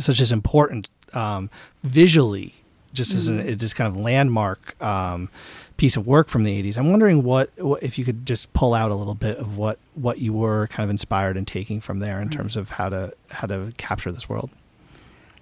such 0.00 0.20
as 0.20 0.32
important 0.32 0.88
um, 1.12 1.50
visually, 1.82 2.54
just 2.92 3.12
mm-hmm. 3.12 3.38
as 3.38 3.48
an, 3.48 3.58
this 3.58 3.74
kind 3.74 3.88
of 3.88 4.00
landmark 4.00 4.80
um, 4.82 5.28
piece 5.76 5.96
of 5.96 6.06
work 6.06 6.28
from 6.28 6.44
the 6.44 6.62
80s. 6.62 6.76
I'm 6.76 6.90
wondering 6.90 7.22
what, 7.22 7.50
what, 7.58 7.82
if 7.82 7.98
you 7.98 8.04
could 8.04 8.26
just 8.26 8.52
pull 8.52 8.74
out 8.74 8.90
a 8.90 8.94
little 8.94 9.14
bit 9.14 9.38
of 9.38 9.56
what 9.56 9.78
what 9.94 10.18
you 10.18 10.32
were 10.32 10.66
kind 10.66 10.84
of 10.84 10.90
inspired 10.90 11.36
and 11.36 11.46
taking 11.46 11.80
from 11.80 12.00
there 12.00 12.20
in 12.20 12.28
mm-hmm. 12.28 12.38
terms 12.38 12.56
of 12.56 12.70
how 12.70 12.88
to 12.88 13.14
how 13.30 13.46
to 13.46 13.72
capture 13.76 14.12
this 14.12 14.28
world. 14.28 14.50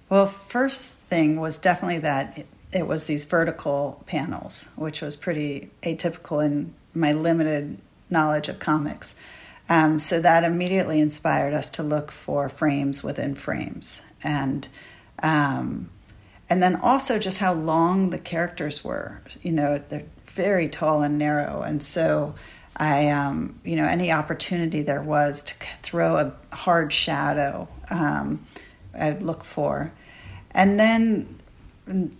Well, 0.09 0.27
first 0.27 0.95
thing 0.95 1.41
was 1.41 1.59
definitely 1.59 1.99
that 1.99 2.39
it, 2.39 2.47
it 2.73 2.87
was 2.87 3.07
these 3.07 3.25
vertical 3.25 4.03
panels, 4.07 4.71
which 4.77 5.03
was 5.03 5.17
pretty 5.17 5.71
atypical 5.83 6.45
in 6.45 6.73
my 6.95 7.13
limited 7.13 7.79
knowledge 8.11 8.49
of 8.49 8.59
comics. 8.59 9.15
Um, 9.69 9.99
so 9.99 10.21
that 10.21 10.45
immediately 10.45 11.01
inspired 11.01 11.53
us 11.53 11.69
to 11.71 11.83
look 11.83 12.11
for 12.11 12.49
frames 12.49 13.05
within 13.05 13.35
frames, 13.35 14.03
and 14.23 14.69
um, 15.23 15.91
and 16.51 16.63
then 16.63 16.77
also 16.77 17.19
just 17.19 17.39
how 17.39 17.53
long 17.53 18.11
the 18.11 18.19
characters 18.19 18.83
were. 18.85 19.21
You 19.43 19.53
know, 19.53 19.83
they're 19.89 20.05
very 20.25 20.69
tall 20.69 21.03
and 21.03 21.19
narrow, 21.19 21.63
and 21.63 21.83
so 21.83 22.35
I, 22.77 23.09
um, 23.11 23.59
you 23.65 23.77
know, 23.77 23.85
any 23.85 24.13
opportunity 24.13 24.83
there 24.83 25.03
was 25.03 25.43
to 25.43 25.55
throw 25.83 26.17
a 26.17 26.55
hard 26.55 26.93
shadow, 26.93 27.69
um, 27.91 28.47
I'd 28.95 29.23
look 29.23 29.45
for, 29.45 29.93
and 30.53 30.79
then 30.79 31.39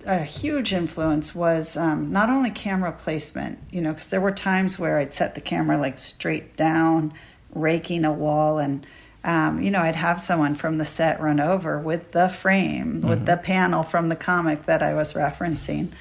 a 0.07 0.25
huge 0.25 0.73
influence 0.73 1.35
was 1.35 1.77
um, 1.77 2.11
not 2.11 2.31
only 2.31 2.51
camera 2.51 2.93
placement, 2.93 3.59
you 3.71 3.81
know, 3.81 3.93
because 3.93 4.09
there 4.09 4.21
were 4.21 4.33
times 4.33 4.79
where 4.79 4.99
I'd 4.99 5.13
set 5.13 5.35
the 5.35 5.41
camera 5.41 5.77
like 5.77 5.99
straight 5.99 6.57
down, 6.57 7.13
raking 7.55 8.05
a 8.05 8.13
wall, 8.13 8.59
and 8.59 8.87
um, 9.29 9.61
you 9.61 9.71
know, 9.71 9.81
I'd 9.81 9.95
have 9.95 10.23
someone 10.23 10.55
from 10.55 10.79
the 10.79 10.87
set 10.87 11.21
run 11.21 11.39
over 11.39 11.79
with 11.79 12.13
the 12.13 12.31
frame, 12.31 13.01
mm-hmm. 13.01 13.09
with 13.11 13.27
the 13.27 13.37
panel 13.37 13.83
from 13.83 14.09
the 14.09 14.17
comic 14.17 14.63
that 14.63 14.83
I 14.83 14.95
was 14.95 15.13
referencing. 15.13 15.93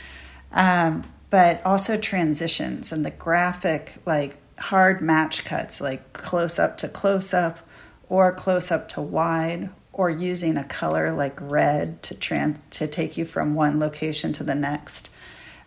Um, 0.54 1.04
but 1.30 1.62
also 1.66 1.98
transitions 1.98 2.94
and 2.94 3.06
the 3.06 3.12
graphic, 3.12 3.96
like 4.06 4.38
hard 4.58 5.02
match 5.02 5.44
cuts, 5.44 5.82
like 5.82 6.14
close 6.14 6.58
up 6.58 6.78
to 6.78 6.88
close 6.88 7.34
up 7.34 7.60
or 8.08 8.32
close 8.32 8.72
up 8.72 8.88
to 8.90 9.02
wide, 9.02 9.72
or 9.92 10.10
using 10.10 10.56
a 10.56 10.64
color 10.64 11.12
like 11.12 11.38
red 11.42 12.02
to 12.04 12.16
trans- 12.16 12.62
to 12.70 12.88
take 12.88 13.18
you 13.18 13.26
from 13.26 13.56
one 13.56 13.78
location 13.78 14.32
to 14.32 14.44
the 14.46 14.56
next. 14.56 15.10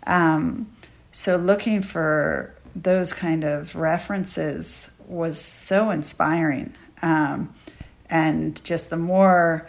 Um, 0.07 0.73
so 1.13 1.37
looking 1.37 1.83
for 1.83 2.55
those 2.75 3.13
kind 3.13 3.45
of 3.45 3.77
references 3.77 4.93
was 5.07 5.39
so 5.39 5.91
inspiring. 5.91 6.75
Um, 7.03 7.55
and 8.09 8.63
just 8.65 8.91
the 8.91 8.97
more 8.97 9.69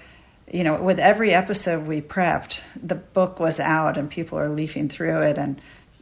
you 0.51 0.65
know, 0.65 0.81
with 0.81 0.99
every 0.99 1.31
episode 1.31 1.87
we 1.87 2.01
prepped, 2.01 2.61
the 2.75 2.95
book 2.95 3.39
was 3.39 3.57
out 3.57 3.97
and 3.97 4.09
people 4.09 4.37
are 4.37 4.49
leafing 4.49 4.89
through 4.89 5.21
it, 5.21 5.37
and 5.37 5.61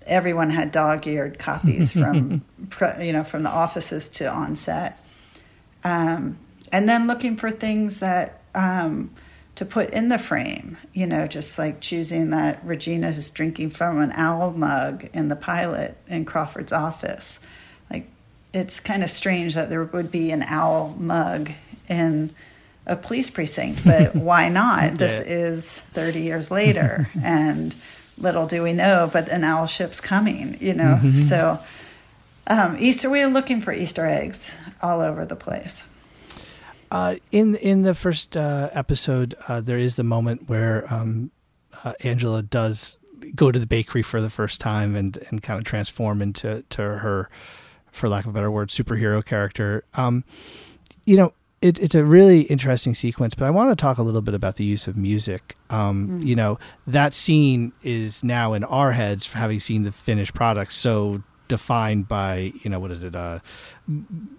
everyone 0.10 0.50
had 0.50 0.72
dog-eared 0.72 1.40
copies 1.40 1.94
from 1.94 2.44
you 3.02 3.14
know 3.14 3.24
from 3.24 3.44
the 3.44 3.50
offices 3.50 4.10
to 4.10 4.30
on 4.30 4.56
set 4.56 5.04
um, 5.84 6.38
and 6.72 6.90
then 6.90 7.08
looking 7.08 7.38
for 7.38 7.52
things 7.52 8.00
that 8.00 8.42
um, 8.56 9.14
to 9.56 9.66
put 9.66 9.90
in 9.92 10.10
the 10.10 10.18
frame 10.18 10.78
you 10.94 11.06
know 11.06 11.28
just 11.28 11.58
like 11.58 11.80
choosing 11.80 12.32
that 12.32 12.64
regina 12.66 13.08
is 13.08 13.30
drinking 13.30 13.70
from 13.70 14.00
an 14.00 14.12
owl 14.14 14.52
mug 14.52 15.08
in 15.14 15.28
the 15.30 15.36
pilot 15.36 15.96
in 16.08 16.26
crawford's 16.26 16.74
office 16.74 17.40
it's 18.54 18.80
kind 18.80 19.04
of 19.04 19.10
strange 19.10 19.56
that 19.56 19.70
there 19.70 19.84
would 19.84 20.12
be 20.12 20.32
an 20.32 20.44
owl 20.44 20.96
mug 20.98 21.52
in 21.88 22.34
a 22.86 22.96
police 22.96 23.30
precinct 23.30 23.84
but 23.86 24.16
why 24.16 24.50
not 24.50 24.96
this 24.96 25.20
is 25.20 25.82
30 25.82 26.22
years 26.22 26.50
later 26.50 27.08
and 27.24 27.76
little 28.20 28.48
do 28.48 28.64
we 28.64 28.74
know, 28.74 29.10
but 29.12 29.30
an 29.30 29.44
owl 29.44 29.68
ship's 29.68 30.02
coming, 30.02 30.58
you 30.60 30.74
know. 30.74 31.00
Mm-hmm. 31.02 31.10
So 31.10 31.60
um, 32.48 32.78
Easter, 32.80 33.10
we 33.10 33.22
are 33.22 33.28
looking 33.28 33.62
for 33.62 33.72
Easter 33.72 34.06
eggs 34.06 34.56
all 34.82 35.02
over 35.02 35.26
the 35.26 35.36
place. 35.36 35.86
Uh, 36.92 37.16
in 37.32 37.56
in 37.56 37.84
the 37.84 37.94
first 37.94 38.36
uh, 38.36 38.70
episode, 38.74 39.36
uh, 39.48 39.62
there 39.62 39.78
is 39.78 39.96
the 39.96 40.04
moment 40.04 40.50
where 40.50 40.92
um, 40.92 41.32
uh, 41.84 41.94
Angela 42.02 42.42
does 42.42 42.98
go 43.36 43.52
to 43.52 43.60
the 43.60 43.68
bakery 43.68 44.02
for 44.02 44.22
the 44.22 44.30
first 44.30 44.60
time 44.60 44.96
and 44.96 45.18
and 45.30 45.44
kind 45.44 45.60
of 45.60 45.66
transform 45.66 46.22
into 46.22 46.64
to 46.70 46.82
her, 46.82 47.30
for 47.92 48.10
lack 48.10 48.26
of 48.26 48.32
a 48.32 48.34
better 48.34 48.52
word, 48.52 48.70
superhero 48.70 49.24
character. 49.24 49.84
Um, 49.94 50.24
you 51.06 51.18
know, 51.18 51.34
it, 51.62 51.80
it's 51.80 51.96
a 51.96 52.04
really 52.04 52.42
interesting 52.44 52.94
sequence, 52.94 53.36
but 53.36 53.46
I 53.46 53.50
want 53.50 53.72
to 53.72 53.76
talk 53.76 53.98
a 53.98 54.04
little 54.04 54.22
bit 54.22 54.34
about 54.34 54.56
the 54.56 54.64
use 54.64 54.88
of 54.88 54.96
music. 54.96 55.58
Um, 55.70 56.08
mm-hmm. 56.08 56.28
You 56.28 56.36
know, 56.36 56.60
that 56.88 57.14
scene 57.14 57.74
is 57.84 58.24
now 58.24 58.54
in 58.54 58.64
our 58.64 58.94
heads, 58.94 59.34
having 59.34 59.60
seen 59.60 59.84
the 59.84 59.92
finished 59.92 60.34
product, 60.34 60.74
so 60.74 61.24
defined 61.50 62.08
by 62.08 62.54
you 62.62 62.70
know 62.70 62.80
what 62.80 62.92
is 62.92 63.04
it 63.04 63.16
uh, 63.16 63.40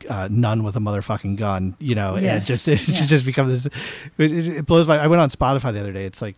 uh 0.09 0.29
Nun 0.31 0.63
with 0.63 0.77
a 0.77 0.79
motherfucking 0.79 1.37
gun 1.37 1.77
you 1.81 1.97
know 1.97 2.15
yes. 2.15 2.25
and 2.25 2.43
it 2.43 2.47
just 2.47 2.69
it 2.69 2.89
yeah. 2.89 3.07
just 3.07 3.27
become 3.27 3.49
this 3.49 3.67
it, 3.67 4.33
it, 4.33 4.65
blows 4.65 4.87
my 4.87 4.97
i 4.97 5.09
went 5.09 5.21
on 5.21 5.29
spotify 5.29 5.73
the 5.73 5.81
other 5.81 5.93
day 5.93 6.05
it's 6.05 6.23
like 6.23 6.37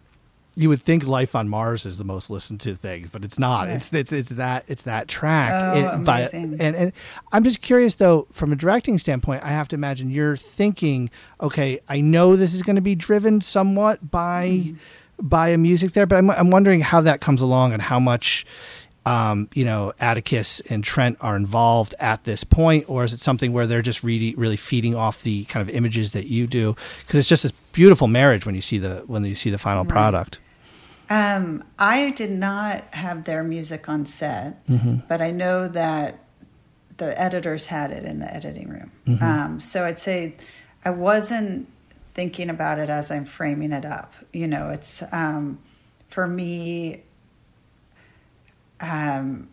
you 0.54 0.68
would 0.68 0.82
think 0.82 1.06
life 1.06 1.34
on 1.34 1.48
Mars 1.48 1.86
is 1.86 1.98
the 1.98 2.04
most 2.04 2.28
listened 2.28 2.60
to 2.60 2.74
thing, 2.74 3.08
but 3.10 3.24
it's 3.24 3.38
not. 3.38 3.68
Right. 3.68 3.76
It's 3.76 3.92
it's 3.92 4.12
it's 4.12 4.30
that 4.30 4.64
it's 4.68 4.82
that 4.82 5.08
track. 5.08 5.50
Oh, 5.54 5.78
it, 5.78 5.94
amazing. 5.94 6.60
and 6.60 6.76
and 6.76 6.92
I'm 7.32 7.44
just 7.44 7.62
curious 7.62 7.94
though, 7.94 8.26
from 8.30 8.52
a 8.52 8.56
directing 8.56 8.98
standpoint, 8.98 9.42
I 9.42 9.48
have 9.48 9.68
to 9.68 9.76
imagine 9.76 10.10
you're 10.10 10.36
thinking, 10.36 11.10
okay, 11.40 11.80
I 11.88 12.00
know 12.00 12.36
this 12.36 12.52
is 12.52 12.62
going 12.62 12.76
to 12.76 12.82
be 12.82 12.94
driven 12.94 13.40
somewhat 13.40 14.10
by 14.10 14.48
mm-hmm. 14.48 15.28
by 15.28 15.48
a 15.48 15.58
music 15.58 15.92
there, 15.92 16.06
but 16.06 16.16
I'm 16.16 16.30
I'm 16.30 16.50
wondering 16.50 16.80
how 16.80 17.00
that 17.00 17.20
comes 17.20 17.40
along 17.40 17.72
and 17.72 17.80
how 17.80 17.98
much 17.98 18.44
um, 19.04 19.48
you 19.54 19.64
know, 19.64 19.92
Atticus 19.98 20.60
and 20.68 20.84
Trent 20.84 21.18
are 21.20 21.34
involved 21.36 21.94
at 21.98 22.24
this 22.24 22.44
point, 22.44 22.88
or 22.88 23.04
is 23.04 23.12
it 23.12 23.20
something 23.20 23.52
where 23.52 23.66
they're 23.66 23.82
just 23.82 24.04
really, 24.04 24.34
really 24.36 24.56
feeding 24.56 24.94
off 24.94 25.22
the 25.22 25.44
kind 25.46 25.68
of 25.68 25.74
images 25.74 26.12
that 26.12 26.26
you 26.26 26.46
do? 26.46 26.76
Because 27.00 27.18
it's 27.18 27.28
just 27.28 27.42
this 27.42 27.52
beautiful 27.72 28.06
marriage 28.06 28.46
when 28.46 28.54
you 28.54 28.60
see 28.60 28.78
the 28.78 29.02
when 29.06 29.24
you 29.24 29.34
see 29.34 29.50
the 29.50 29.58
final 29.58 29.82
right. 29.82 29.90
product. 29.90 30.38
Um, 31.12 31.64
I 31.78 32.10
did 32.12 32.30
not 32.30 32.94
have 32.94 33.24
their 33.24 33.44
music 33.44 33.86
on 33.86 34.06
set, 34.06 34.66
mm-hmm. 34.66 34.96
but 35.08 35.20
I 35.20 35.30
know 35.30 35.68
that 35.68 36.24
the 36.96 37.20
editors 37.20 37.66
had 37.66 37.90
it 37.90 38.04
in 38.04 38.18
the 38.18 38.34
editing 38.34 38.70
room. 38.70 38.92
Mm-hmm. 39.06 39.22
Um, 39.22 39.60
so 39.60 39.84
I'd 39.84 39.98
say 39.98 40.36
I 40.86 40.90
wasn't 40.90 41.68
thinking 42.14 42.48
about 42.48 42.78
it 42.78 42.88
as 42.88 43.10
I'm 43.10 43.26
framing 43.26 43.72
it 43.72 43.84
up. 43.84 44.14
You 44.32 44.46
know, 44.46 44.70
it's 44.70 45.02
um, 45.12 45.58
for 46.08 46.26
me 46.26 47.02
um, 48.80 49.50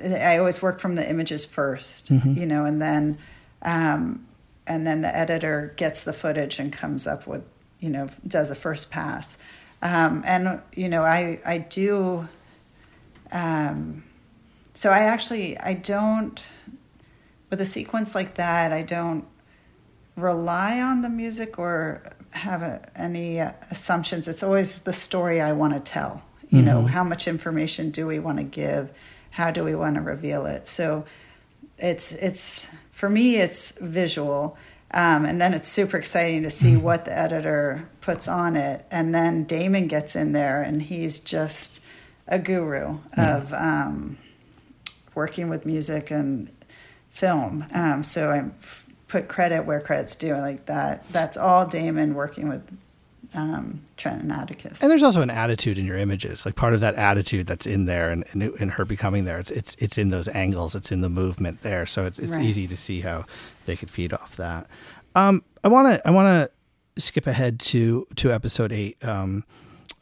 I 0.00 0.38
always 0.38 0.62
work 0.62 0.78
from 0.78 0.94
the 0.94 1.08
images 1.08 1.44
1st 1.44 2.12
mm-hmm. 2.12 2.34
you 2.34 2.46
know, 2.46 2.64
and 2.64 2.80
then 2.80 3.18
um, 3.62 4.24
and 4.68 4.86
then 4.86 5.00
the 5.00 5.14
editor 5.14 5.74
gets 5.76 6.04
the 6.04 6.12
footage 6.12 6.60
and 6.60 6.72
comes 6.72 7.08
up 7.08 7.26
with, 7.26 7.42
you 7.80 7.90
know, 7.90 8.08
does 8.24 8.52
a 8.52 8.54
first 8.54 8.92
pass. 8.92 9.36
Um, 9.82 10.22
and 10.26 10.62
you 10.74 10.88
know, 10.88 11.02
I 11.02 11.40
I 11.44 11.58
do. 11.58 12.28
Um, 13.32 14.04
so 14.74 14.90
I 14.90 15.00
actually 15.00 15.58
I 15.58 15.74
don't 15.74 16.42
with 17.50 17.60
a 17.60 17.64
sequence 17.64 18.14
like 18.14 18.34
that 18.34 18.72
I 18.72 18.82
don't 18.82 19.26
rely 20.16 20.80
on 20.80 21.02
the 21.02 21.08
music 21.08 21.58
or 21.58 22.02
have 22.32 22.62
a, 22.62 22.88
any 22.94 23.40
uh, 23.40 23.52
assumptions. 23.70 24.28
It's 24.28 24.42
always 24.42 24.80
the 24.80 24.92
story 24.92 25.40
I 25.40 25.52
want 25.52 25.74
to 25.74 25.80
tell. 25.80 26.22
You 26.48 26.58
mm-hmm. 26.58 26.66
know, 26.66 26.82
how 26.82 27.04
much 27.04 27.26
information 27.26 27.90
do 27.90 28.06
we 28.06 28.18
want 28.18 28.38
to 28.38 28.44
give? 28.44 28.92
How 29.30 29.50
do 29.50 29.64
we 29.64 29.74
want 29.74 29.96
to 29.96 30.02
reveal 30.02 30.46
it? 30.46 30.68
So 30.68 31.04
it's 31.78 32.12
it's 32.12 32.68
for 32.90 33.08
me 33.08 33.36
it's 33.36 33.72
visual. 33.78 34.56
Um, 34.92 35.24
and 35.24 35.40
then 35.40 35.54
it's 35.54 35.68
super 35.68 35.96
exciting 35.96 36.42
to 36.42 36.50
see 36.50 36.72
mm-hmm. 36.72 36.82
what 36.82 37.04
the 37.04 37.16
editor 37.16 37.88
puts 38.00 38.26
on 38.26 38.56
it. 38.56 38.84
And 38.90 39.14
then 39.14 39.44
Damon 39.44 39.86
gets 39.86 40.16
in 40.16 40.32
there 40.32 40.62
and 40.62 40.82
he's 40.82 41.20
just 41.20 41.80
a 42.26 42.38
guru 42.38 42.98
of 43.16 43.52
um, 43.54 44.18
working 45.14 45.48
with 45.48 45.64
music 45.64 46.10
and 46.10 46.50
film. 47.10 47.64
Um, 47.72 48.02
so 48.02 48.30
I 48.30 48.50
put 49.08 49.28
credit 49.28 49.64
where 49.64 49.80
credit's 49.80 50.16
due. 50.16 50.34
Like 50.34 50.66
that, 50.66 51.06
that's 51.08 51.36
all 51.36 51.66
Damon 51.66 52.14
working 52.14 52.48
with 52.48 52.62
um, 53.34 53.80
Trent 53.96 54.22
and 54.22 54.32
Atticus. 54.32 54.82
And 54.82 54.90
there's 54.90 55.02
also 55.02 55.22
an 55.22 55.30
attitude 55.30 55.78
in 55.78 55.86
your 55.86 55.98
images, 55.98 56.44
like 56.44 56.56
part 56.56 56.74
of 56.74 56.80
that 56.80 56.94
attitude 56.96 57.46
that's 57.46 57.66
in 57.66 57.84
there, 57.84 58.10
and 58.10 58.24
and, 58.32 58.70
her 58.72 58.84
becoming 58.84 59.24
there. 59.24 59.38
It's 59.38 59.50
it's 59.50 59.76
it's 59.78 59.98
in 59.98 60.08
those 60.08 60.28
angles. 60.28 60.74
It's 60.74 60.90
in 60.90 61.00
the 61.00 61.08
movement 61.08 61.62
there. 61.62 61.86
So 61.86 62.06
it's 62.06 62.18
it's 62.18 62.32
right. 62.32 62.42
easy 62.42 62.66
to 62.66 62.76
see 62.76 63.00
how 63.00 63.24
they 63.66 63.76
could 63.76 63.90
feed 63.90 64.12
off 64.12 64.36
that. 64.36 64.66
Um, 65.14 65.44
I 65.62 65.68
want 65.68 65.88
to 65.88 66.08
I 66.08 66.10
want 66.10 66.26
to 66.96 67.00
skip 67.00 67.26
ahead 67.26 67.60
to 67.60 68.06
to 68.16 68.32
episode 68.32 68.72
eight. 68.72 69.02
Um, 69.04 69.44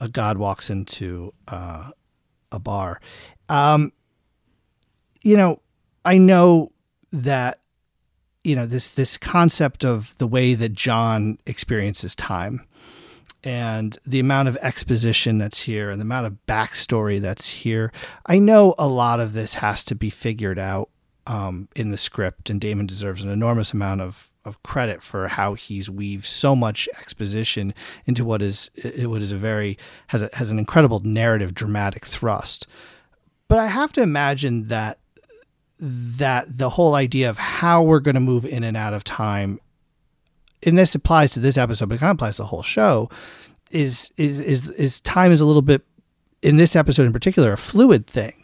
a 0.01 0.09
god 0.09 0.39
walks 0.39 0.71
into 0.71 1.33
uh, 1.49 1.91
a 2.53 2.59
bar. 2.59 3.01
Um, 3.49 3.93
you 5.23 5.37
know, 5.37 5.61
I 6.05 6.19
know 6.19 6.73
that 7.13 7.59
you 8.45 8.57
know 8.57 8.67
this 8.67 8.91
this 8.91 9.19
concept 9.19 9.85
of 9.85 10.17
the 10.19 10.27
way 10.27 10.55
that 10.55 10.73
John 10.73 11.39
experiences 11.47 12.15
time 12.15 12.65
and 13.45 13.97
the 14.07 14.21
amount 14.21 14.49
of 14.49 14.57
exposition 14.63 15.39
that's 15.39 15.63
here 15.63 15.91
and 15.91 16.01
the 16.01 16.05
amount 16.05 16.27
of 16.27 16.37
backstory 16.47 17.21
that's 17.21 17.49
here. 17.49 17.93
I 18.27 18.39
know 18.39 18.75
a 18.79 18.89
lot 18.89 19.21
of 19.21 19.33
this 19.33 19.55
has 19.55 19.85
to 19.85 19.95
be 19.95 20.11
figured 20.11 20.59
out 20.59 20.91
um, 21.27 21.69
in 21.77 21.91
the 21.91 21.99
script, 21.99 22.51
and 22.51 22.61
Damon 22.61 22.87
deserves 22.87 23.23
an 23.23 23.31
enormous 23.31 23.73
amount 23.73 24.01
of, 24.01 24.33
of 24.45 24.63
credit 24.63 25.03
for 25.03 25.29
how 25.29 25.55
he's 25.55 25.91
weaved 25.91 26.25
so 26.25 26.57
much 26.57 26.89
exposition 26.99 27.75
into 28.07 28.25
what 28.25 28.41
is 28.41 28.71
what 29.03 29.21
is 29.21 29.31
a 29.31 29.37
very 29.37 29.79
has 30.09 30.23
a, 30.23 30.31
has 30.33 30.51
an 30.51 30.59
incredible 30.59 31.01
narrative, 31.01 31.55
dramatic 31.55 32.07
thrust. 32.07 32.67
But 33.47 33.59
I 33.59 33.67
have 33.67 33.93
to 33.95 34.03
imagine 34.03 34.69
that 34.69 34.99
that 35.79 36.59
the 36.59 36.71
whole 36.71 36.95
idea 36.95 37.31
of 37.31 37.39
how 37.39 37.83
we're 37.83 38.01
going 38.01 38.15
to 38.15 38.21
move 38.21 38.45
in 38.45 38.65
and 38.65 38.77
out 38.77 38.95
of 38.95 39.05
time 39.05 39.61
and 40.63 40.79
this 40.79 40.95
applies 40.95 41.33
to 41.33 41.41
this 41.41 41.57
episode, 41.57 41.89
but 41.89 41.97
it 41.97 41.99
kind 41.99 42.11
of 42.11 42.17
applies 42.17 42.37
to 42.37 42.43
the 42.43 42.47
whole 42.47 42.63
show, 42.63 43.09
is 43.71 44.13
is 44.17 44.41
is 44.41 44.71
is 44.71 45.01
time 45.01 45.33
is 45.33 45.41
a 45.41 45.47
little 45.47 45.63
bit 45.63 45.83
in 46.43 46.57
this 46.57 46.77
episode 46.77 47.07
in 47.07 47.13
particular 47.13 47.53
a 47.53 47.59
fluid 47.59 48.07
thing. 48.07 48.35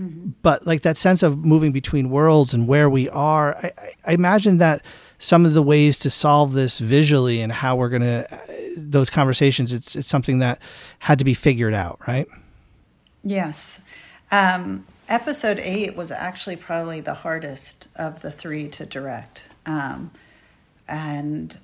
Mm-hmm. 0.00 0.30
But 0.42 0.66
like 0.66 0.82
that 0.82 0.96
sense 0.96 1.22
of 1.22 1.44
moving 1.44 1.72
between 1.72 2.10
worlds 2.10 2.52
and 2.52 2.68
where 2.68 2.90
we 2.90 3.08
are, 3.08 3.56
I, 3.56 3.72
I 4.06 4.12
imagine 4.12 4.58
that 4.58 4.82
some 5.18 5.46
of 5.46 5.54
the 5.54 5.62
ways 5.62 5.98
to 6.00 6.10
solve 6.10 6.52
this 6.52 6.78
visually 6.78 7.40
and 7.40 7.50
how 7.50 7.76
we're 7.76 7.88
gonna 7.88 8.26
uh, 8.30 8.36
those 8.76 9.08
conversations, 9.08 9.72
it's 9.72 9.96
it's 9.96 10.08
something 10.08 10.40
that 10.40 10.60
had 10.98 11.18
to 11.18 11.24
be 11.24 11.34
figured 11.34 11.74
out, 11.74 11.98
right? 12.06 12.28
Yes. 13.22 13.80
Um, 14.30 14.86
episode 15.08 15.58
eight 15.60 15.96
was 15.96 16.10
actually 16.10 16.56
probably 16.56 17.00
the 17.00 17.14
hardest 17.14 17.88
of 17.96 18.20
the 18.22 18.30
three 18.30 18.68
to 18.68 18.84
direct. 18.84 19.48
Um, 19.64 20.10
and 20.88 21.58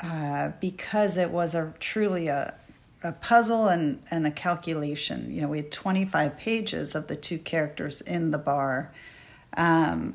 uh, 0.00 0.52
because 0.60 1.16
it 1.16 1.30
was 1.30 1.54
a 1.54 1.72
truly 1.80 2.28
a, 2.28 2.54
a 3.02 3.12
puzzle 3.12 3.68
and, 3.68 4.02
and 4.10 4.26
a 4.26 4.30
calculation. 4.30 5.32
You 5.32 5.42
know, 5.42 5.48
we 5.48 5.58
had 5.58 5.70
25 5.70 6.36
pages 6.36 6.94
of 6.94 7.08
the 7.08 7.16
two 7.16 7.38
characters 7.38 8.00
in 8.00 8.30
the 8.30 8.38
bar 8.38 8.92
um, 9.56 10.14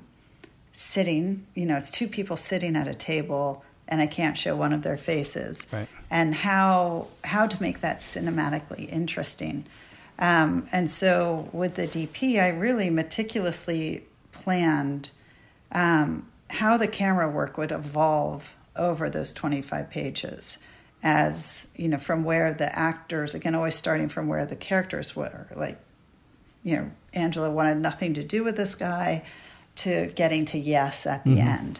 sitting. 0.71 1.45
You 1.55 1.65
know, 1.65 1.77
it's 1.77 1.91
two 1.91 2.07
people 2.07 2.37
sitting 2.37 2.75
at 2.75 2.87
a 2.87 2.93
table, 2.93 3.63
and 3.87 4.01
I 4.01 4.07
can't 4.07 4.37
show 4.37 4.55
one 4.55 4.73
of 4.73 4.83
their 4.83 4.97
faces. 4.97 5.65
Right. 5.71 5.87
And 6.09 6.35
how 6.35 7.07
how 7.23 7.47
to 7.47 7.61
make 7.61 7.81
that 7.81 7.97
cinematically 7.97 8.91
interesting. 8.91 9.65
Um, 10.19 10.67
and 10.71 10.89
so 10.89 11.49
with 11.51 11.75
the 11.75 11.87
DP, 11.87 12.39
I 12.39 12.49
really 12.49 12.91
meticulously 12.91 14.03
planned 14.31 15.09
um, 15.71 16.27
how 16.51 16.77
the 16.77 16.87
camera 16.87 17.29
work 17.29 17.57
would 17.57 17.71
evolve 17.71 18.55
over 18.75 19.09
those 19.09 19.33
25 19.33 19.89
pages 19.89 20.57
as 21.03 21.69
you 21.75 21.87
know 21.87 21.97
from 21.97 22.23
where 22.23 22.53
the 22.53 22.77
actors 22.77 23.33
again 23.33 23.55
always 23.55 23.75
starting 23.75 24.07
from 24.07 24.27
where 24.27 24.45
the 24.45 24.55
characters 24.55 25.15
were 25.15 25.47
like 25.55 25.79
you 26.63 26.75
know 26.75 26.91
angela 27.13 27.49
wanted 27.49 27.77
nothing 27.77 28.13
to 28.13 28.23
do 28.23 28.43
with 28.43 28.55
this 28.55 28.75
guy 28.75 29.23
to 29.75 30.07
getting 30.15 30.45
to 30.45 30.57
yes 30.57 31.05
at 31.05 31.23
the 31.23 31.31
mm-hmm. 31.37 31.47
end 31.47 31.79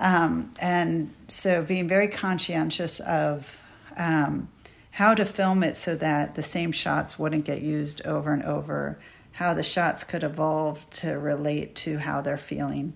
um, 0.00 0.54
and 0.60 1.12
so 1.26 1.62
being 1.62 1.88
very 1.88 2.08
conscientious 2.08 3.00
of 3.00 3.62
um, 3.96 4.48
how 4.92 5.14
to 5.14 5.24
film 5.24 5.62
it 5.62 5.76
so 5.76 5.96
that 5.96 6.34
the 6.34 6.42
same 6.42 6.70
shots 6.70 7.18
wouldn't 7.18 7.44
get 7.44 7.62
used 7.62 8.04
over 8.06 8.32
and 8.32 8.44
over 8.44 8.98
how 9.32 9.54
the 9.54 9.62
shots 9.62 10.04
could 10.04 10.22
evolve 10.22 10.88
to 10.90 11.12
relate 11.12 11.74
to 11.74 11.98
how 11.98 12.20
they're 12.20 12.38
feeling 12.38 12.94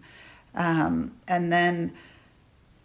um, 0.55 1.13
and 1.27 1.53
then, 1.53 1.93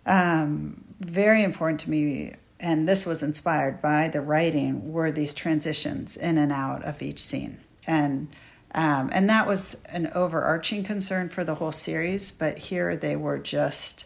um, 0.05 0.83
very 0.99 1.43
important 1.43 1.79
to 1.81 1.89
me, 1.89 2.33
and 2.59 2.87
this 2.87 3.05
was 3.05 3.21
inspired 3.21 3.81
by 3.81 4.07
the 4.07 4.21
writing, 4.21 4.91
were 4.91 5.11
these 5.11 5.33
transitions 5.33 6.17
in 6.17 6.37
and 6.37 6.51
out 6.51 6.83
of 6.83 7.01
each 7.01 7.19
scene. 7.19 7.59
And 7.85 8.29
um, 8.73 9.09
and 9.13 9.29
that 9.29 9.47
was 9.47 9.81
an 9.85 10.11
overarching 10.13 10.83
concern 10.83 11.29
for 11.29 11.43
the 11.43 11.55
whole 11.55 11.71
series, 11.71 12.31
but 12.31 12.57
here 12.57 12.97
they 12.97 13.15
were 13.15 13.39
just 13.39 14.05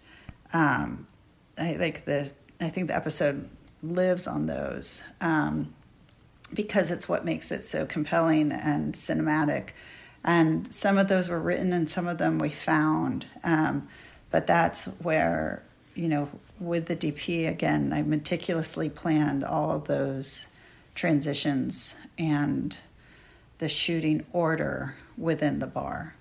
um, 0.53 1.07
I, 1.57 1.73
like 1.73 2.05
the 2.05 2.31
I 2.59 2.69
think 2.69 2.87
the 2.87 2.95
episode 2.95 3.49
lives 3.83 4.27
on 4.27 4.45
those 4.45 5.03
um, 5.19 5.73
because 6.53 6.91
it's 6.91 7.09
what 7.09 7.25
makes 7.25 7.51
it 7.51 7.63
so 7.63 7.85
compelling 7.85 8.51
and 8.51 8.93
cinematic 8.93 9.69
and 10.23 10.71
some 10.71 10.97
of 10.97 11.07
those 11.07 11.29
were 11.29 11.39
written 11.39 11.73
and 11.73 11.89
some 11.89 12.07
of 12.07 12.17
them 12.17 12.39
we 12.39 12.49
found. 12.49 13.25
Um, 13.43 13.87
but 14.29 14.47
that's 14.47 14.85
where 15.01 15.63
you 15.93 16.07
know 16.07 16.29
with 16.59 16.85
the 16.85 16.95
dp 16.95 17.49
again 17.49 17.91
i 17.91 18.01
meticulously 18.01 18.87
planned 18.89 19.43
all 19.43 19.71
of 19.71 19.87
those 19.87 20.47
transitions 20.95 21.95
and 22.17 22.77
the 23.57 23.69
shooting 23.69 24.25
order 24.33 24.95
within 25.17 25.59
the 25.59 25.67
bar. 25.67 26.15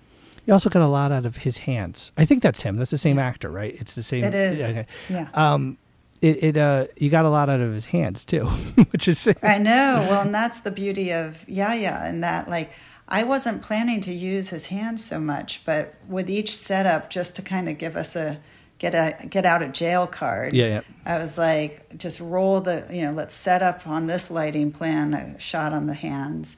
You 0.45 0.53
also 0.53 0.69
got 0.69 0.81
a 0.81 0.87
lot 0.87 1.11
out 1.11 1.25
of 1.25 1.37
his 1.37 1.59
hands. 1.59 2.11
I 2.17 2.25
think 2.25 2.41
that's 2.41 2.61
him. 2.61 2.77
That's 2.77 2.91
the 2.91 2.97
same 2.97 3.19
actor 3.19 3.49
right? 3.49 3.75
It's 3.79 3.95
the 3.95 4.03
same 4.03 4.23
it 4.23 4.33
is. 4.33 4.61
Okay. 4.61 4.85
yeah. 5.09 5.27
Um, 5.33 5.77
it, 6.21 6.43
it 6.43 6.57
uh 6.57 6.85
you 6.97 7.09
got 7.09 7.25
a 7.25 7.29
lot 7.29 7.49
out 7.49 7.61
of 7.61 7.73
his 7.73 7.85
hands 7.85 8.25
too 8.25 8.45
which 8.91 9.07
is 9.07 9.27
i 9.41 9.57
know. 9.59 10.05
Well 10.09 10.21
and 10.21 10.33
that's 10.33 10.59
the 10.59 10.71
beauty 10.71 11.11
of 11.11 11.47
Yahya 11.49 12.03
and 12.05 12.23
that 12.23 12.47
like 12.47 12.71
I 13.11 13.23
wasn't 13.23 13.61
planning 13.61 13.99
to 14.01 14.13
use 14.13 14.49
his 14.51 14.67
hands 14.67 15.03
so 15.03 15.19
much, 15.19 15.65
but 15.65 15.95
with 16.07 16.29
each 16.29 16.55
setup, 16.55 17.09
just 17.09 17.35
to 17.35 17.41
kind 17.41 17.67
of 17.67 17.77
give 17.77 17.97
us 17.97 18.15
a 18.15 18.39
get 18.79 18.95
a 18.95 19.27
get 19.27 19.45
out 19.45 19.61
of 19.61 19.73
jail 19.73 20.07
card. 20.07 20.53
Yeah, 20.53 20.67
yeah. 20.67 20.81
I 21.05 21.17
was 21.19 21.37
like, 21.37 21.97
just 21.97 22.21
roll 22.21 22.61
the 22.61 22.87
you 22.89 23.03
know, 23.03 23.11
let's 23.11 23.35
set 23.35 23.61
up 23.61 23.85
on 23.85 24.07
this 24.07 24.31
lighting 24.31 24.71
plan 24.71 25.13
a 25.13 25.39
shot 25.39 25.73
on 25.73 25.87
the 25.87 25.93
hands, 25.93 26.55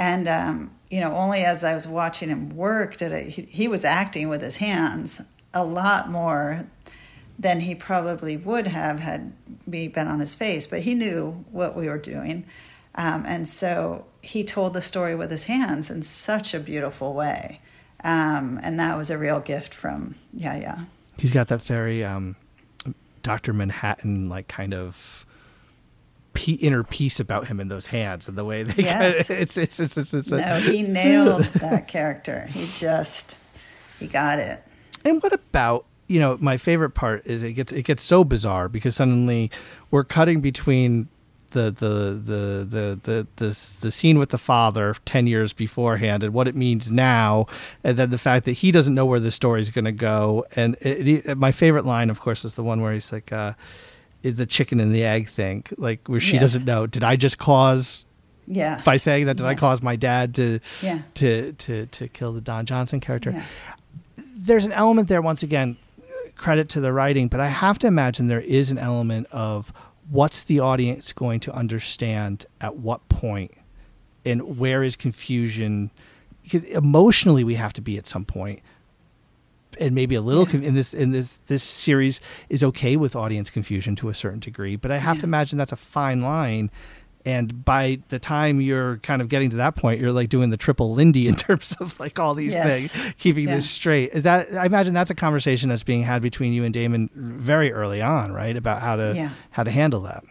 And, 0.00 0.28
um, 0.28 0.70
you 0.90 0.98
know, 1.00 1.12
only 1.12 1.44
as 1.44 1.62
I 1.62 1.74
was 1.74 1.86
watching 1.86 2.30
him 2.30 2.56
work 2.56 2.96
did 2.96 3.12
I, 3.12 3.24
he, 3.24 3.42
he 3.42 3.68
was 3.68 3.84
acting 3.84 4.30
with 4.30 4.40
his 4.40 4.56
hands 4.56 5.20
a 5.52 5.62
lot 5.62 6.10
more 6.10 6.66
than 7.38 7.60
he 7.60 7.74
probably 7.74 8.38
would 8.38 8.66
have 8.66 9.00
had 9.00 9.32
me 9.66 9.88
been 9.88 10.08
on 10.08 10.20
his 10.20 10.34
face, 10.34 10.66
but 10.66 10.80
he 10.80 10.94
knew 10.94 11.44
what 11.52 11.76
we 11.76 11.86
were 11.86 11.98
doing. 11.98 12.46
Um, 12.94 13.24
and 13.26 13.48
so 13.48 14.06
he 14.22 14.44
told 14.44 14.74
the 14.74 14.82
story 14.82 15.14
with 15.14 15.30
his 15.30 15.44
hands 15.44 15.90
in 15.90 16.02
such 16.02 16.54
a 16.54 16.60
beautiful 16.60 17.14
way. 17.14 17.60
Um, 18.02 18.58
and 18.62 18.78
that 18.80 18.96
was 18.96 19.10
a 19.10 19.18
real 19.18 19.40
gift 19.40 19.74
from 19.74 20.14
yeah 20.32 20.56
yeah 20.56 20.84
He's 21.18 21.34
got 21.34 21.48
that 21.48 21.60
very 21.60 22.02
um, 22.02 22.34
Dr. 23.22 23.52
Manhattan, 23.52 24.30
like 24.30 24.48
kind 24.48 24.72
of 24.72 25.26
inner 26.46 26.82
peace 26.82 27.20
about 27.20 27.48
him 27.48 27.60
in 27.60 27.68
those 27.68 27.84
hands 27.86 28.26
and 28.26 28.38
the 28.38 28.44
way 28.44 28.62
they 28.62 28.82
yes. 28.82 29.28
it's, 29.30 29.58
it's, 29.58 29.78
it's, 29.78 29.98
it's, 29.98 30.14
it's, 30.14 30.30
no 30.30 30.54
he 30.56 30.82
nailed 30.82 31.42
that 31.56 31.86
character 31.86 32.46
he 32.46 32.66
just 32.72 33.36
he 33.98 34.06
got 34.06 34.38
it 34.38 34.64
and 35.04 35.22
what 35.22 35.34
about 35.34 35.84
you 36.08 36.18
know 36.18 36.38
my 36.40 36.56
favorite 36.56 36.90
part 36.90 37.26
is 37.26 37.42
it 37.42 37.52
gets 37.52 37.72
it 37.72 37.82
gets 37.82 38.02
so 38.02 38.24
bizarre 38.24 38.70
because 38.70 38.96
suddenly 38.96 39.50
we're 39.90 40.02
cutting 40.02 40.40
between 40.40 41.08
the 41.50 41.70
the 41.70 42.20
the 42.22 42.66
the 42.68 43.00
the 43.02 43.26
the, 43.36 43.74
the 43.80 43.90
scene 43.90 44.18
with 44.18 44.30
the 44.30 44.38
father 44.38 44.94
10 45.04 45.26
years 45.26 45.52
beforehand 45.52 46.22
and 46.22 46.32
what 46.32 46.48
it 46.48 46.54
means 46.54 46.90
now 46.90 47.46
and 47.84 47.98
then 47.98 48.10
the 48.10 48.18
fact 48.18 48.44
that 48.44 48.52
he 48.52 48.72
doesn't 48.72 48.94
know 48.94 49.06
where 49.06 49.20
the 49.20 49.30
story 49.30 49.60
is 49.60 49.70
going 49.70 49.84
to 49.84 49.92
go 49.92 50.44
and 50.56 50.76
it, 50.80 51.26
it, 51.26 51.38
my 51.38 51.52
favorite 51.52 51.84
line 51.84 52.10
of 52.10 52.20
course 52.20 52.44
is 52.44 52.54
the 52.54 52.62
one 52.62 52.80
where 52.80 52.92
he's 52.92 53.12
like 53.12 53.32
uh, 53.32 53.52
the 54.22 54.46
chicken 54.46 54.80
and 54.80 54.94
the 54.94 55.04
egg 55.04 55.28
thing 55.28 55.64
like 55.76 56.06
where 56.08 56.20
she 56.20 56.34
yes. 56.34 56.42
doesn't 56.42 56.64
know 56.64 56.86
did 56.86 57.04
i 57.04 57.16
just 57.16 57.38
cause 57.38 58.06
yeah 58.46 58.80
by 58.84 58.96
saying 58.96 59.26
that 59.26 59.36
did 59.36 59.44
yeah. 59.44 59.50
i 59.50 59.54
cause 59.54 59.82
my 59.82 59.96
dad 59.96 60.34
to 60.34 60.60
yeah. 60.82 61.00
to 61.14 61.52
to 61.54 61.86
to 61.86 62.08
kill 62.08 62.32
the 62.32 62.40
don 62.40 62.66
johnson 62.66 63.00
character 63.00 63.30
yeah. 63.30 63.44
there's 64.36 64.64
an 64.64 64.72
element 64.72 65.08
there 65.08 65.22
once 65.22 65.42
again 65.42 65.76
credit 66.36 66.68
to 66.70 66.80
the 66.80 66.92
writing 66.92 67.28
but 67.28 67.40
i 67.40 67.48
have 67.48 67.78
to 67.78 67.86
imagine 67.86 68.26
there 68.26 68.40
is 68.40 68.70
an 68.70 68.78
element 68.78 69.26
of 69.30 69.72
what's 70.10 70.42
the 70.42 70.60
audience 70.60 71.12
going 71.12 71.40
to 71.40 71.52
understand 71.52 72.44
at 72.60 72.76
what 72.76 73.08
point 73.08 73.52
and 74.24 74.58
where 74.58 74.82
is 74.82 74.96
confusion 74.96 75.90
emotionally 76.72 77.44
we 77.44 77.54
have 77.54 77.72
to 77.72 77.80
be 77.80 77.96
at 77.96 78.06
some 78.06 78.24
point 78.24 78.60
and 79.78 79.94
maybe 79.94 80.14
a 80.14 80.20
little 80.20 80.48
yeah. 80.48 80.66
in 80.66 80.74
this 80.74 80.92
in 80.92 81.12
this 81.12 81.38
this 81.46 81.62
series 81.62 82.20
is 82.48 82.62
okay 82.62 82.96
with 82.96 83.14
audience 83.14 83.50
confusion 83.50 83.94
to 83.94 84.08
a 84.08 84.14
certain 84.14 84.40
degree 84.40 84.74
but 84.74 84.90
i 84.90 84.98
have 84.98 85.16
yeah. 85.16 85.20
to 85.20 85.26
imagine 85.26 85.58
that's 85.58 85.72
a 85.72 85.76
fine 85.76 86.20
line 86.20 86.70
and 87.24 87.64
by 87.64 87.98
the 88.08 88.18
time 88.18 88.60
you're 88.60 88.98
kind 88.98 89.20
of 89.20 89.28
getting 89.28 89.50
to 89.50 89.56
that 89.56 89.76
point 89.76 90.00
you're 90.00 90.12
like 90.12 90.28
doing 90.28 90.50
the 90.50 90.56
triple 90.56 90.92
lindy 90.92 91.28
in 91.28 91.34
terms 91.36 91.76
of 91.80 91.98
like 92.00 92.18
all 92.18 92.34
these 92.34 92.54
yes. 92.54 92.92
things 92.92 93.14
keeping 93.18 93.48
yeah. 93.48 93.54
this 93.54 93.68
straight 93.68 94.12
is 94.12 94.24
that 94.24 94.52
i 94.54 94.66
imagine 94.66 94.94
that's 94.94 95.10
a 95.10 95.14
conversation 95.14 95.68
that's 95.68 95.82
being 95.82 96.02
had 96.02 96.22
between 96.22 96.52
you 96.52 96.64
and 96.64 96.74
damon 96.74 97.10
very 97.14 97.72
early 97.72 98.02
on 98.02 98.32
right 98.32 98.56
about 98.56 98.80
how 98.80 98.96
to 98.96 99.14
yeah. 99.14 99.30
how 99.50 99.62
to 99.62 99.70
handle 99.70 100.00
that 100.00 100.22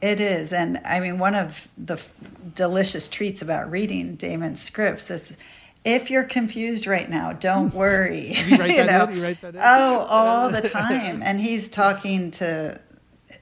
it 0.00 0.20
is 0.20 0.52
and 0.52 0.80
i 0.84 1.00
mean 1.00 1.18
one 1.18 1.34
of 1.34 1.68
the 1.76 1.94
f- 1.94 2.10
delicious 2.54 3.08
treats 3.08 3.42
about 3.42 3.70
reading 3.70 4.14
damon's 4.16 4.60
scripts 4.60 5.10
is 5.10 5.36
if 5.84 6.10
you're 6.10 6.24
confused 6.24 6.86
right 6.86 7.08
now, 7.08 7.32
don't 7.32 7.74
worry. 7.74 8.34
you, 8.34 8.56
you 8.64 8.84
know? 8.84 9.34
Oh, 9.56 9.98
all 10.08 10.50
the 10.50 10.60
time. 10.60 11.22
and 11.22 11.40
he's 11.40 11.68
talking 11.68 12.30
to 12.32 12.80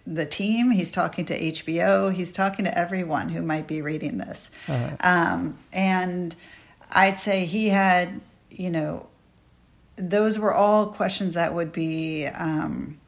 the 0.08 0.24
team. 0.24 0.70
He's 0.70 0.90
talking 0.90 1.26
to 1.26 1.38
HBO. 1.38 2.12
He's 2.12 2.32
talking 2.32 2.64
to 2.64 2.76
everyone 2.76 3.28
who 3.28 3.42
might 3.42 3.66
be 3.66 3.82
reading 3.82 4.18
this. 4.18 4.50
Uh-huh. 4.66 4.96
Um, 5.00 5.58
and 5.72 6.34
I'd 6.90 7.18
say 7.18 7.44
he 7.44 7.68
had, 7.68 8.20
you 8.50 8.70
know, 8.70 9.06
those 9.96 10.38
were 10.38 10.54
all 10.54 10.86
questions 10.86 11.34
that 11.34 11.54
would 11.54 11.72
be 11.72 12.26
um, 12.26 12.98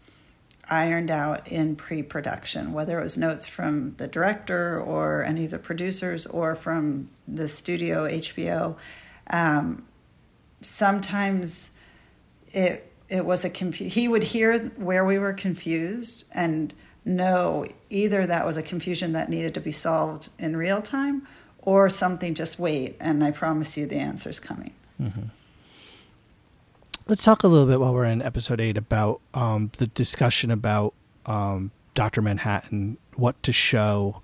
ironed 0.69 1.11
out 1.11 1.49
in 1.49 1.75
pre 1.75 2.03
production, 2.03 2.73
whether 2.73 2.99
it 2.99 3.03
was 3.03 3.17
notes 3.17 3.47
from 3.47 3.95
the 3.97 4.07
director 4.07 4.79
or 4.79 5.25
any 5.25 5.47
of 5.47 5.53
the 5.53 5.59
producers 5.59 6.27
or 6.27 6.55
from 6.55 7.09
the 7.27 7.49
studio, 7.49 8.07
HBO. 8.07 8.77
Um, 9.29 9.87
sometimes 10.61 11.71
it 12.49 12.87
it 13.09 13.25
was 13.25 13.45
a 13.45 13.51
confu- 13.51 13.89
he 13.89 14.07
would 14.07 14.23
hear 14.23 14.59
where 14.77 15.05
we 15.05 15.19
were 15.19 15.33
confused 15.33 16.27
and 16.33 16.75
know 17.05 17.67
either 17.89 18.27
that 18.27 18.45
was 18.45 18.57
a 18.57 18.63
confusion 18.63 19.13
that 19.13 19.29
needed 19.29 19.55
to 19.55 19.61
be 19.61 19.73
solved 19.73 20.29
in 20.39 20.57
real 20.57 20.83
time 20.83 21.27
or 21.59 21.89
something 21.89 22.35
just 22.35 22.59
wait 22.59 22.97
and 23.01 23.23
I 23.23 23.31
promise 23.31 23.77
you 23.77 23.87
the 23.87 23.97
answer's 23.97 24.41
coming. 24.41 24.73
Mm-hmm. 25.01 25.23
Let's 27.07 27.25
talk 27.25 27.43
a 27.43 27.49
little 27.49 27.67
bit 27.67 27.81
while 27.81 27.93
we're 27.93 28.05
in 28.05 28.23
episode 28.23 28.61
eight 28.61 28.77
about 28.77 29.21
um, 29.35 29.73
the 29.79 29.89
discussion 29.89 30.51
about 30.51 30.95
um, 31.27 31.73
Dr. 31.95 32.23
Manhattan, 32.23 32.99
what 33.17 33.43
to 33.43 33.53
show 33.53 34.23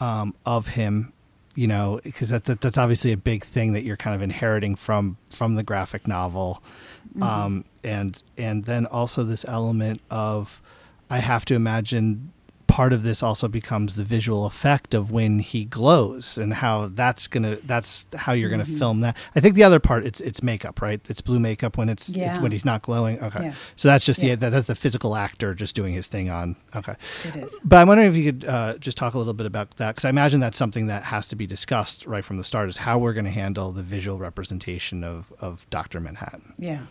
um, 0.00 0.34
of 0.44 0.68
him 0.68 1.12
you 1.58 1.66
know 1.66 2.00
because 2.04 2.28
that, 2.28 2.44
that, 2.44 2.60
that's 2.60 2.78
obviously 2.78 3.10
a 3.10 3.16
big 3.16 3.44
thing 3.44 3.72
that 3.72 3.82
you're 3.82 3.96
kind 3.96 4.14
of 4.14 4.22
inheriting 4.22 4.76
from 4.76 5.16
from 5.28 5.56
the 5.56 5.64
graphic 5.64 6.06
novel 6.06 6.62
mm-hmm. 7.10 7.22
um, 7.22 7.64
and 7.82 8.22
and 8.36 8.64
then 8.64 8.86
also 8.86 9.24
this 9.24 9.44
element 9.48 10.00
of 10.08 10.62
I 11.10 11.18
have 11.18 11.44
to 11.46 11.54
imagine 11.54 12.32
part 12.68 12.92
of 12.92 13.02
this 13.02 13.22
also 13.22 13.48
becomes 13.48 13.96
the 13.96 14.04
visual 14.04 14.44
effect 14.44 14.94
of 14.94 15.10
when 15.10 15.38
he 15.40 15.64
glows 15.64 16.38
and 16.38 16.52
how 16.52 16.88
that's 16.94 17.26
gonna 17.26 17.56
that's 17.64 18.06
how 18.14 18.32
you're 18.32 18.50
gonna 18.50 18.64
mm-hmm. 18.64 18.76
film 18.76 19.00
that. 19.00 19.16
I 19.34 19.40
think 19.40 19.56
the 19.56 19.64
other 19.64 19.80
part 19.80 20.06
it's 20.06 20.20
it's 20.20 20.42
makeup, 20.42 20.80
right? 20.80 21.00
It's 21.10 21.20
blue 21.20 21.40
makeup 21.40 21.76
when 21.76 21.88
it's, 21.88 22.10
yeah. 22.10 22.32
it's 22.32 22.40
when 22.40 22.52
he's 22.52 22.66
not 22.66 22.82
glowing. 22.82 23.20
Okay, 23.20 23.44
yeah. 23.44 23.54
so 23.74 23.88
that's 23.88 24.04
just 24.04 24.22
yeah. 24.22 24.36
the 24.36 24.50
that's 24.50 24.68
the 24.68 24.74
physical 24.74 25.16
actor 25.16 25.54
just 25.54 25.74
doing 25.74 25.94
his 25.94 26.06
thing 26.06 26.30
on. 26.30 26.54
Okay, 26.76 26.94
it 27.24 27.36
is. 27.36 27.58
But 27.64 27.78
I'm 27.78 27.88
wondering 27.88 28.10
if 28.10 28.16
you 28.16 28.32
could 28.32 28.44
uh, 28.44 28.78
just 28.78 28.98
talk 28.98 29.14
a 29.14 29.18
little 29.18 29.34
bit 29.34 29.46
about 29.46 29.70
that 29.78 29.96
because 29.96 30.04
I 30.04 30.10
imagine 30.10 30.38
that's 30.38 30.58
something 30.58 30.86
that 30.86 31.02
has 31.04 31.26
to 31.28 31.36
be 31.36 31.46
discussed 31.46 32.06
right 32.06 32.24
from 32.24 32.36
the 32.36 32.44
start 32.44 32.68
is 32.68 32.76
how 32.76 32.98
we're 32.98 33.14
going 33.14 33.24
to 33.24 33.30
handle 33.30 33.72
the 33.72 33.82
visual 33.82 34.18
representation 34.18 35.02
of 35.02 35.32
of 35.40 35.66
Doctor 35.70 36.00
Manhattan. 36.00 36.52
Yeah, 36.58 36.82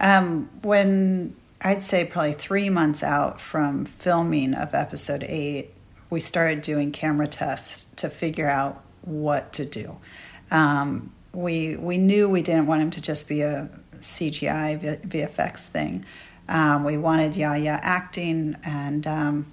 um, 0.00 0.50
when 0.62 1.34
I'd 1.66 1.82
say 1.82 2.04
probably 2.04 2.34
three 2.34 2.68
months 2.68 3.02
out 3.02 3.40
from 3.40 3.86
filming 3.86 4.52
of 4.52 4.74
episode 4.74 5.24
eight, 5.26 5.70
we 6.10 6.20
started 6.20 6.60
doing 6.60 6.92
camera 6.92 7.26
tests 7.26 7.86
to 7.96 8.10
figure 8.10 8.48
out 8.48 8.84
what 9.00 9.54
to 9.54 9.64
do. 9.64 9.96
Um, 10.50 11.10
we 11.32 11.76
we 11.76 11.96
knew 11.96 12.28
we 12.28 12.42
didn't 12.42 12.66
want 12.66 12.82
him 12.82 12.90
to 12.90 13.00
just 13.00 13.26
be 13.28 13.40
a 13.40 13.70
CGI 13.96 15.00
VFX 15.08 15.66
thing. 15.66 16.04
Um, 16.50 16.84
we 16.84 16.98
wanted 16.98 17.34
Yahya 17.34 17.80
acting, 17.82 18.56
and 18.62 19.06
um, 19.06 19.46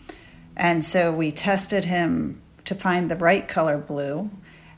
and 0.58 0.84
so 0.84 1.13
we 1.13 1.32
tested 1.32 1.86
him 1.86 2.41
to 2.65 2.76
find 2.76 3.10
the 3.10 3.15
right 3.15 3.47
color 3.47 3.78
blue, 3.78 4.30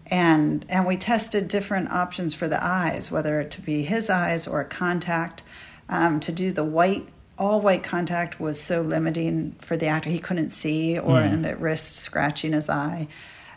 and 0.05 0.67
and 0.69 0.85
we 0.85 0.97
tested 0.97 1.47
different 1.47 1.91
options 1.91 2.35
for 2.35 2.47
the 2.47 2.63
eyes, 2.63 3.11
whether 3.11 3.41
it 3.41 3.49
to 3.51 3.61
be 3.61 3.81
his 3.81 4.11
eyes 4.11 4.47
or 4.47 4.63
contact, 4.63 5.41
um, 5.89 6.19
to 6.19 6.31
do 6.31 6.51
the 6.51 6.63
white 6.63 7.09
all 7.37 7.61
white 7.61 7.83
contact 7.83 8.39
was 8.39 8.61
so 8.61 8.81
limiting 8.81 9.53
for 9.59 9.75
the 9.75 9.87
actor. 9.87 10.09
He 10.09 10.19
couldn't 10.19 10.51
see 10.51 10.97
or 10.97 11.17
mm. 11.17 11.33
and 11.33 11.45
it 11.45 11.57
risked 11.59 11.95
scratching 11.95 12.53
his 12.53 12.69
eye. 12.69 13.07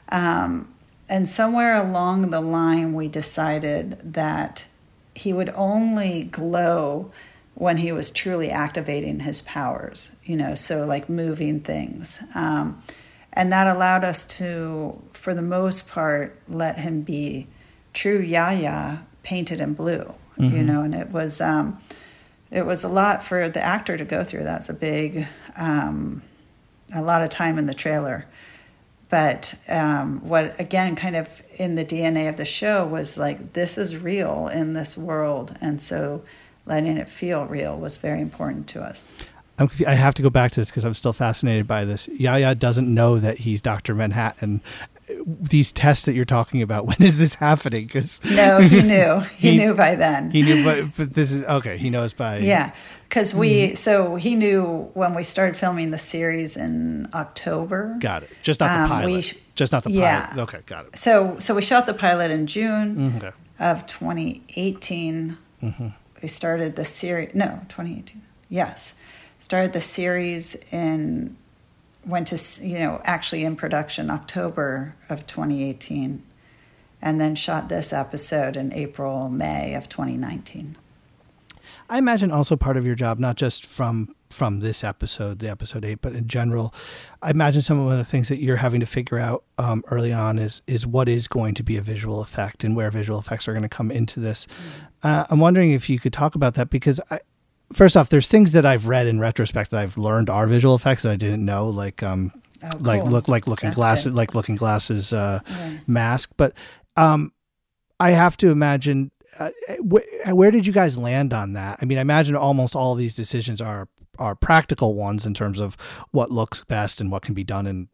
Um, 0.09 0.73
and 1.09 1.29
somewhere 1.29 1.77
along 1.77 2.31
the 2.31 2.41
line, 2.41 2.95
we 2.95 3.09
decided 3.09 4.01
that 4.15 4.65
he 5.15 5.33
would 5.33 5.51
only 5.51 6.25
glow 6.25 7.13
when 7.55 7.79
he 7.79 7.93
was 7.93 8.11
truly 8.11 8.51
activating 8.51 9.21
his 9.21 9.41
powers, 9.43 10.15
you 10.25 10.37
know, 10.37 10.55
so 10.55 10.85
like 10.85 11.09
moving 11.09 11.61
things. 11.61 12.23
Um, 12.35 12.83
and 13.33 13.53
that 13.53 13.67
allowed 13.67 14.05
us 14.05 14.25
to, 14.37 15.01
for 15.13 15.33
the 15.35 15.43
most 15.43 15.89
part, 15.89 16.39
let 16.49 16.79
him 16.79 17.03
be 17.03 17.47
true 17.93 18.21
Yahya 18.21 19.07
painted 19.23 19.61
in 19.61 19.75
blue, 19.75 20.15
mm-hmm. 20.39 20.57
you 20.57 20.63
know, 20.63 20.83
and 20.83 20.95
it 20.95 21.11
was. 21.11 21.41
Um, 21.41 21.79
it 22.51 22.65
was 22.65 22.85
a 22.85 22.89
lot 22.89 23.23
for 23.23 23.49
the 23.49 23.61
actor 23.61 23.97
to 23.97 24.05
go 24.05 24.25
through. 24.25 24.45
That's 24.45 24.69
a 24.69 24.75
big, 24.75 25.27
um, 25.57 26.23
a 26.95 27.03
lot 27.03 27.23
of 27.23 27.31
time 27.31 27.59
in 27.59 27.67
the 27.67 27.75
trailer. 27.75 28.27
But 29.09 29.55
um, 29.69 30.21
what, 30.29 30.59
again, 30.59 30.97
kind 30.97 31.17
of 31.17 31.43
in 31.59 31.77
the 31.77 31.85
DNA 31.85 32.29
of 32.29 32.37
the 32.37 32.45
show 32.45 32.87
was 32.87 33.17
like, 33.17 33.53
this 33.53 33.79
is 33.79 33.97
real 33.97 34.49
in 34.49 34.73
this 34.73 34.99
world. 34.99 35.57
And 35.61 35.81
so 35.81 36.23
letting 36.67 36.97
it 36.97 37.09
feel 37.09 37.45
real 37.47 37.79
was 37.79 37.99
very 37.99 38.21
important 38.21 38.67
to 38.69 38.83
us. 38.83 39.15
I'm, 39.59 39.71
I 39.87 39.95
have 39.95 40.15
to 40.15 40.23
go 40.23 40.31
back 40.31 40.53
to 40.53 40.61
this 40.61 40.71
because 40.71 40.85
I'm 40.85 40.95
still 40.95 41.13
fascinated 41.13 41.67
by 41.67 41.85
this. 41.85 42.09
Yahya 42.09 42.57
doesn't 42.57 42.93
know 42.93 43.19
that 43.19 43.39
he's 43.39 43.61
Dr. 43.61 43.95
Manhattan 43.95 44.61
these 45.27 45.73
tests 45.73 46.05
that 46.07 46.15
you're 46.15 46.25
talking 46.25 46.63
about? 46.63 46.87
When 46.87 47.03
is 47.03 47.19
this 47.19 47.35
happening? 47.35 47.87
Because 47.87 48.25
no, 48.25 48.61
he 48.61 48.81
knew. 48.95 49.21
He, 49.37 49.51
he, 49.51 49.57
knew 49.57 49.75
by 49.75 49.97
then. 49.97 50.31
He 50.31 50.43
knew, 50.43 50.65
but, 50.65 50.97
but 50.97 51.15
this 51.15 51.33
is 51.33 51.43
okay. 51.43 51.77
He 51.77 51.91
knows 51.91 52.13
by 52.13 52.39
yeah. 52.39 52.73
Because 53.09 53.35
we, 53.35 53.71
mm 53.71 53.77
so 53.77 54.17
he 54.17 54.35
knew 54.35 54.91
when 54.95 55.15
we 55.15 55.23
started 55.23 55.57
filming 55.57 55.91
the 55.91 55.99
series 55.99 56.57
in 56.57 57.09
October. 57.15 57.97
Got 58.01 58.25
it. 58.25 58.31
Just 58.43 58.61
not 58.61 58.77
the 58.77 58.83
um, 58.83 58.89
pilot. 58.89 59.23
Sh- 59.23 59.35
Just 59.55 59.73
not 59.73 59.85
the 59.85 59.91
yeah. 59.91 60.27
pilot. 60.27 60.43
Okay, 60.43 60.61
got 60.67 60.87
it. 60.87 60.97
So, 60.97 61.39
so 61.39 61.55
we 61.55 61.63
shot 61.63 61.87
the 61.87 61.95
pilot 61.95 62.31
in 62.31 62.47
June 62.47 62.97
mm-hmm. 62.97 63.63
of 63.63 63.87
2018. 63.87 65.39
Mm-hmm. 65.63 65.89
We 66.23 66.29
started 66.29 66.77
the 66.77 66.85
series. 66.85 67.35
No, 67.35 67.61
2018. 67.69 68.23
Yes, 68.49 68.95
started 69.39 69.73
the 69.73 69.81
series 69.81 70.55
in 70.73 71.37
went 72.07 72.29
to 72.29 72.67
you 72.67 72.79
know 72.79 73.01
actually 73.05 73.45
in 73.45 73.57
production 73.57 74.11
October 74.11 74.95
of 75.09 75.27
2018 75.27 76.23
and 77.03 77.21
then 77.21 77.35
shot 77.35 77.69
this 77.69 77.93
episode 77.93 78.57
in 78.57 78.73
April 78.73 79.29
May 79.29 79.75
of 79.75 79.89
2019. 79.89 80.77
I 81.89 81.99
imagine 81.99 82.33
also 82.33 82.57
part 82.57 82.77
of 82.77 82.87
your 82.87 82.95
job 82.95 83.19
not 83.19 83.37
just 83.37 83.67
from 83.67 84.15
from 84.31 84.59
this 84.59 84.83
episode, 84.83 85.39
the 85.39 85.49
episode 85.49 85.85
8, 85.85 86.01
but 86.01 86.13
in 86.13 86.27
general, 86.27 86.75
I 87.23 87.31
imagine 87.31 87.63
some 87.63 87.79
of 87.87 87.97
the 87.97 88.05
things 88.05 88.29
that 88.29 88.39
you're 88.39 88.57
having 88.57 88.81
to 88.81 88.87
figure 88.87 89.21
out 89.21 89.45
um, 89.57 89.85
early 89.89 90.13
on 90.13 90.39
is 90.39 90.63
is 90.67 90.87
what 90.87 91.09
is 91.09 91.29
going 91.29 91.55
to 91.55 91.63
be 91.63 91.77
a 91.77 91.83
visual 91.83 92.21
effect 92.23 92.65
and 92.65 92.75
where 92.75 92.91
visual 92.91 93.19
effects 93.19 93.47
are 93.47 93.53
going 93.53 93.63
to 93.63 93.69
come 93.69 93.91
into 93.91 94.21
this. 94.21 94.47
Mm-hmm. 94.47 94.87
Uh, 95.03 95.25
I'm 95.31 95.39
wondering 95.39 95.73
if 95.73 95.89
you 95.89 95.99
could 96.01 96.13
talk 96.13 96.35
about 96.35 96.55
that 96.55 96.71
because 96.71 97.01
I, 97.11 97.21
first 97.73 97.97
off, 97.97 98.09
there's 98.09 98.29
things 98.29 98.53
that 98.53 98.67
I've 98.67 98.87
read 98.87 99.07
in 99.07 99.19
retrospect 99.21 99.71
that 99.71 99.81
I've 99.81 99.99
learned 99.99 100.31
are 100.31 100.47
visual 100.47 100.75
effects 100.75 101.03
that 101.03 101.13
I 101.13 101.17
didn't 101.17 101.45
know, 101.45 101.69
like 101.69 102.03
um, 102.03 102.33
oh, 102.63 102.69
cool. 102.73 102.81
like 102.81 103.05
look 103.05 103.29
like 103.29 103.47
looking 103.47 103.69
That's 103.69 103.77
glasses, 103.77 104.07
good. 104.07 104.15
like 104.15 104.35
looking 104.35 104.57
glasses 104.57 105.13
uh, 105.13 105.41
mask. 105.87 106.33
But 106.37 106.55
um, 106.97 107.33
I 108.01 108.11
have 108.11 108.37
to 108.39 108.51
imagine. 108.51 109.11
Uh, 109.39 109.51
wh- 109.81 110.33
where 110.35 110.51
did 110.51 110.67
you 110.67 110.73
guys 110.73 110.97
land 110.97 111.35
on 111.35 111.53
that? 111.53 111.79
I 111.83 111.85
mean, 111.85 111.99
I 111.99 112.01
imagine 112.01 112.37
almost 112.37 112.75
all 112.75 112.95
these 112.95 113.15
decisions 113.15 113.61
are 113.61 113.89
are 114.19 114.35
practical 114.35 114.95
ones 114.95 115.27
in 115.27 115.35
terms 115.35 115.61
of 115.61 115.77
what 116.11 116.31
looks 116.31 116.65
best 116.65 117.01
and 117.01 117.11
what 117.11 117.23
can 117.23 117.35
be 117.35 117.45
done 117.45 117.67
in 117.67 117.89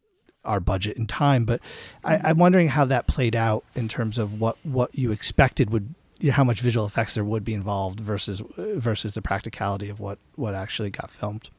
our 0.44 0.60
budget 0.60 0.96
and 0.96 1.08
time. 1.08 1.44
But 1.44 1.60
I, 2.04 2.18
I'm 2.18 2.38
wondering 2.38 2.68
how 2.68 2.84
that 2.86 3.06
played 3.06 3.34
out 3.34 3.64
in 3.74 3.88
terms 3.88 4.18
of 4.18 4.40
what 4.40 4.56
what 4.62 4.94
you 4.94 5.12
expected 5.12 5.70
would 5.70 5.94
how 6.30 6.44
much 6.44 6.60
visual 6.60 6.86
effects 6.86 7.14
there 7.14 7.24
would 7.24 7.44
be 7.44 7.54
involved 7.54 8.00
versus 8.00 8.42
versus 8.56 9.14
the 9.14 9.22
practicality 9.22 9.88
of 9.88 10.00
what 10.00 10.18
what 10.36 10.54
actually 10.54 10.90
got 10.90 11.10
filmed. 11.10 11.50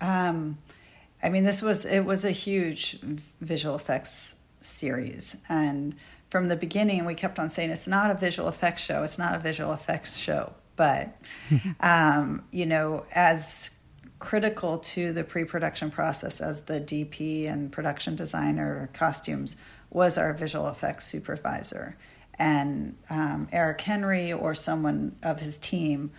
Um, 0.00 0.58
I 1.22 1.28
mean, 1.28 1.44
this 1.44 1.62
was 1.62 1.84
it 1.84 2.04
was 2.04 2.24
a 2.24 2.30
huge 2.30 2.98
visual 3.40 3.74
effects 3.76 4.34
series, 4.60 5.36
and 5.48 5.94
from 6.30 6.48
the 6.48 6.56
beginning, 6.56 7.04
we 7.04 7.14
kept 7.14 7.38
on 7.38 7.48
saying 7.48 7.70
it's 7.70 7.86
not 7.86 8.10
a 8.10 8.14
visual 8.14 8.48
effects 8.48 8.82
show. 8.82 9.02
It's 9.02 9.18
not 9.18 9.34
a 9.34 9.38
visual 9.38 9.72
effects 9.72 10.16
show, 10.18 10.52
but 10.76 11.16
um, 11.80 12.44
you 12.50 12.66
know, 12.66 13.06
as 13.12 13.70
critical 14.18 14.78
to 14.78 15.12
the 15.12 15.22
pre-production 15.22 15.90
process 15.90 16.40
as 16.40 16.62
the 16.62 16.80
DP 16.80 17.46
and 17.46 17.70
production 17.70 18.16
designer 18.16 18.88
costumes 18.94 19.56
was 19.94 20.18
our 20.18 20.34
visual 20.34 20.68
effects 20.68 21.06
supervisor. 21.06 21.96
And 22.38 22.96
um, 23.08 23.48
Erik 23.52 23.80
Henry 23.80 24.32
or 24.32 24.54
someone 24.54 25.16
of 25.22 25.40
his 25.40 25.56
team 25.56 26.10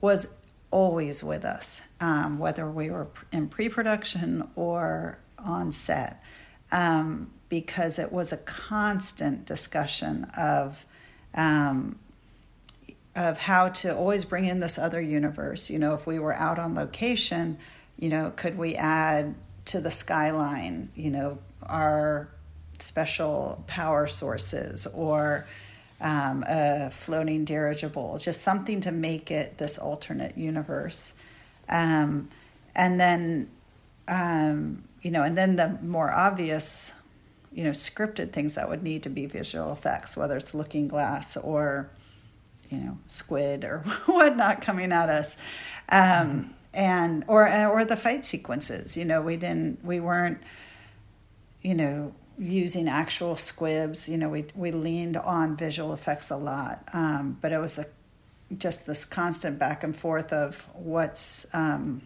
was 0.00 0.26
always 0.70 1.22
with 1.22 1.44
us, 1.44 1.82
um, 2.00 2.38
whether 2.38 2.68
we 2.68 2.90
were 2.90 3.08
in 3.30 3.48
pre 3.48 3.68
production 3.68 4.48
or 4.56 5.18
on 5.38 5.70
set, 5.70 6.22
um, 6.72 7.30
because 7.48 7.98
it 7.98 8.10
was 8.10 8.32
a 8.32 8.38
constant 8.38 9.46
discussion 9.46 10.24
of. 10.36 10.84
Um, 11.34 12.00
of 13.14 13.36
how 13.36 13.68
to 13.68 13.94
always 13.94 14.24
bring 14.24 14.44
in 14.44 14.60
this 14.60 14.78
other 14.78 15.00
universe. 15.00 15.70
You 15.70 15.80
know, 15.80 15.94
if 15.94 16.06
we 16.06 16.20
were 16.20 16.34
out 16.34 16.60
on 16.60 16.76
location, 16.76 17.58
you 17.98 18.08
know, 18.08 18.32
could 18.36 18.56
we 18.56 18.76
add 18.76 19.34
to 19.66 19.80
the 19.80 19.90
skyline, 19.90 20.90
you 20.94 21.10
know, 21.10 21.38
our 21.64 22.28
special 22.82 23.64
power 23.66 24.06
sources 24.06 24.86
or 24.86 25.46
um, 26.00 26.44
a 26.48 26.90
floating 26.90 27.44
dirigible, 27.44 28.18
just 28.18 28.42
something 28.42 28.80
to 28.80 28.92
make 28.92 29.30
it 29.30 29.58
this 29.58 29.78
alternate 29.78 30.38
universe. 30.38 31.12
Um, 31.68 32.28
and 32.74 33.00
then, 33.00 33.50
um, 34.06 34.84
you 35.02 35.10
know, 35.10 35.22
and 35.22 35.36
then 35.36 35.56
the 35.56 35.78
more 35.82 36.12
obvious, 36.12 36.94
you 37.52 37.64
know, 37.64 37.70
scripted 37.70 38.32
things 38.32 38.54
that 38.54 38.68
would 38.68 38.82
need 38.82 39.02
to 39.02 39.08
be 39.08 39.26
visual 39.26 39.72
effects, 39.72 40.16
whether 40.16 40.36
it's 40.36 40.54
Looking 40.54 40.86
Glass 40.86 41.36
or, 41.36 41.90
you 42.70 42.78
know, 42.78 42.98
squid 43.06 43.64
or 43.64 43.78
whatnot 44.06 44.60
coming 44.60 44.92
at 44.92 45.08
us. 45.08 45.36
Um, 45.88 46.54
and 46.74 47.24
or 47.26 47.48
or 47.66 47.84
the 47.84 47.96
fight 47.96 48.24
sequences 48.24 48.96
you 48.96 49.04
know 49.04 49.20
we 49.20 49.36
didn't 49.36 49.82
we 49.84 50.00
weren't 50.00 50.38
you 51.62 51.74
know 51.74 52.12
using 52.38 52.88
actual 52.88 53.34
squibs. 53.34 54.08
You 54.08 54.16
know, 54.16 54.28
we 54.28 54.46
we 54.54 54.70
leaned 54.70 55.16
on 55.16 55.56
visual 55.56 55.92
effects 55.92 56.30
a 56.30 56.36
lot, 56.36 56.84
um, 56.92 57.36
but 57.40 57.52
it 57.52 57.58
was 57.58 57.78
a, 57.78 57.86
just 58.56 58.86
this 58.86 59.04
constant 59.04 59.58
back 59.58 59.82
and 59.82 59.94
forth 59.94 60.32
of 60.32 60.66
what's 60.74 61.52
um, 61.54 62.02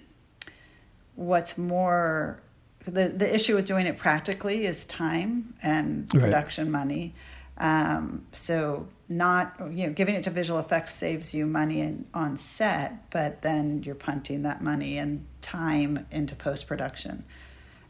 what's 1.14 1.58
more. 1.58 2.40
The 2.84 3.08
the 3.08 3.32
issue 3.32 3.54
with 3.54 3.66
doing 3.66 3.86
it 3.86 3.98
practically 3.98 4.64
is 4.64 4.84
time 4.84 5.54
and 5.62 6.08
production 6.08 6.72
right. 6.72 6.80
money. 6.80 7.14
Um, 7.58 8.26
so 8.32 8.88
not 9.08 9.54
you 9.70 9.86
know 9.86 9.92
giving 9.92 10.14
it 10.14 10.24
to 10.24 10.30
visual 10.30 10.58
effects 10.58 10.94
saves 10.94 11.34
you 11.34 11.46
money 11.46 11.80
in, 11.80 12.06
on 12.14 12.36
set, 12.36 13.10
but 13.10 13.42
then 13.42 13.82
you're 13.82 13.94
punting 13.94 14.42
that 14.42 14.62
money 14.62 14.98
and 14.98 15.26
time 15.42 16.06
into 16.10 16.34
post 16.34 16.66
production. 16.66 17.24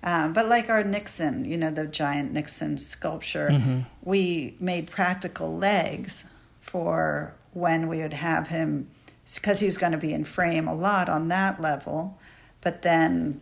Um, 0.02 0.32
but 0.32 0.48
like 0.48 0.68
our 0.68 0.82
Nixon, 0.82 1.44
you 1.44 1.56
know, 1.56 1.70
the 1.70 1.86
giant 1.86 2.32
Nixon 2.32 2.78
sculpture, 2.78 3.50
mm-hmm. 3.50 3.80
we 4.02 4.56
made 4.58 4.88
practical 4.90 5.56
legs 5.56 6.24
for 6.60 7.34
when 7.52 7.86
we 7.86 7.98
would 7.98 8.14
have 8.14 8.48
him, 8.48 8.88
because 9.34 9.60
he 9.60 9.66
was 9.66 9.78
going 9.78 9.92
to 9.92 9.98
be 9.98 10.12
in 10.12 10.24
frame 10.24 10.66
a 10.66 10.74
lot 10.74 11.08
on 11.08 11.28
that 11.28 11.60
level. 11.60 12.18
But 12.60 12.82
then 12.82 13.40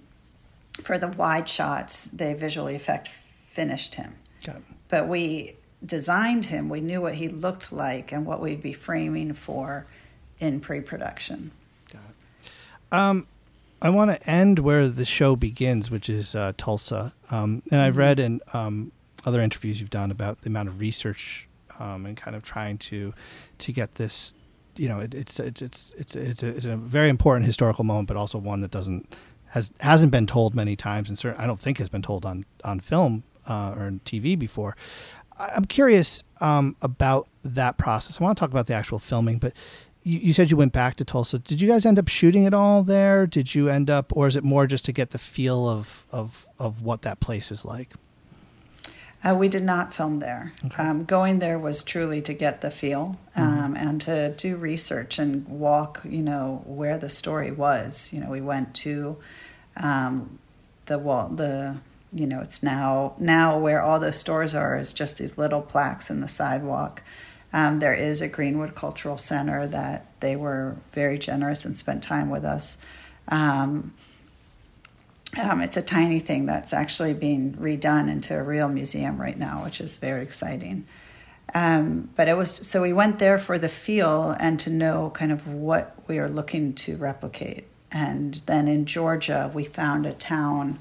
for 0.83 0.99
the 0.99 1.09
wide 1.09 1.49
shots, 1.49 2.05
they 2.07 2.35
visually 2.35 2.75
effect 2.75 3.09
finished 3.09 3.95
him. 3.95 4.17
But 4.89 5.09
we 5.09 5.57
designed 5.85 6.47
him, 6.47 6.69
we 6.69 6.81
knew 6.81 7.01
what 7.01 7.15
he 7.15 7.29
looked 7.29 7.73
like 7.73 8.13
and 8.13 8.27
what 8.27 8.41
we'd 8.41 8.63
be 8.63 8.73
framing 8.73 9.33
for 9.33 9.87
in 10.39 10.61
pre 10.61 10.81
production. 10.81 11.53
Got 11.93 12.03
it. 12.03 12.51
Um, 12.93 13.27
I 13.83 13.89
want 13.91 14.11
to 14.11 14.31
end 14.31 14.59
where 14.59 14.89
the 14.89 15.05
show 15.05 15.37
begins, 15.37 15.91
which 15.91 16.11
is 16.11 16.35
uh, 16.35 16.53
Tulsa. 16.57 17.15
Um, 17.31 17.63
and 17.71 17.81
I've 17.81 17.93
mm-hmm. 17.93 18.01
read 18.01 18.21
in 18.21 18.41
um, 18.53 18.93
other 19.25 19.41
interviews 19.41 19.81
you've 19.81 19.91
done 19.91 20.11
about 20.11 20.43
the 20.43 20.49
amount 20.49 20.69
of 20.69 20.81
research 20.81 21.49
um, 21.79 22.07
and 22.07 22.17
kind 22.17 22.37
of 22.37 22.43
trying 22.43 22.79
to 22.79 23.15
to 23.59 23.73
get 23.73 23.95
this. 23.95 24.35
You 24.77 24.89
know, 24.89 25.01
it, 25.01 25.15
it's 25.15 25.41
it's 25.41 25.63
it's 25.63 25.95
it's 25.99 26.15
it's 26.15 26.43
a, 26.43 26.49
it's 26.49 26.65
a, 26.67 26.77
very 26.77 27.09
important 27.09 27.47
historical 27.47 27.85
moment, 27.85 28.09
but 28.09 28.17
also 28.17 28.39
one 28.39 28.61
that 28.61 28.71
doesn't 28.71 29.17
has 29.47 29.73
hasn't 29.81 30.13
been 30.13 30.27
told 30.27 30.55
many 30.55 30.77
times, 30.77 31.09
and 31.09 31.19
certainly 31.19 31.43
I 31.43 31.47
don't 31.47 31.61
think 31.61 31.79
has 31.79 31.89
been 31.89 32.03
told 32.03 32.25
on 32.25 32.45
on 32.65 32.81
film 32.81 33.25
uh, 33.47 33.75
or 33.77 33.85
on 33.85 34.01
TV 34.05 34.39
before. 34.39 34.77
I'm 35.39 35.65
curious 35.65 36.23
um, 36.43 36.77
about 36.83 37.27
that 37.45 37.79
process. 37.79 38.21
I 38.21 38.25
want 38.25 38.37
to 38.37 38.41
talk 38.41 38.51
about 38.51 38.67
the 38.67 38.75
actual 38.75 38.99
filming, 38.99 39.39
but 39.39 39.55
you, 40.03 40.19
you, 40.19 40.33
said 40.33 40.51
you 40.51 40.57
went 40.57 40.73
back 40.73 40.97
to 40.97 41.05
Tulsa. 41.05 41.39
Did 41.39 41.61
you 41.61 41.69
guys 41.69 41.85
end 41.85 41.99
up 41.99 42.09
shooting 42.09 42.45
it 42.45 42.55
all 42.55 42.83
there? 42.83 43.27
Did 43.27 43.55
you 43.55 43.69
end 43.69 43.91
up, 43.91 44.17
or 44.17 44.27
is 44.27 44.37
it 44.37 44.45
more 44.45 44.67
just 44.67 44.85
to 44.87 44.93
get 44.93 45.11
the 45.11 45.19
feel 45.19 45.69
of 45.69 46.05
of 46.11 46.47
of 46.59 46.83
what 46.83 47.03
that 47.03 47.21
place 47.21 47.53
is 47.53 47.65
like? 47.65 47.93
Uh, 49.23 49.35
we 49.35 49.49
did 49.49 49.63
not 49.63 49.93
film 49.93 50.19
there. 50.21 50.53
Okay. 50.65 50.83
Um, 50.83 51.05
going 51.05 51.41
there 51.41 51.59
was 51.59 51.83
truly 51.83 52.23
to 52.23 52.33
get 52.33 52.63
the 52.63 52.71
feel 52.71 53.19
mm-hmm. 53.37 53.43
um, 53.43 53.75
mm-hmm. 53.75 53.89
and 53.89 54.01
to 54.03 54.35
do 54.37 54.57
research 54.57 55.19
and 55.19 55.47
walk, 55.47 56.01
you 56.09 56.23
know, 56.23 56.63
where 56.65 56.97
the 56.97 57.11
story 57.11 57.51
was. 57.51 58.11
You 58.13 58.21
know, 58.21 58.31
we 58.31 58.41
went 58.41 58.75
to 58.77 59.19
um, 59.77 60.39
the 60.87 60.99
wall, 60.99 61.29
the 61.29 61.77
you 62.13 62.27
know, 62.27 62.41
it's 62.41 62.63
now 62.63 63.15
now 63.19 63.59
where 63.59 63.83
all 63.83 64.01
the 64.01 64.13
stores 64.13 64.55
are 64.55 64.77
is 64.77 64.95
just 64.95 65.19
these 65.19 65.39
little 65.39 65.63
plaques 65.63 66.11
in 66.11 66.21
the 66.21 66.29
sidewalk. 66.29 67.03
Um, 67.53 67.81
there 67.81 67.95
is 67.95 68.23
a 68.23 68.29
Greenwood 68.29 68.75
Cultural 68.75 69.17
Center 69.17 69.67
that 69.67 70.07
they 70.21 70.37
were 70.37 70.77
very 70.93 71.19
generous 71.19 71.65
and 71.65 71.77
spent 71.77 72.03
time 72.03 72.31
with 72.31 72.45
us. 72.45 72.79
Um, 73.29 73.95
um, 75.41 75.61
it's 75.61 75.77
a 75.77 75.83
tiny 75.83 76.19
thing 76.19 76.47
that's 76.47 76.73
actually 76.73 77.15
being 77.15 77.55
redone 77.55 78.11
into 78.11 78.37
a 78.37 78.43
real 78.43 78.69
museum 78.69 79.21
right 79.21 79.39
now, 79.39 79.65
which 79.65 79.81
is 79.81 79.99
very 79.99 80.23
exciting. 80.23 80.87
Um, 81.55 82.11
but 82.17 82.29
it 82.29 82.37
was 82.37 82.55
so 82.55 82.83
we 82.83 82.93
went 82.93 83.19
there 83.19 83.39
for 83.39 83.59
the 83.59 83.69
feel 83.69 84.37
and 84.39 84.59
to 84.61 84.71
know 84.71 85.11
kind 85.11 85.33
of 85.33 85.49
what 85.49 85.97
we 86.07 86.19
are 86.19 86.29
looking 86.29 86.75
to 86.75 86.97
replicate. 86.97 87.67
And 87.91 88.35
then 88.47 88.69
in 88.69 88.87
Georgia, 88.87 89.51
we 89.53 89.65
found 89.65 90.07
a 90.07 90.13
town 90.13 90.79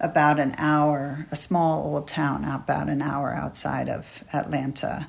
about 0.00 0.38
an 0.38 0.54
hour, 0.56 1.26
a 1.30 1.36
small 1.36 1.84
old 1.84 2.08
town 2.08 2.44
about 2.44 2.88
an 2.88 3.02
hour 3.02 3.34
outside 3.34 3.88
of 3.88 4.24
Atlanta 4.32 5.06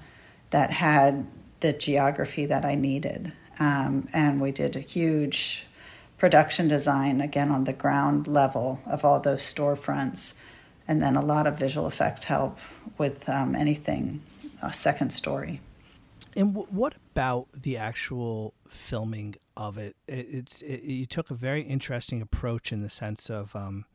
that 0.50 0.72
had 0.72 1.28
the 1.60 1.74
geography 1.74 2.46
that 2.46 2.66
I 2.66 2.76
needed. 2.76 3.32
Um, 3.60 4.08
and 4.14 4.40
we 4.40 4.52
did 4.52 4.76
a 4.76 4.80
huge 4.80 5.68
production 6.18 6.68
design 6.68 7.22
again 7.22 7.52
on 7.52 7.64
the 7.64 7.74
ground 7.74 8.28
level 8.28 8.80
of 8.86 9.06
all 9.06 9.20
those 9.20 9.42
storefronts, 9.42 10.34
and 10.88 11.02
then 11.02 11.16
a 11.16 11.22
lot 11.22 11.48
of 11.48 11.58
visual 11.58 11.88
effects 11.88 12.26
help 12.26 12.60
with 12.98 13.28
um, 13.30 13.56
anything, 13.56 14.22
a 14.62 14.74
second 14.74 15.12
story. 15.12 15.62
And 16.36 16.54
w- 16.54 16.68
what 16.70 16.96
about 16.96 17.48
the 17.54 17.78
actual 17.78 18.54
filming 18.68 19.36
of 19.56 19.78
it? 19.78 19.96
it 20.08 20.28
it's 20.30 20.62
it, 20.62 20.84
you 20.84 21.06
took 21.06 21.32
a 21.32 21.36
very 21.36 21.62
interesting 21.64 22.22
approach 22.22 22.72
in 22.72 22.82
the 22.82 22.90
sense 22.90 23.30
of. 23.30 23.56
Um, 23.56 23.86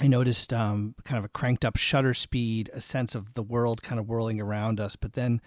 I 0.00 0.06
noticed 0.06 0.52
um, 0.52 0.94
kind 1.04 1.18
of 1.18 1.24
a 1.24 1.28
cranked 1.28 1.64
up 1.64 1.76
shutter 1.76 2.14
speed, 2.14 2.70
a 2.72 2.80
sense 2.80 3.14
of 3.14 3.34
the 3.34 3.42
world 3.42 3.82
kind 3.82 4.00
of 4.00 4.08
whirling 4.08 4.40
around 4.40 4.80
us, 4.80 4.96
but 4.96 5.12
then 5.12 5.40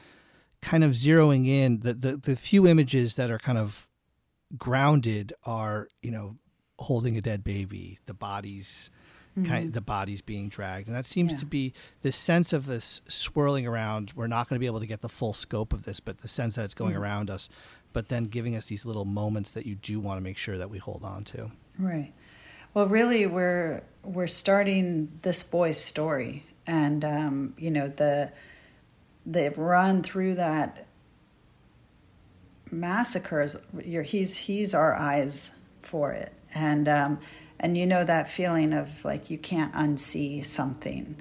kind 0.62 0.84
of 0.84 0.92
zeroing 0.92 1.48
in 1.48 1.80
the, 1.80 1.94
the, 1.94 2.18
the 2.18 2.36
few 2.36 2.68
images 2.68 3.16
that 3.16 3.32
are 3.32 3.40
kind 3.40 3.58
of 3.58 3.88
grounded 4.58 5.34
are, 5.44 5.88
you 6.02 6.12
know, 6.12 6.38
holding 6.80 7.18
a 7.18 7.22
dead 7.22 7.44
baby, 7.44 7.98
the 8.06 8.14
bodies 8.14 8.92
mm-hmm. 9.38 9.50
kind 9.50 9.68
of 9.68 9.74
the 9.74 9.82
bodies 9.82 10.22
being 10.22 10.50
dragged. 10.50 10.88
And 10.88 10.96
that 10.96 11.06
seems 11.06 11.34
yeah. 11.34 11.40
to 11.40 11.46
be 11.46 11.74
this 12.02 12.16
sense 12.16 12.54
of 12.54 12.66
this 12.66 13.02
swirling 13.08 13.68
around. 13.68 14.14
We're 14.16 14.28
not 14.28 14.48
going 14.48 14.58
to 14.58 14.60
be 14.60 14.66
able 14.66 14.80
to 14.80 14.86
get 14.86 15.02
the 15.02 15.10
full 15.10 15.34
scope 15.34 15.74
of 15.74 15.84
this, 15.84 16.00
but 16.00 16.20
the 16.20 16.28
sense 16.28 16.56
that 16.56 16.66
it's 16.66 16.74
going 16.74 16.94
mm-hmm. 16.94 17.04
around 17.04 17.30
us, 17.30 17.50
but 17.92 18.10
then 18.10 18.26
giving 18.26 18.56
us 18.56 18.66
these 18.66 18.86
little 18.86 19.06
moments 19.06 19.54
that 19.54 19.66
you 19.66 19.76
do 19.76 20.00
want 20.00 20.18
to 20.18 20.22
make 20.22 20.38
sure 20.38 20.58
that 20.58 20.70
we 20.70 20.78
hold 20.78 21.04
on 21.04 21.24
to. 21.26 21.52
Right. 21.78 22.14
Well, 22.74 22.88
really, 22.88 23.28
we're 23.28 23.84
we're 24.04 24.28
starting 24.28 25.12
this 25.22 25.44
boy's 25.44 25.80
story, 25.80 26.44
and 26.66 27.06
um, 27.06 27.54
you 27.58 27.70
know 27.70 27.88
the 27.88 28.32
they've 29.28 29.58
run 29.58 30.02
through 30.02 30.36
that 30.36 30.88
massacres. 32.72 33.58
he's 33.80 34.38
he's 34.38 34.74
our 34.74 34.96
eyes 34.96 35.56
for 35.84 36.14
it, 36.14 36.34
and 36.56 36.90
um, 36.90 37.20
and 37.60 37.78
you 37.78 37.86
know 37.86 38.04
that 38.04 38.28
feeling 38.32 38.74
of 38.74 39.06
like 39.06 39.30
you 39.30 39.38
can't 39.38 39.72
unsee 39.74 40.44
something, 40.44 41.16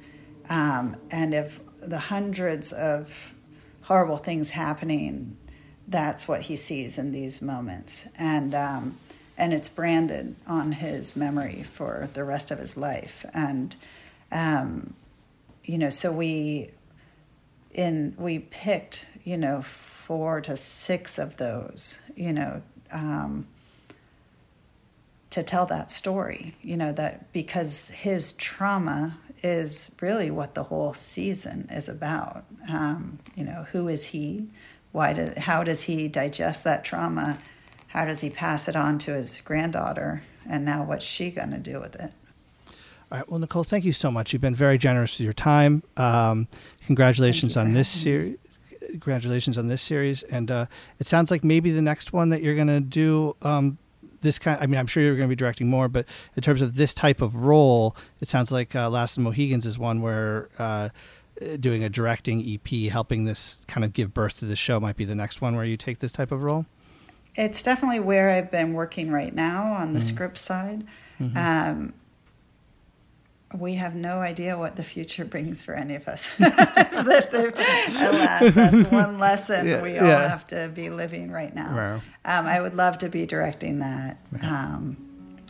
um, 0.48 0.96
and 1.10 1.34
if 1.34 1.60
the 1.80 1.98
hundreds 1.98 2.72
of 2.72 3.34
horrible 3.82 4.16
things 4.16 4.50
happening, 4.50 5.36
that's 5.86 6.26
what 6.26 6.42
he 6.42 6.56
sees 6.56 6.96
in 6.96 7.12
these 7.12 7.42
moments, 7.42 8.08
and 8.16 8.54
um, 8.54 8.96
and 9.36 9.52
it's 9.52 9.68
branded 9.68 10.36
on 10.46 10.72
his 10.72 11.16
memory 11.16 11.62
for 11.62 12.08
the 12.14 12.24
rest 12.24 12.50
of 12.50 12.58
his 12.58 12.76
life, 12.76 13.24
and 13.32 13.74
um, 14.30 14.94
you 15.64 15.78
know 15.78 15.90
so 15.90 16.12
we 16.12 16.70
in 17.72 18.14
we 18.18 18.38
picked 18.38 19.06
you 19.24 19.36
know 19.36 19.62
four 19.62 20.40
to 20.40 20.56
six 20.56 21.18
of 21.18 21.36
those 21.38 22.00
you 22.14 22.32
know 22.32 22.62
um, 22.92 23.46
to 25.30 25.42
tell 25.42 25.64
that 25.66 25.90
story 25.90 26.54
you 26.60 26.76
know 26.76 26.92
that 26.92 27.32
because 27.32 27.88
his 27.88 28.34
trauma 28.34 29.16
is 29.42 29.90
really 30.00 30.30
what 30.30 30.54
the 30.54 30.62
whole 30.64 30.92
season 30.92 31.68
is 31.70 31.88
about. 31.88 32.44
Um, 32.68 33.18
you 33.34 33.44
know 33.44 33.66
who 33.72 33.88
is 33.88 34.06
he? 34.06 34.48
Why 34.92 35.12
does 35.12 35.36
how 35.36 35.64
does 35.64 35.82
he 35.82 36.08
digest 36.08 36.64
that 36.64 36.84
trauma 36.84 37.38
how 37.92 38.04
does 38.04 38.20
he 38.20 38.30
pass 38.30 38.68
it 38.68 38.76
on 38.76 38.98
to 38.98 39.14
his 39.14 39.40
granddaughter 39.40 40.22
and 40.48 40.64
now 40.64 40.82
what's 40.82 41.04
she 41.04 41.30
going 41.30 41.50
to 41.50 41.58
do 41.58 41.80
with 41.80 41.94
it 41.94 42.12
all 43.10 43.18
right. 43.18 43.28
Well, 43.28 43.40
Nicole, 43.40 43.62
thank 43.62 43.84
you 43.84 43.92
so 43.92 44.10
much. 44.10 44.32
You've 44.32 44.40
been 44.40 44.54
very 44.54 44.78
generous 44.78 45.18
with 45.18 45.24
your 45.24 45.34
time. 45.34 45.82
Um, 45.98 46.48
congratulations 46.86 47.58
on 47.58 47.74
this 47.74 47.86
series. 47.86 48.38
Congratulations 48.88 49.58
on 49.58 49.68
this 49.68 49.82
series, 49.82 50.22
and 50.22 50.50
uh, 50.50 50.64
it 50.98 51.06
sounds 51.06 51.30
like 51.30 51.44
maybe 51.44 51.70
the 51.70 51.82
next 51.82 52.14
one 52.14 52.30
that 52.30 52.42
you're 52.42 52.54
going 52.54 52.68
to 52.68 52.80
do 52.80 53.36
um, 53.42 53.76
this 54.22 54.38
kind. 54.38 54.58
I 54.62 54.66
mean, 54.66 54.80
I'm 54.80 54.86
sure 54.86 55.02
you're 55.02 55.16
going 55.16 55.28
to 55.28 55.30
be 55.30 55.36
directing 55.36 55.68
more, 55.68 55.88
but 55.88 56.06
in 56.36 56.42
terms 56.42 56.62
of 56.62 56.76
this 56.76 56.94
type 56.94 57.20
of 57.20 57.36
role, 57.36 57.94
it 58.22 58.28
sounds 58.28 58.50
like 58.50 58.74
uh, 58.74 58.88
Last 58.88 59.18
of 59.18 59.24
the 59.24 59.28
Mohicans 59.28 59.66
is 59.66 59.78
one 59.78 60.00
where 60.00 60.48
uh, 60.58 60.88
doing 61.60 61.84
a 61.84 61.90
directing 61.90 62.40
EP, 62.40 62.90
helping 62.90 63.24
this 63.26 63.62
kind 63.68 63.84
of 63.84 63.92
give 63.92 64.14
birth 64.14 64.38
to 64.38 64.46
the 64.46 64.56
show, 64.56 64.80
might 64.80 64.96
be 64.96 65.04
the 65.04 65.14
next 65.14 65.42
one 65.42 65.54
where 65.54 65.66
you 65.66 65.76
take 65.76 65.98
this 65.98 66.12
type 66.12 66.32
of 66.32 66.42
role. 66.42 66.64
It's 67.34 67.62
definitely 67.62 68.00
where 68.00 68.30
I've 68.30 68.50
been 68.50 68.74
working 68.74 69.10
right 69.10 69.34
now 69.34 69.72
on 69.72 69.92
the 69.92 70.00
mm-hmm. 70.00 70.14
script 70.14 70.38
side. 70.38 70.84
Mm-hmm. 71.20 71.36
Um, 71.36 71.94
we 73.58 73.74
have 73.74 73.94
no 73.94 74.20
idea 74.20 74.58
what 74.58 74.76
the 74.76 74.82
future 74.82 75.24
brings 75.24 75.62
for 75.62 75.74
any 75.74 75.94
of 75.94 76.08
us. 76.08 76.36
Alas, 76.40 77.26
that's 78.54 78.90
one 78.90 79.18
lesson 79.18 79.66
yeah, 79.66 79.82
we 79.82 79.98
all 79.98 80.06
yeah. 80.06 80.28
have 80.28 80.46
to 80.48 80.70
be 80.74 80.90
living 80.90 81.30
right 81.30 81.54
now. 81.54 81.76
Wow. 81.76 81.94
Um, 82.24 82.46
I 82.46 82.60
would 82.60 82.74
love 82.74 82.98
to 82.98 83.08
be 83.08 83.26
directing 83.26 83.80
that. 83.80 84.18
Um, 84.42 84.96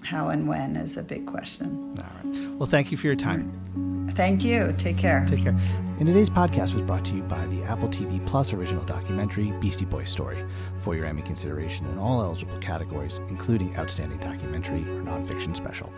how 0.03 0.28
and 0.28 0.48
when 0.48 0.76
is 0.76 0.96
a 0.96 1.03
big 1.03 1.26
question. 1.26 1.94
All 1.98 2.30
right. 2.30 2.59
Well, 2.59 2.68
thank 2.68 2.90
you 2.90 2.98
for 2.98 3.07
your 3.07 3.16
time. 3.16 4.11
Thank 4.14 4.44
you. 4.44 4.74
Take 4.76 4.98
care. 4.98 5.24
Take 5.26 5.42
care. 5.42 5.57
And 5.98 6.07
today's 6.07 6.28
podcast 6.28 6.74
was 6.74 6.82
brought 6.82 7.05
to 7.07 7.14
you 7.14 7.22
by 7.22 7.46
the 7.46 7.62
Apple 7.62 7.88
TV 7.88 8.24
Plus 8.26 8.53
original 8.53 8.84
documentary 8.84 9.53
Beastie 9.53 9.84
Boys 9.84 10.11
Story 10.11 10.44
for 10.80 10.94
your 10.94 11.07
Emmy 11.07 11.22
consideration 11.22 11.86
in 11.86 11.98
all 11.98 12.20
eligible 12.22 12.59
categories, 12.59 13.18
including 13.28 13.76
Outstanding 13.76 14.18
Documentary 14.18 14.82
or 14.82 15.03
Nonfiction 15.03 15.57
Special. 15.57 15.92